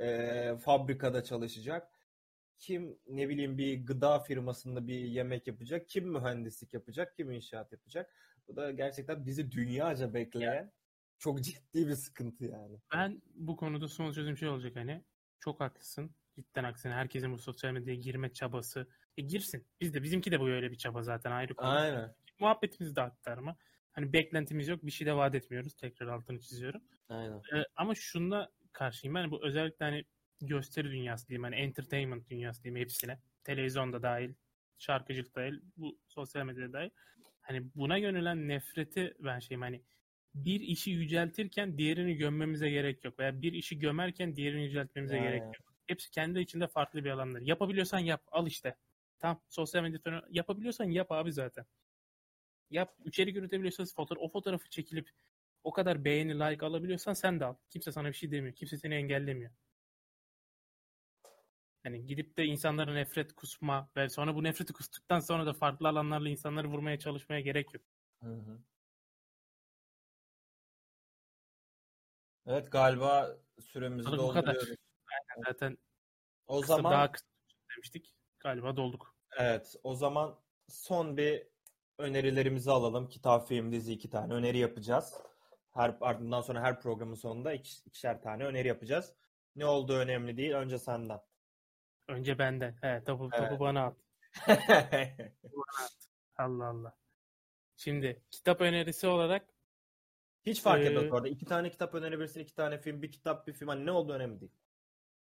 eee, 0.00 0.56
fabrikada 0.58 1.24
çalışacak? 1.24 1.88
Kim 2.58 2.98
ne 3.06 3.28
bileyim 3.28 3.58
bir 3.58 3.86
gıda 3.86 4.18
firmasında 4.20 4.86
bir 4.86 4.98
yemek 4.98 5.46
yapacak? 5.46 5.88
Kim 5.88 6.08
mühendislik 6.12 6.74
yapacak? 6.74 7.16
Kim 7.16 7.30
inşaat 7.30 7.72
yapacak? 7.72 8.14
Bu 8.48 8.56
da 8.56 8.70
gerçekten 8.70 9.26
bizi 9.26 9.50
dünyaca 9.52 10.14
bekleyen 10.14 10.72
çok 11.18 11.40
ciddi 11.44 11.88
bir 11.88 11.94
sıkıntı 11.94 12.44
yani. 12.44 12.80
Ben 12.92 13.22
bu 13.34 13.56
konuda 13.56 13.88
son 13.88 14.12
sözüm 14.12 14.36
şey 14.36 14.48
olacak 14.48 14.76
hani. 14.76 15.04
Çok 15.40 15.60
haklısın. 15.60 16.16
Cidden 16.36 16.64
haklısın. 16.64 16.90
Herkesin 16.90 17.32
bu 17.32 17.38
sosyal 17.38 17.72
medyaya 17.72 18.00
girme 18.00 18.32
çabası. 18.32 18.88
E 19.16 19.22
girsin. 19.22 19.66
Biz 19.80 19.94
de 19.94 20.02
bizimki 20.02 20.30
de 20.30 20.40
bu 20.40 20.48
öyle 20.48 20.70
bir 20.70 20.76
çaba 20.76 21.02
zaten 21.02 21.30
ayrı 21.30 21.54
konu. 21.54 21.70
Aynen. 21.70 22.14
Muhabbetimiz 22.40 22.96
de 22.96 23.02
aktarma. 23.02 23.56
Hani 23.92 24.12
beklentimiz 24.12 24.68
yok. 24.68 24.86
Bir 24.86 24.90
şey 24.90 25.06
de 25.06 25.16
vaat 25.16 25.34
etmiyoruz. 25.34 25.74
Tekrar 25.74 26.06
altını 26.06 26.40
çiziyorum. 26.40 26.80
Aynen. 27.08 27.36
Ee, 27.36 27.64
ama 27.76 27.94
şununla 27.94 28.50
karşıyım. 28.72 29.14
Ben 29.14 29.30
bu 29.30 29.46
özellikle 29.46 29.84
hani 29.84 30.04
gösteri 30.40 30.90
dünyası 30.90 31.28
diyeyim. 31.28 31.42
Hani 31.42 31.56
entertainment 31.56 32.30
dünyası 32.30 32.62
diyeyim 32.64 32.80
hepsine. 32.80 33.18
Televizyonda 33.44 34.02
dahil. 34.02 34.34
Şarkıcılık 34.78 35.34
dahil. 35.36 35.60
Bu 35.76 35.98
sosyal 36.08 36.44
medyada 36.44 36.72
dahil. 36.72 36.90
Hani 37.40 37.70
buna 37.74 37.96
yönelen 37.96 38.48
nefreti 38.48 39.14
ben 39.18 39.38
şeyim 39.38 39.60
hani 39.60 39.82
bir 40.34 40.60
işi 40.60 40.90
yüceltirken 40.90 41.78
diğerini 41.78 42.16
gömmemize 42.16 42.70
gerek 42.70 43.04
yok. 43.04 43.18
Veya 43.18 43.42
bir 43.42 43.52
işi 43.52 43.78
gömerken 43.78 44.36
diğerini 44.36 44.64
yüceltmemize 44.64 45.18
gerek 45.18 45.42
Aynen. 45.42 45.46
yok. 45.46 45.74
Hepsi 45.86 46.10
kendi 46.10 46.40
içinde 46.40 46.66
farklı 46.66 47.04
bir 47.04 47.10
alanlar. 47.10 47.40
Yapabiliyorsan 47.40 47.98
yap. 47.98 48.22
Al 48.30 48.46
işte. 48.46 48.76
Tamam. 49.22 49.40
Sosyal 49.48 49.82
medya 49.82 49.98
fenome- 50.00 50.26
yapabiliyorsan 50.30 50.84
yap 50.84 51.12
abi 51.12 51.32
zaten. 51.32 51.66
Yap. 52.70 52.94
İçerik 53.04 53.36
üretebiliyorsan 53.36 53.86
fotoğraf, 53.96 54.22
o 54.22 54.28
fotoğrafı 54.28 54.68
çekilip 54.70 55.10
o 55.64 55.72
kadar 55.72 56.04
beğeni, 56.04 56.34
like 56.40 56.66
alabiliyorsan 56.66 57.12
sen 57.12 57.40
de 57.40 57.44
al. 57.44 57.54
Kimse 57.70 57.92
sana 57.92 58.08
bir 58.08 58.12
şey 58.12 58.30
demiyor. 58.30 58.54
Kimse 58.54 58.78
seni 58.78 58.94
engellemiyor. 58.94 59.50
Hani 61.82 62.06
gidip 62.06 62.36
de 62.36 62.44
insanlara 62.44 62.92
nefret 62.92 63.32
kusma 63.32 63.90
ve 63.96 64.08
sonra 64.08 64.34
bu 64.34 64.42
nefreti 64.44 64.72
kustuktan 64.72 65.20
sonra 65.20 65.46
da 65.46 65.52
farklı 65.52 65.88
alanlarla 65.88 66.28
insanları 66.28 66.68
vurmaya 66.68 66.98
çalışmaya 66.98 67.40
gerek 67.40 67.74
yok. 67.74 67.82
Hı 68.22 68.30
hı. 68.34 68.58
Evet 72.46 72.72
galiba 72.72 73.36
süremizi 73.60 74.12
dolduruyoruz. 74.12 74.76
Aynen, 75.06 75.42
zaten 75.46 75.78
O 76.46 76.60
kısa, 76.60 76.76
zaman 76.76 76.92
daha 76.92 77.12
kısa 77.12 77.26
demiştik. 77.76 78.14
Galiba 78.40 78.76
dolduk. 78.76 79.11
Evet 79.38 79.76
o 79.82 79.94
zaman 79.94 80.38
son 80.68 81.16
bir 81.16 81.46
önerilerimizi 81.98 82.70
alalım. 82.70 83.08
Kitap, 83.08 83.48
film, 83.48 83.72
dizi 83.72 83.92
iki 83.92 84.10
tane 84.10 84.34
öneri 84.34 84.58
yapacağız. 84.58 85.14
Her 85.70 85.96
ardından 86.00 86.40
sonra 86.40 86.60
her 86.60 86.80
programın 86.80 87.14
sonunda 87.14 87.52
iki, 87.52 87.70
ikişer 87.88 88.22
tane 88.22 88.44
öneri 88.44 88.68
yapacağız. 88.68 89.12
Ne 89.56 89.66
olduğu 89.66 89.96
önemli 89.96 90.36
değil. 90.36 90.52
Önce 90.52 90.78
senden. 90.78 91.20
Önce 92.08 92.38
benden. 92.38 92.76
He, 92.80 93.04
topu, 93.04 93.30
Evet. 93.32 93.50
topu 93.50 93.60
bana 93.64 93.84
at. 93.86 93.96
Allah 96.36 96.66
Allah. 96.66 96.96
Şimdi 97.76 98.22
kitap 98.30 98.60
önerisi 98.60 99.06
olarak 99.06 99.46
Hiç 100.46 100.62
fark 100.62 100.82
Ee, 100.82 100.86
etmez 100.86 101.12
arada. 101.12 101.28
İki 101.28 101.44
tane 101.44 101.70
kitap 101.70 101.94
önerebilirsin, 101.94 102.40
iki 102.40 102.54
tane 102.54 102.78
film, 102.78 103.02
bir 103.02 103.10
kitap, 103.12 103.46
bir 103.46 103.52
film. 103.52 103.68
Hani 103.68 103.86
ne 103.86 103.90
olduğu 103.90 104.12
önemli 104.12 104.40
değil. 104.40 104.52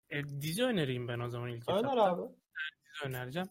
e, 0.09 0.23
dizi 0.41 0.63
önereyim 0.63 1.07
ben 1.07 1.19
o 1.19 1.29
zaman 1.29 1.49
ilk 1.49 1.69
Öner 1.69 1.79
etapta. 1.79 2.03
abi. 2.03 2.21
Dizi 2.21 3.05
önereceğim. 3.07 3.49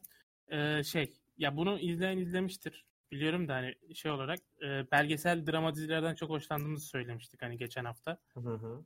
Ee, 0.48 0.82
şey 0.84 1.12
ya 1.36 1.56
bunu 1.56 1.78
izleyen 1.78 2.18
izlemiştir. 2.18 2.86
Biliyorum 3.10 3.48
da 3.48 3.54
hani 3.54 3.94
şey 3.94 4.10
olarak 4.10 4.38
e, 4.62 4.90
belgesel 4.90 5.46
drama 5.46 5.74
dizilerden 5.74 6.14
çok 6.14 6.30
hoşlandığımızı 6.30 6.86
söylemiştik 6.86 7.42
hani 7.42 7.56
geçen 7.58 7.84
hafta. 7.84 8.18
Hı 8.34 8.40
hı. 8.40 8.84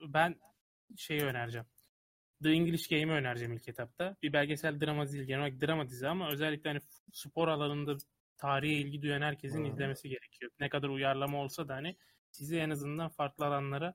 Ben 0.00 0.40
şeyi 0.96 1.22
önereceğim. 1.22 1.66
The 2.42 2.50
English 2.50 2.88
Game'i 2.88 3.12
önereceğim 3.12 3.52
ilk 3.52 3.68
etapta. 3.68 4.16
Bir 4.22 4.32
belgesel 4.32 4.80
drama 4.80 5.06
dizi, 5.06 5.26
genel 5.26 5.40
olarak 5.40 5.60
drama 5.60 5.88
dizi 5.88 6.08
ama 6.08 6.30
özellikle 6.30 6.70
hani 6.70 6.80
spor 7.12 7.48
alanında 7.48 7.96
tarihe 8.38 8.74
ilgi 8.74 9.02
duyan 9.02 9.22
herkesin 9.22 9.58
Hmm. 9.58 9.66
izlemesi 9.66 10.08
gerekiyor. 10.08 10.50
Ne 10.60 10.68
kadar 10.68 10.88
uyarlama 10.88 11.42
olsa 11.42 11.68
da 11.68 11.74
hani 11.74 11.96
sizi 12.30 12.58
en 12.58 12.70
azından 12.70 13.08
farklı 13.08 13.46
alanlara 13.46 13.94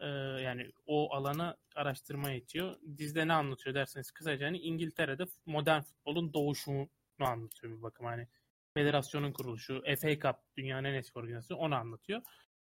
e, 0.00 0.06
yani 0.42 0.72
o 0.86 1.14
alana 1.14 1.56
araştırma 1.74 2.32
itiyor. 2.32 2.76
Dizide 2.98 3.28
ne 3.28 3.32
anlatıyor 3.32 3.74
derseniz 3.74 4.10
kısaca 4.10 4.46
hani 4.46 4.58
İngiltere'de 4.58 5.24
modern 5.46 5.80
futbolun 5.80 6.32
doğuşunu 6.32 6.88
anlatıyor 7.18 7.76
bir 7.76 7.82
bakıma 7.82 8.10
hani 8.10 8.28
federasyonun 8.74 9.32
kuruluşu, 9.32 9.82
FA 9.98 10.18
Cup 10.18 10.36
dünyanın 10.56 10.84
en 10.84 10.94
eski 10.94 11.18
organizasyonu 11.18 11.60
onu 11.60 11.74
anlatıyor. 11.74 12.22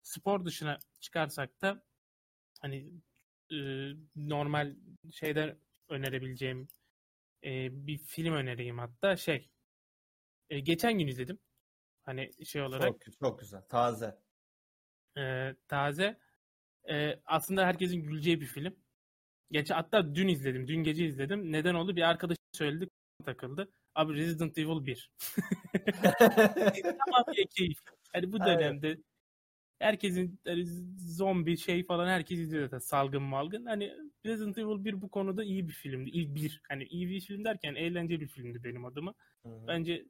Spor 0.02 0.44
dışına 0.44 0.78
çıkarsak 1.00 1.62
da 1.62 1.84
hani 2.60 2.90
e, 3.50 3.56
normal 4.16 4.76
şeyden 5.12 5.58
önerebileceğim 5.88 6.68
e, 7.44 7.68
bir 7.86 7.98
film 7.98 8.34
önereyim 8.34 8.78
hatta 8.78 9.16
şey 9.16 9.50
e, 10.50 10.60
geçen 10.60 10.98
gün 10.98 11.06
izledim. 11.06 11.38
Hani 12.02 12.30
şey 12.44 12.62
olarak 12.62 13.00
Çok, 13.04 13.18
çok 13.20 13.40
güzel. 13.40 13.62
Taze. 13.62 14.18
e, 15.18 15.54
taze 15.68 16.20
E, 16.90 17.20
aslında 17.26 17.66
herkesin 17.66 18.02
güleceği 18.02 18.40
bir 18.40 18.46
film. 18.46 18.76
Geçen 19.50 19.74
hatta 19.74 20.14
dün 20.14 20.28
izledim. 20.28 20.68
Dün 20.68 20.84
gece 20.84 21.06
izledim. 21.06 21.52
Neden 21.52 21.74
oldu? 21.74 21.96
Bir 21.96 22.02
arkadaş 22.02 22.36
söyledi 22.52 22.88
takıldı. 23.24 23.72
Abi 23.94 24.14
Resident 24.14 24.58
Evil 24.58 24.86
1. 24.86 25.10
Tamam 26.82 27.24
bir 27.36 27.46
keyif. 27.46 27.78
Hani 28.12 28.32
bu 28.32 28.36
Aynen. 28.40 28.58
dönemde 28.58 28.98
herkesin 29.78 30.40
hani 30.46 30.66
zombi 30.98 31.56
şey 31.56 31.84
falan 31.86 32.08
herkes 32.08 32.38
izliyor 32.38 32.64
zaten 32.64 32.78
salgın 32.78 33.22
malgın. 33.22 33.66
Hani 33.66 33.92
Resident 34.26 34.58
Evil 34.58 34.84
1 34.84 35.02
bu 35.02 35.08
konuda 35.10 35.44
iyi 35.44 35.68
bir 35.68 35.72
filmdi. 35.72 36.10
İyi 36.10 36.34
bir 36.34 36.60
hani 36.68 36.84
iyi 36.84 37.08
bir 37.08 37.20
film 37.20 37.44
derken 37.44 37.74
eğlenceli 37.74 38.20
bir 38.20 38.28
filmdi 38.28 38.64
benim 38.64 38.84
adıma. 38.84 39.14
Bence 39.44 40.04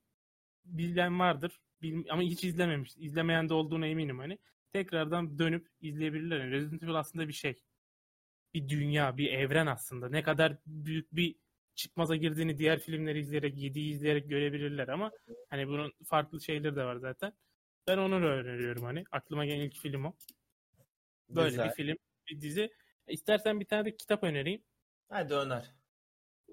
bilen 0.64 1.18
vardır. 1.18 1.60
Bil- 1.82 2.04
ama 2.10 2.22
hiç 2.22 2.44
izlememiş. 2.44 2.92
İzlemeyen 2.96 3.48
de 3.48 3.54
olduğuna 3.54 3.86
eminim 3.86 4.18
hani. 4.18 4.38
Tekrardan 4.72 5.38
dönüp 5.38 5.68
izleyebilirler. 5.80 6.38
Yani 6.40 6.50
Resident 6.50 6.82
Evil 6.82 6.94
aslında 6.94 7.28
bir 7.28 7.32
şey. 7.32 7.62
Bir 8.54 8.68
dünya, 8.68 9.16
bir 9.16 9.32
evren 9.32 9.66
aslında. 9.66 10.08
Ne 10.08 10.22
kadar 10.22 10.56
büyük 10.66 11.12
bir 11.16 11.36
çıkmaza 11.74 12.16
girdiğini 12.16 12.58
diğer 12.58 12.80
filmleri 12.80 13.20
izleyerek, 13.20 13.54
7'yi 13.54 13.92
izleyerek 13.92 14.28
görebilirler 14.28 14.88
ama 14.88 15.12
hani 15.50 15.68
bunun 15.68 15.92
farklı 16.04 16.40
şeyleri 16.40 16.76
de 16.76 16.84
var 16.84 16.96
zaten. 16.96 17.32
Ben 17.88 17.98
onu 17.98 18.14
öneriyorum 18.14 18.84
hani. 18.84 19.04
Aklıma 19.10 19.46
gelen 19.46 19.60
ilk 19.60 19.76
film 19.76 20.04
o. 20.04 20.16
Böyle 21.28 21.48
Güzel. 21.48 21.68
bir 21.68 21.74
film, 21.74 21.96
bir 22.30 22.40
dizi. 22.40 22.70
İstersen 23.08 23.60
bir 23.60 23.64
tane 23.64 23.84
de 23.84 23.96
kitap 23.96 24.24
önereyim. 24.24 24.62
Hadi 25.08 25.34
öner. 25.34 25.74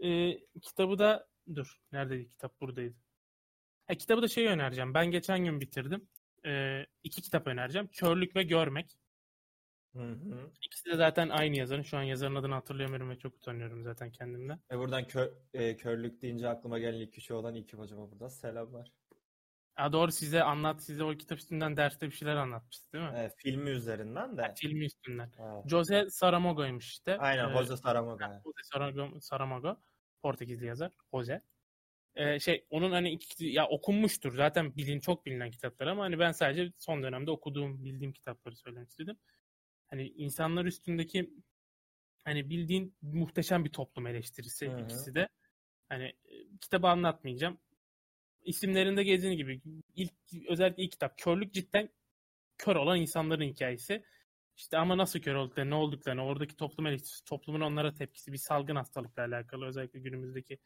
Ee, 0.04 0.40
kitabı 0.62 1.00
da 1.00 1.28
dur. 1.56 1.80
Neredeydi 1.92 2.30
kitap? 2.30 2.62
Buradaydı. 2.62 2.96
Ha, 3.88 3.96
kitabı 3.96 4.22
da 4.22 4.28
şey 4.28 4.48
önereceğim. 4.48 4.94
Ben 4.94 5.12
geçen 5.12 5.46
gün 5.46 5.62
bitirdim. 5.62 6.08
Ee, 6.46 6.86
iki 7.04 7.22
kitap 7.22 7.48
önereceğim. 7.48 7.88
Körlük 7.88 8.36
ve 8.36 8.44
Görmek. 8.44 9.00
Hı 9.96 10.00
hı. 10.12 10.52
İkisi 10.62 10.86
de 10.86 10.96
zaten 10.96 11.30
aynı 11.30 11.58
yazarın. 11.58 11.82
Şu 11.82 11.98
an 11.98 12.04
yazarın 12.04 12.36
adını 12.36 12.54
hatırlayamıyorum 12.54 13.10
ve 13.10 13.20
çok 13.20 13.36
utanıyorum 13.36 13.84
zaten 13.84 14.12
kendimden. 14.12 14.60
E 14.72 14.78
buradan 14.78 15.04
kö- 15.04 15.34
e, 15.54 15.78
körlük 15.78 16.22
deyince 16.22 16.50
aklıma 16.50 16.80
gelen 16.80 17.00
ilk 17.00 17.14
kişi 17.14 17.34
olan 17.34 17.56
İlkim 17.56 17.80
hocama 17.80 18.12
burada 18.12 18.30
selamlar. 18.30 18.92
Ha, 19.76 19.94
doğru 19.94 20.12
size 20.12 20.44
anlat. 20.44 20.84
Size 20.84 21.04
o 21.04 21.12
kitap 21.18 21.38
üstünden 21.38 21.78
derste 21.78 22.06
bir 22.08 22.12
şeyler 22.16 22.36
anlatmıştı 22.36 22.92
değil 22.94 23.04
mi? 23.12 23.18
E, 23.18 23.30
filmi 23.38 23.70
üzerinden 23.70 24.38
de. 24.38 24.54
Filmi 24.58 24.86
üstünden. 24.86 25.32
Evet. 25.40 25.70
Jose 25.70 26.10
Saramago'ymuş 26.10 26.88
işte. 26.88 27.18
Aynen 27.18 27.50
Ee, 27.50 27.54
Jose 27.54 27.78
Saramago. 27.78 28.20
Jose 28.44 28.64
Saramago, 28.64 29.20
Saramago 29.20 29.78
Portekizli 30.22 30.66
yazar. 30.66 30.92
Jose. 31.14 31.42
Ee, 32.16 32.40
şey 32.40 32.66
onun 32.70 32.92
hani 32.92 33.12
iki, 33.12 33.46
ya 33.46 33.68
okunmuştur 33.68 34.36
zaten 34.36 34.76
bilin 34.76 35.00
çok 35.00 35.26
bilinen 35.26 35.52
kitaplar 35.52 35.88
ama 35.88 36.04
hani 36.04 36.20
ben 36.20 36.32
sadece 36.32 36.72
son 36.78 37.04
dönemde 37.04 37.32
okuduğum 37.32 37.86
bildiğim 37.86 38.14
kitapları 38.14 38.56
söylemek 38.56 38.90
istedim. 38.90 39.18
Hani 39.88 40.08
insanlar 40.08 40.66
üstündeki 40.66 41.30
hani 42.26 42.50
bildiğin 42.50 42.96
muhteşem 43.02 43.66
bir 43.66 43.72
toplum 43.72 44.08
eleştirisi 44.08 44.68
Hı 44.68 44.72
hı. 44.72 44.80
ikisi 44.80 45.16
de. 45.16 45.30
Hani 45.90 46.04
e, 46.04 46.58
kitabı 46.62 46.88
anlatmayacağım. 46.88 47.58
İsimlerinde 48.42 49.04
gezdiğin 49.04 49.38
gibi 49.38 49.62
ilk 49.96 50.14
özellikle 50.48 50.84
ilk 50.84 50.92
kitap 50.92 51.18
körlük 51.18 51.54
cidden 51.54 51.90
kör 52.58 52.76
olan 52.76 53.02
insanların 53.02 53.44
hikayesi. 53.44 54.04
İşte 54.58 54.78
ama 54.78 54.98
nasıl 54.98 55.20
kör 55.20 55.36
olduklarını, 55.36 55.72
ne 55.72 55.76
olduklarını, 55.76 56.26
oradaki 56.26 56.56
toplum 56.56 56.88
eleştirisi, 56.88 57.26
toplumun 57.26 57.62
onlara 57.62 57.94
tepkisi, 57.94 58.32
bir 58.32 58.38
salgın 58.38 58.76
hastalıkla 58.76 59.24
alakalı 59.24 59.66
özellikle 59.66 60.00
günümüzdeki 60.00 60.60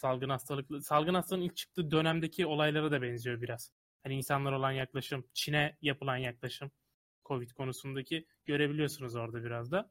salgın 0.00 0.28
hastalıklı, 0.28 0.82
salgın 0.82 1.14
hastalığın 1.14 1.42
ilk 1.42 1.56
çıktığı 1.56 1.90
dönemdeki 1.90 2.46
olaylara 2.46 2.90
da 2.90 3.02
benziyor 3.02 3.42
biraz. 3.42 3.72
Hani 4.02 4.14
insanlar 4.14 4.52
olan 4.52 4.72
yaklaşım, 4.72 5.24
Çin'e 5.34 5.76
yapılan 5.82 6.16
yaklaşım, 6.16 6.70
Covid 7.24 7.50
konusundaki 7.50 8.26
görebiliyorsunuz 8.46 9.16
orada 9.16 9.44
biraz 9.44 9.72
da. 9.72 9.90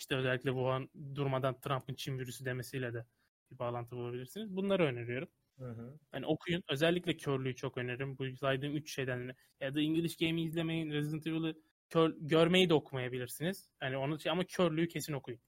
İşte 0.00 0.16
özellikle 0.16 0.50
Wuhan 0.50 0.88
durmadan 1.14 1.60
Trump'ın 1.60 1.94
Çin 1.94 2.18
virüsü 2.18 2.44
demesiyle 2.44 2.94
de 2.94 3.06
bir 3.50 3.58
bağlantı 3.58 3.96
bulabilirsiniz. 3.96 4.56
Bunları 4.56 4.84
öneriyorum. 4.84 5.28
Hı 5.58 5.70
hı. 5.70 5.98
Yani 6.14 6.26
okuyun. 6.26 6.62
Özellikle 6.70 7.16
körlüğü 7.16 7.56
çok 7.56 7.78
öneririm. 7.78 8.18
Bu 8.18 8.36
saydığım 8.36 8.76
üç 8.76 8.94
şeyden. 8.94 9.34
Ya 9.60 9.74
da 9.74 9.80
English 9.80 10.16
Game'i 10.16 10.44
izlemeyin. 10.44 10.90
Resident 10.90 11.26
Evil'ı 11.26 11.54
kör, 11.88 12.14
görmeyi 12.20 12.68
de 12.68 12.74
okumayabilirsiniz. 12.74 13.70
Yani 13.82 13.96
onu 13.96 14.18
ama 14.30 14.44
körlüğü 14.44 14.88
kesin 14.88 15.12
okuyun. 15.12 15.40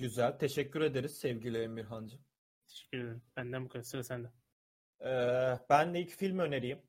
Güzel. 0.00 0.38
Teşekkür 0.38 0.80
ederiz 0.80 1.18
sevgili 1.18 1.62
Emirhancığım. 1.62 2.20
Teşekkür 2.66 2.98
ederim. 2.98 3.22
Benden 3.36 3.64
bu 3.64 3.68
kadar. 3.68 3.82
Sıra 3.82 4.02
sende. 4.02 4.32
Ee, 5.04 5.58
ben 5.70 5.94
de 5.94 6.00
ilk 6.00 6.10
film 6.10 6.38
önereyim. 6.38 6.82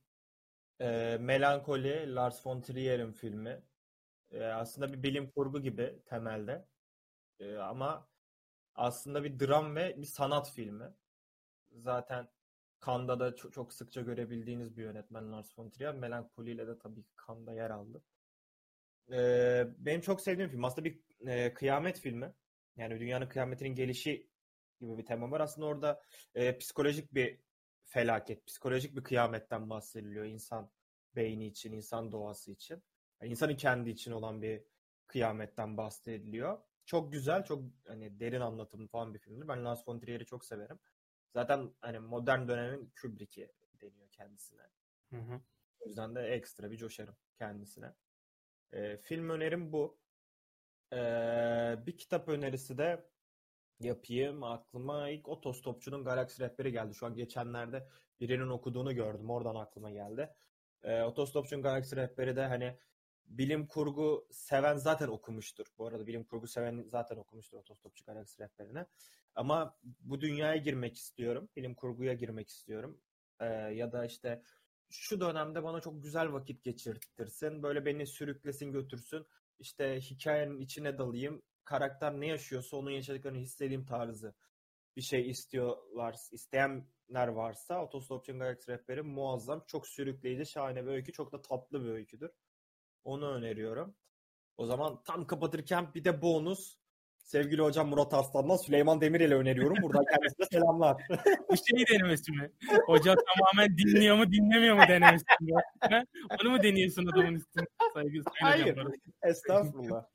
Ee, 0.82 1.18
Melankoli, 1.22 2.16
Lars 2.16 2.47
von 2.47 2.62
Trier'in 2.62 3.12
filmi. 3.12 3.64
Ee, 4.32 4.43
aslında 4.43 4.93
bir 4.93 5.03
bilim 5.03 5.32
kurgu 5.32 5.62
gibi 5.62 6.01
temelde. 6.05 6.68
Ee, 7.39 7.55
ama 7.55 8.09
aslında 8.76 9.24
bir 9.24 9.39
dram 9.39 9.76
ve 9.76 9.95
bir 9.97 10.05
sanat 10.05 10.51
filmi. 10.51 10.93
Zaten 11.72 12.28
Cannes'da 12.86 13.20
da 13.20 13.36
çok, 13.36 13.53
çok 13.53 13.74
sıkça 13.74 14.01
görebildiğiniz 14.01 14.78
bir 14.78 14.84
yönetmen 14.84 15.32
Lars 15.32 15.59
von 15.59 15.70
Trier. 15.70 15.95
Melankoli 15.95 16.51
ile 16.51 16.68
de 16.68 16.80
tabii 16.80 17.03
ki 17.03 17.14
Cannes'da 17.28 17.53
yer 17.53 17.70
aldı. 17.70 18.03
Ee, 19.12 19.68
benim 19.78 20.01
çok 20.01 20.22
sevdiğim 20.22 20.49
film. 20.49 20.66
Aslında 20.66 20.86
bir 20.86 20.99
e, 21.28 21.53
kıyamet 21.53 21.99
filmi. 21.99 22.34
Yani 22.78 22.99
dünyanın 22.99 23.30
kıyametinin 23.30 23.76
gelişi 23.76 24.30
gibi 24.80 24.97
bir 24.97 25.05
tema 25.05 25.32
var. 25.32 25.39
Aslında 25.39 25.67
orada 25.67 26.01
e, 26.36 26.57
psikolojik 26.57 27.13
bir 27.13 27.39
felaket, 27.84 28.47
psikolojik 28.47 28.95
bir 28.95 29.03
kıyametten 29.03 29.69
bahsediliyor 29.69 30.26
insan 30.26 30.72
beyni 31.15 31.47
için, 31.47 31.72
insan 31.72 32.11
doğası 32.11 32.51
için. 32.51 32.84
Yani 33.22 33.32
insanın 33.32 33.55
kendi 33.55 33.89
için 33.89 34.11
olan 34.11 34.41
bir 34.41 34.63
kıyametten 35.07 35.78
bahsediliyor. 35.78 36.59
Çok 36.86 37.11
güzel, 37.13 37.43
çok 37.43 37.63
hani 37.88 38.19
derin 38.19 38.41
anlatımlı 38.41 38.88
falan 38.88 39.13
bir 39.13 39.19
filmdir. 39.19 39.47
Ben 39.47 39.65
Lars 39.65 39.88
von 39.88 39.99
Trier'i 39.99 40.26
çok 40.26 40.45
severim. 40.45 40.80
Zaten 41.34 41.74
hani 41.82 41.99
modern 41.99 42.47
dönemin 42.47 42.93
Kubrick'i 43.01 43.51
deniyor 43.82 44.09
kendisine. 44.11 44.61
Hı 45.09 45.17
hı. 45.17 45.41
O 45.80 45.88
yüzden 45.88 46.15
de 46.15 46.22
ekstra 46.22 46.72
bir 46.72 46.78
coşarım 46.78 47.15
kendisine. 47.36 47.93
Ee, 48.74 48.97
film 48.97 49.30
önerim 49.30 49.72
bu. 49.72 50.01
Ee, 50.93 51.75
bir 51.85 51.97
kitap 51.97 52.27
önerisi 52.27 52.77
de 52.77 53.05
yapayım. 53.79 54.43
Aklıma 54.43 55.09
ilk 55.09 55.27
Otostopçu'nun 55.29 56.03
Galaksi 56.03 56.43
Rehberi 56.43 56.71
geldi. 56.71 56.95
Şu 56.95 57.05
an 57.05 57.15
geçenlerde 57.15 57.87
birinin 58.19 58.47
okuduğunu 58.47 58.95
gördüm. 58.95 59.29
Oradan 59.29 59.55
aklıma 59.55 59.91
geldi. 59.91 60.29
Ee, 60.83 61.03
Otostopçu'nun 61.03 61.63
Galaksi 61.63 61.95
Rehberi 61.95 62.35
de 62.35 62.45
hani 62.45 62.77
bilim 63.25 63.67
kurgu 63.67 64.27
seven 64.31 64.77
zaten 64.77 65.07
okumuştur. 65.07 65.65
Bu 65.77 65.87
arada 65.87 66.07
bilim 66.07 66.23
kurgu 66.23 66.47
seven 66.47 66.85
zaten 66.87 67.17
okumuştur 67.17 67.57
Otostopçu 67.57 68.05
Galaksi 68.05 68.43
rehberini. 68.43 68.85
Ama 69.35 69.77
bu 69.83 70.21
dünyaya 70.21 70.55
girmek 70.55 70.97
istiyorum. 70.97 71.49
Bilim 71.55 71.75
kurguya 71.75 72.13
girmek 72.13 72.49
istiyorum. 72.49 73.01
Ee, 73.39 73.45
ya 73.45 73.91
da 73.91 74.05
işte 74.05 74.41
şu 74.89 75.21
dönemde 75.21 75.63
bana 75.63 75.81
çok 75.81 76.03
güzel 76.03 76.33
vakit 76.33 76.63
geçirtirsin. 76.63 77.63
Böyle 77.63 77.85
beni 77.85 78.07
sürüklesin 78.07 78.71
götürsün. 78.71 79.25
İşte 79.62 79.99
hikayenin 79.99 80.59
içine 80.59 80.97
dalayım. 80.97 81.41
Karakter 81.66 82.20
ne 82.20 82.28
yaşıyorsa 82.28 82.78
onun 82.78 82.91
yaşadıklarını 82.91 83.38
hissedeyim 83.38 83.86
tarzı 83.86 84.34
bir 84.95 85.01
şey 85.01 85.30
istiyorlar, 85.30 86.16
isteyenler 86.32 87.28
varsa 87.28 87.84
Otostopçu'nun 87.84 88.39
Galaxy 88.39 88.72
Rehberi 88.72 89.01
muazzam, 89.01 89.64
çok 89.68 89.88
sürükleyici, 89.88 90.45
şahane 90.45 90.86
bir 90.86 90.91
öykü, 90.91 91.12
çok 91.12 91.32
da 91.32 91.41
tatlı 91.41 91.84
bir 91.84 91.89
öyküdür. 91.89 92.32
Onu 93.03 93.34
öneriyorum. 93.34 93.95
O 94.57 94.66
zaman 94.66 95.03
tam 95.03 95.28
kapatırken 95.28 95.93
bir 95.93 96.03
de 96.03 96.22
bonus. 96.22 96.78
Sevgili 97.32 97.61
hocam 97.61 97.89
Murat 97.89 98.13
Arslan'dan 98.13 98.57
Süleyman 98.57 99.01
Demir 99.01 99.19
ile 99.19 99.36
öneriyorum. 99.36 99.77
Buradan 99.84 100.03
kendisine 100.13 100.45
selamlar. 100.51 101.03
Bu 101.49 101.55
şey 101.57 101.88
denemesi 101.88 102.32
mi? 102.32 102.51
Hoca 102.86 103.15
tamamen 103.15 103.77
dinliyor 103.77 104.17
mu 104.17 104.32
dinlemiyor 104.32 104.75
mu 104.75 104.82
denemesi 104.88 105.25
mi? 105.41 105.51
Onu 106.41 106.49
mu 106.49 106.63
deniyorsun 106.63 107.07
adamın 107.07 107.36
üstüne? 107.36 107.65
Saygı, 107.93 108.21
Hayır. 108.41 108.77
Estağfurullah. 109.23 110.05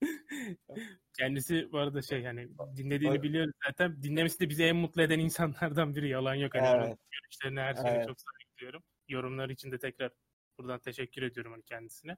Kendisi 1.18 1.72
bu 1.72 1.78
arada 1.78 2.02
şey 2.02 2.24
hani 2.24 2.48
dinlediğini 2.76 3.08
Hayır. 3.08 3.22
biliyoruz 3.22 3.52
zaten. 3.66 4.02
Dinlemesi 4.02 4.40
de 4.40 4.48
bizi 4.48 4.64
en 4.64 4.76
mutlu 4.76 5.02
eden 5.02 5.18
insanlardan 5.18 5.94
biri. 5.94 6.08
Yalan 6.08 6.34
yok. 6.34 6.54
Hani 6.54 6.86
Evet. 6.86 6.98
görüşlerine 7.10 7.60
her 7.60 7.74
şeyine 7.74 7.90
Evet. 7.90 8.08
çok 8.08 8.16
saygı 8.20 8.58
duyuyorum. 8.58 8.82
Yorumlar 9.08 9.48
için 9.48 9.72
de 9.72 9.78
tekrar 9.78 10.12
buradan 10.58 10.80
teşekkür 10.80 11.22
ediyorum 11.22 11.52
hani 11.52 11.62
kendisine. 11.62 12.16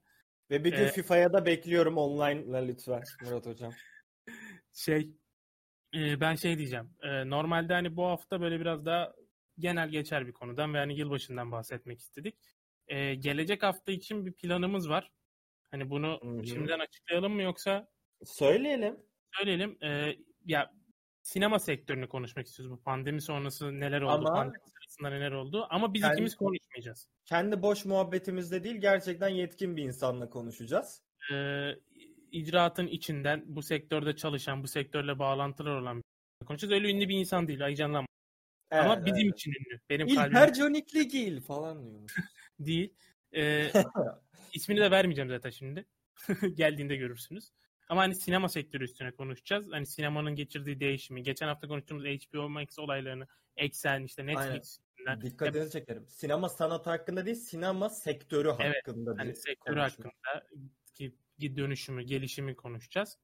Ve 0.50 0.64
bir 0.64 0.72
gün 0.72 0.84
Ee, 0.84 0.88
FIFA'ya 0.88 1.32
da 1.32 1.46
bekliyorum 1.46 1.98
online'la 1.98 2.58
lütfen 2.58 3.02
Murat 3.24 3.46
hocam. 3.46 3.72
Şey 4.72 5.10
e, 5.94 6.20
ben 6.20 6.34
şey 6.34 6.58
diyeceğim. 6.58 6.90
E, 7.02 7.30
normalde 7.30 7.72
hani 7.72 7.96
bu 7.96 8.04
hafta 8.04 8.40
böyle 8.40 8.60
biraz 8.60 8.86
daha 8.86 9.14
genel 9.58 9.88
geçer 9.88 10.26
bir 10.26 10.32
konudan 10.32 10.74
ve 10.74 10.78
hani 10.78 10.98
yılbaşından 10.98 11.52
bahsetmek 11.52 12.00
istedik. 12.00 12.34
E, 12.88 13.14
gelecek 13.14 13.62
hafta 13.62 13.92
için 13.92 14.26
bir 14.26 14.32
planımız 14.32 14.88
var. 14.88 15.12
Hani 15.70 15.90
bunu 15.90 16.20
Hı 16.22 16.28
hı. 16.40 16.46
şimdiden 16.46 16.78
açıklayalım 16.78 17.32
mı 17.32 17.42
yoksa 17.42 17.88
Söyleyelim. 18.24 18.96
söyleyelim. 19.36 19.78
E, 19.82 20.16
ya 20.46 20.74
sinema 21.22 21.58
sektörünü 21.58 22.08
konuşmak 22.08 22.46
istiyoruz. 22.46 22.72
Bu 22.78 22.82
pandemi 22.82 23.22
sonrası 23.22 23.80
neler 23.80 24.02
oldu, 24.02 24.12
Ama- 24.12 24.34
pandemi 24.34 24.62
sırasında 24.70 25.10
neler 25.10 25.32
oldu. 25.32 25.66
Ama 25.70 25.94
biz 25.94 26.02
Kendi- 26.02 26.14
ikimiz 26.14 26.36
konuşmayacağız. 26.36 27.08
Kendi 27.24 27.62
boş 27.62 27.84
muhabbetimizde 27.84 28.64
değil 28.64 28.76
gerçekten 28.76 29.28
yetkin 29.28 29.76
bir 29.76 29.82
insanla 29.82 30.30
konuşacağız. 30.30 31.02
E, 31.32 31.34
icraatın 32.35 32.87
içinden 32.87 33.43
bu 33.47 33.62
sektörde 33.62 34.16
çalışan, 34.16 34.62
bu 34.62 34.68
sektörle 34.68 35.18
bağlantılar 35.18 35.76
olan 35.76 36.03
bir 36.43 36.47
konuşacağız. 36.47 36.72
Öyle 36.72 36.91
ünlü 36.91 37.09
bir 37.09 37.18
insan 37.18 37.49
değil. 37.49 37.64
Aycanlanma. 37.64 38.07
Ama 38.70 38.95
Evet, 38.95 39.07
bizim 39.07 39.26
evet. 39.26 39.35
için 39.35 39.51
ünlü. 39.51 39.80
Benim 39.91 40.14
kalbim 40.14 40.30
İlper 40.30 40.53
Canikligil 40.53 41.41
falan 41.41 41.87
diyormuş. 41.87 42.14
değil. 42.59 42.95
Ee, 43.35 43.70
ismini 44.55 44.80
de 44.80 44.91
vermeyeceğim 44.91 45.30
zaten 45.30 45.51
şimdi. 45.51 45.87
Geldiğinde 46.55 46.97
görürsünüz. 46.97 47.53
Ama 47.89 48.01
hani 48.01 48.14
sinema 48.14 48.49
sektörü 48.49 48.85
üstüne 48.85 49.11
konuşacağız. 49.11 49.66
Hani 49.70 49.87
sinemanın 49.87 50.35
geçirdiği 50.35 50.80
değişimi, 50.80 51.22
geçen 51.22 51.49
hafta 51.49 51.68
konuştuğumuz 51.68 52.05
HBO 52.05 52.49
Max 52.49 52.78
olaylarını, 52.78 53.26
Eksen, 53.57 54.03
işte 54.03 54.26
Netflix 54.26 54.78
üstünden, 55.05 55.20
Dikkatinizi 55.20 55.72
çekerim. 55.72 56.09
Sinema 56.09 56.49
sanatı 56.49 56.91
hakkında 56.91 57.26
değil, 57.26 57.37
sinema 57.37 57.89
sektörü 57.89 58.53
Evet, 58.61 58.76
hakkında 58.76 59.14
hani 59.18 59.37
sektörü 59.37 59.76
konuşma. 59.76 60.05
hakkında 60.05 60.47
ki 60.95 61.14
dönüşümü, 61.41 62.03
gelişimi 62.03 62.57
konuşacağız. 62.57 63.18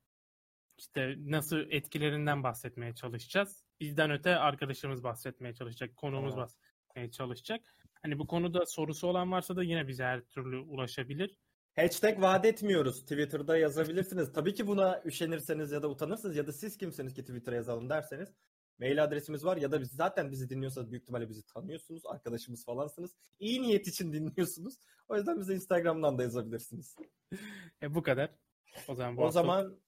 İşte 0.78 1.14
nasıl 1.18 1.58
etkilerinden 1.70 2.42
bahsetmeye 2.42 2.94
çalışacağız. 2.94 3.64
Bizden 3.80 4.10
öte 4.10 4.36
arkadaşımız 4.36 5.02
bahsetmeye 5.02 5.54
çalışacak, 5.54 5.96
konuğumuz 5.96 6.34
Evet. 6.34 6.42
bahsetmeye 6.42 7.10
çalışacak. 7.10 7.74
Hani 8.02 8.18
bu 8.18 8.26
konuda 8.26 8.66
sorusu 8.66 9.06
olan 9.06 9.32
varsa 9.32 9.56
da 9.56 9.62
yine 9.62 9.88
bize 9.88 10.04
her 10.04 10.20
türlü 10.20 10.58
ulaşabilir. 10.58 11.36
Hashtag 11.76 12.20
vaat 12.20 12.44
etmiyoruz. 12.44 13.00
Twitter'da 13.00 13.58
yazabilirsiniz. 13.58 14.32
Tabii 14.32 14.54
ki 14.54 14.66
buna 14.66 15.02
üşenirseniz 15.04 15.72
ya 15.72 15.82
da 15.82 15.88
utanırsınız 15.90 16.36
ya 16.36 16.46
da 16.46 16.52
siz 16.52 16.76
kimsiniz 16.76 17.14
ki 17.14 17.22
Twitter'a 17.24 17.54
yazalım 17.54 17.88
derseniz. 17.88 18.28
Mail 18.80 19.04
adresimiz 19.04 19.44
var 19.44 19.56
ya 19.56 19.72
da 19.72 19.80
biz 19.80 19.90
zaten 19.90 20.30
bizi 20.30 20.50
dinliyorsanız 20.50 20.90
büyük 20.90 21.02
ihtimalle 21.02 21.28
bizi 21.28 21.46
tanıyorsunuz. 21.46 22.02
Arkadaşımız 22.06 22.64
falansınız. 22.64 23.10
İyi 23.38 23.62
niyet 23.62 23.86
için 23.88 24.12
dinliyorsunuz. 24.12 24.74
O 25.08 25.16
yüzden 25.16 25.40
bize 25.40 25.54
Instagram'dan 25.54 26.18
da 26.18 26.22
yazabilirsiniz. 26.22 26.96
E 27.82 27.94
bu 27.94 28.02
kadar. 28.02 28.30
O 28.88 28.94
zaman 28.94 29.16
bu 29.16 29.20
o 29.20 29.24
hafta- 29.24 29.32
zaman 29.42 29.80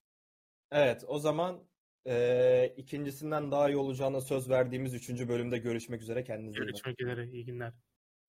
evet 0.70 1.04
o 1.06 1.18
zaman 1.18 1.64
eee, 2.06 2.74
ikincisinden 2.76 3.50
daha 3.50 3.68
iyi 3.70 3.76
olacağına 3.76 4.20
söz 4.20 4.50
verdiğimiz 4.50 4.94
üçüncü 4.94 5.28
bölümde 5.28 5.58
görüşmek 5.58 6.02
üzere. 6.02 6.24
Kendinize 6.24 6.50
iyi 6.58 6.60
bakın. 6.60 6.66
görüşmek 6.66 7.00
üzere. 7.00 7.28
İyi 7.30 7.44
günler. 7.44 7.72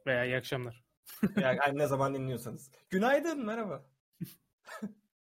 Veya 0.07 0.25
iyi 0.25 0.35
akşamlar. 0.35 0.83
Yani 1.41 1.59
ne 1.73 1.87
zaman 1.87 2.15
dinliyorsanız. 2.15 2.71
Günaydın 2.89 3.45
merhaba. 3.45 3.85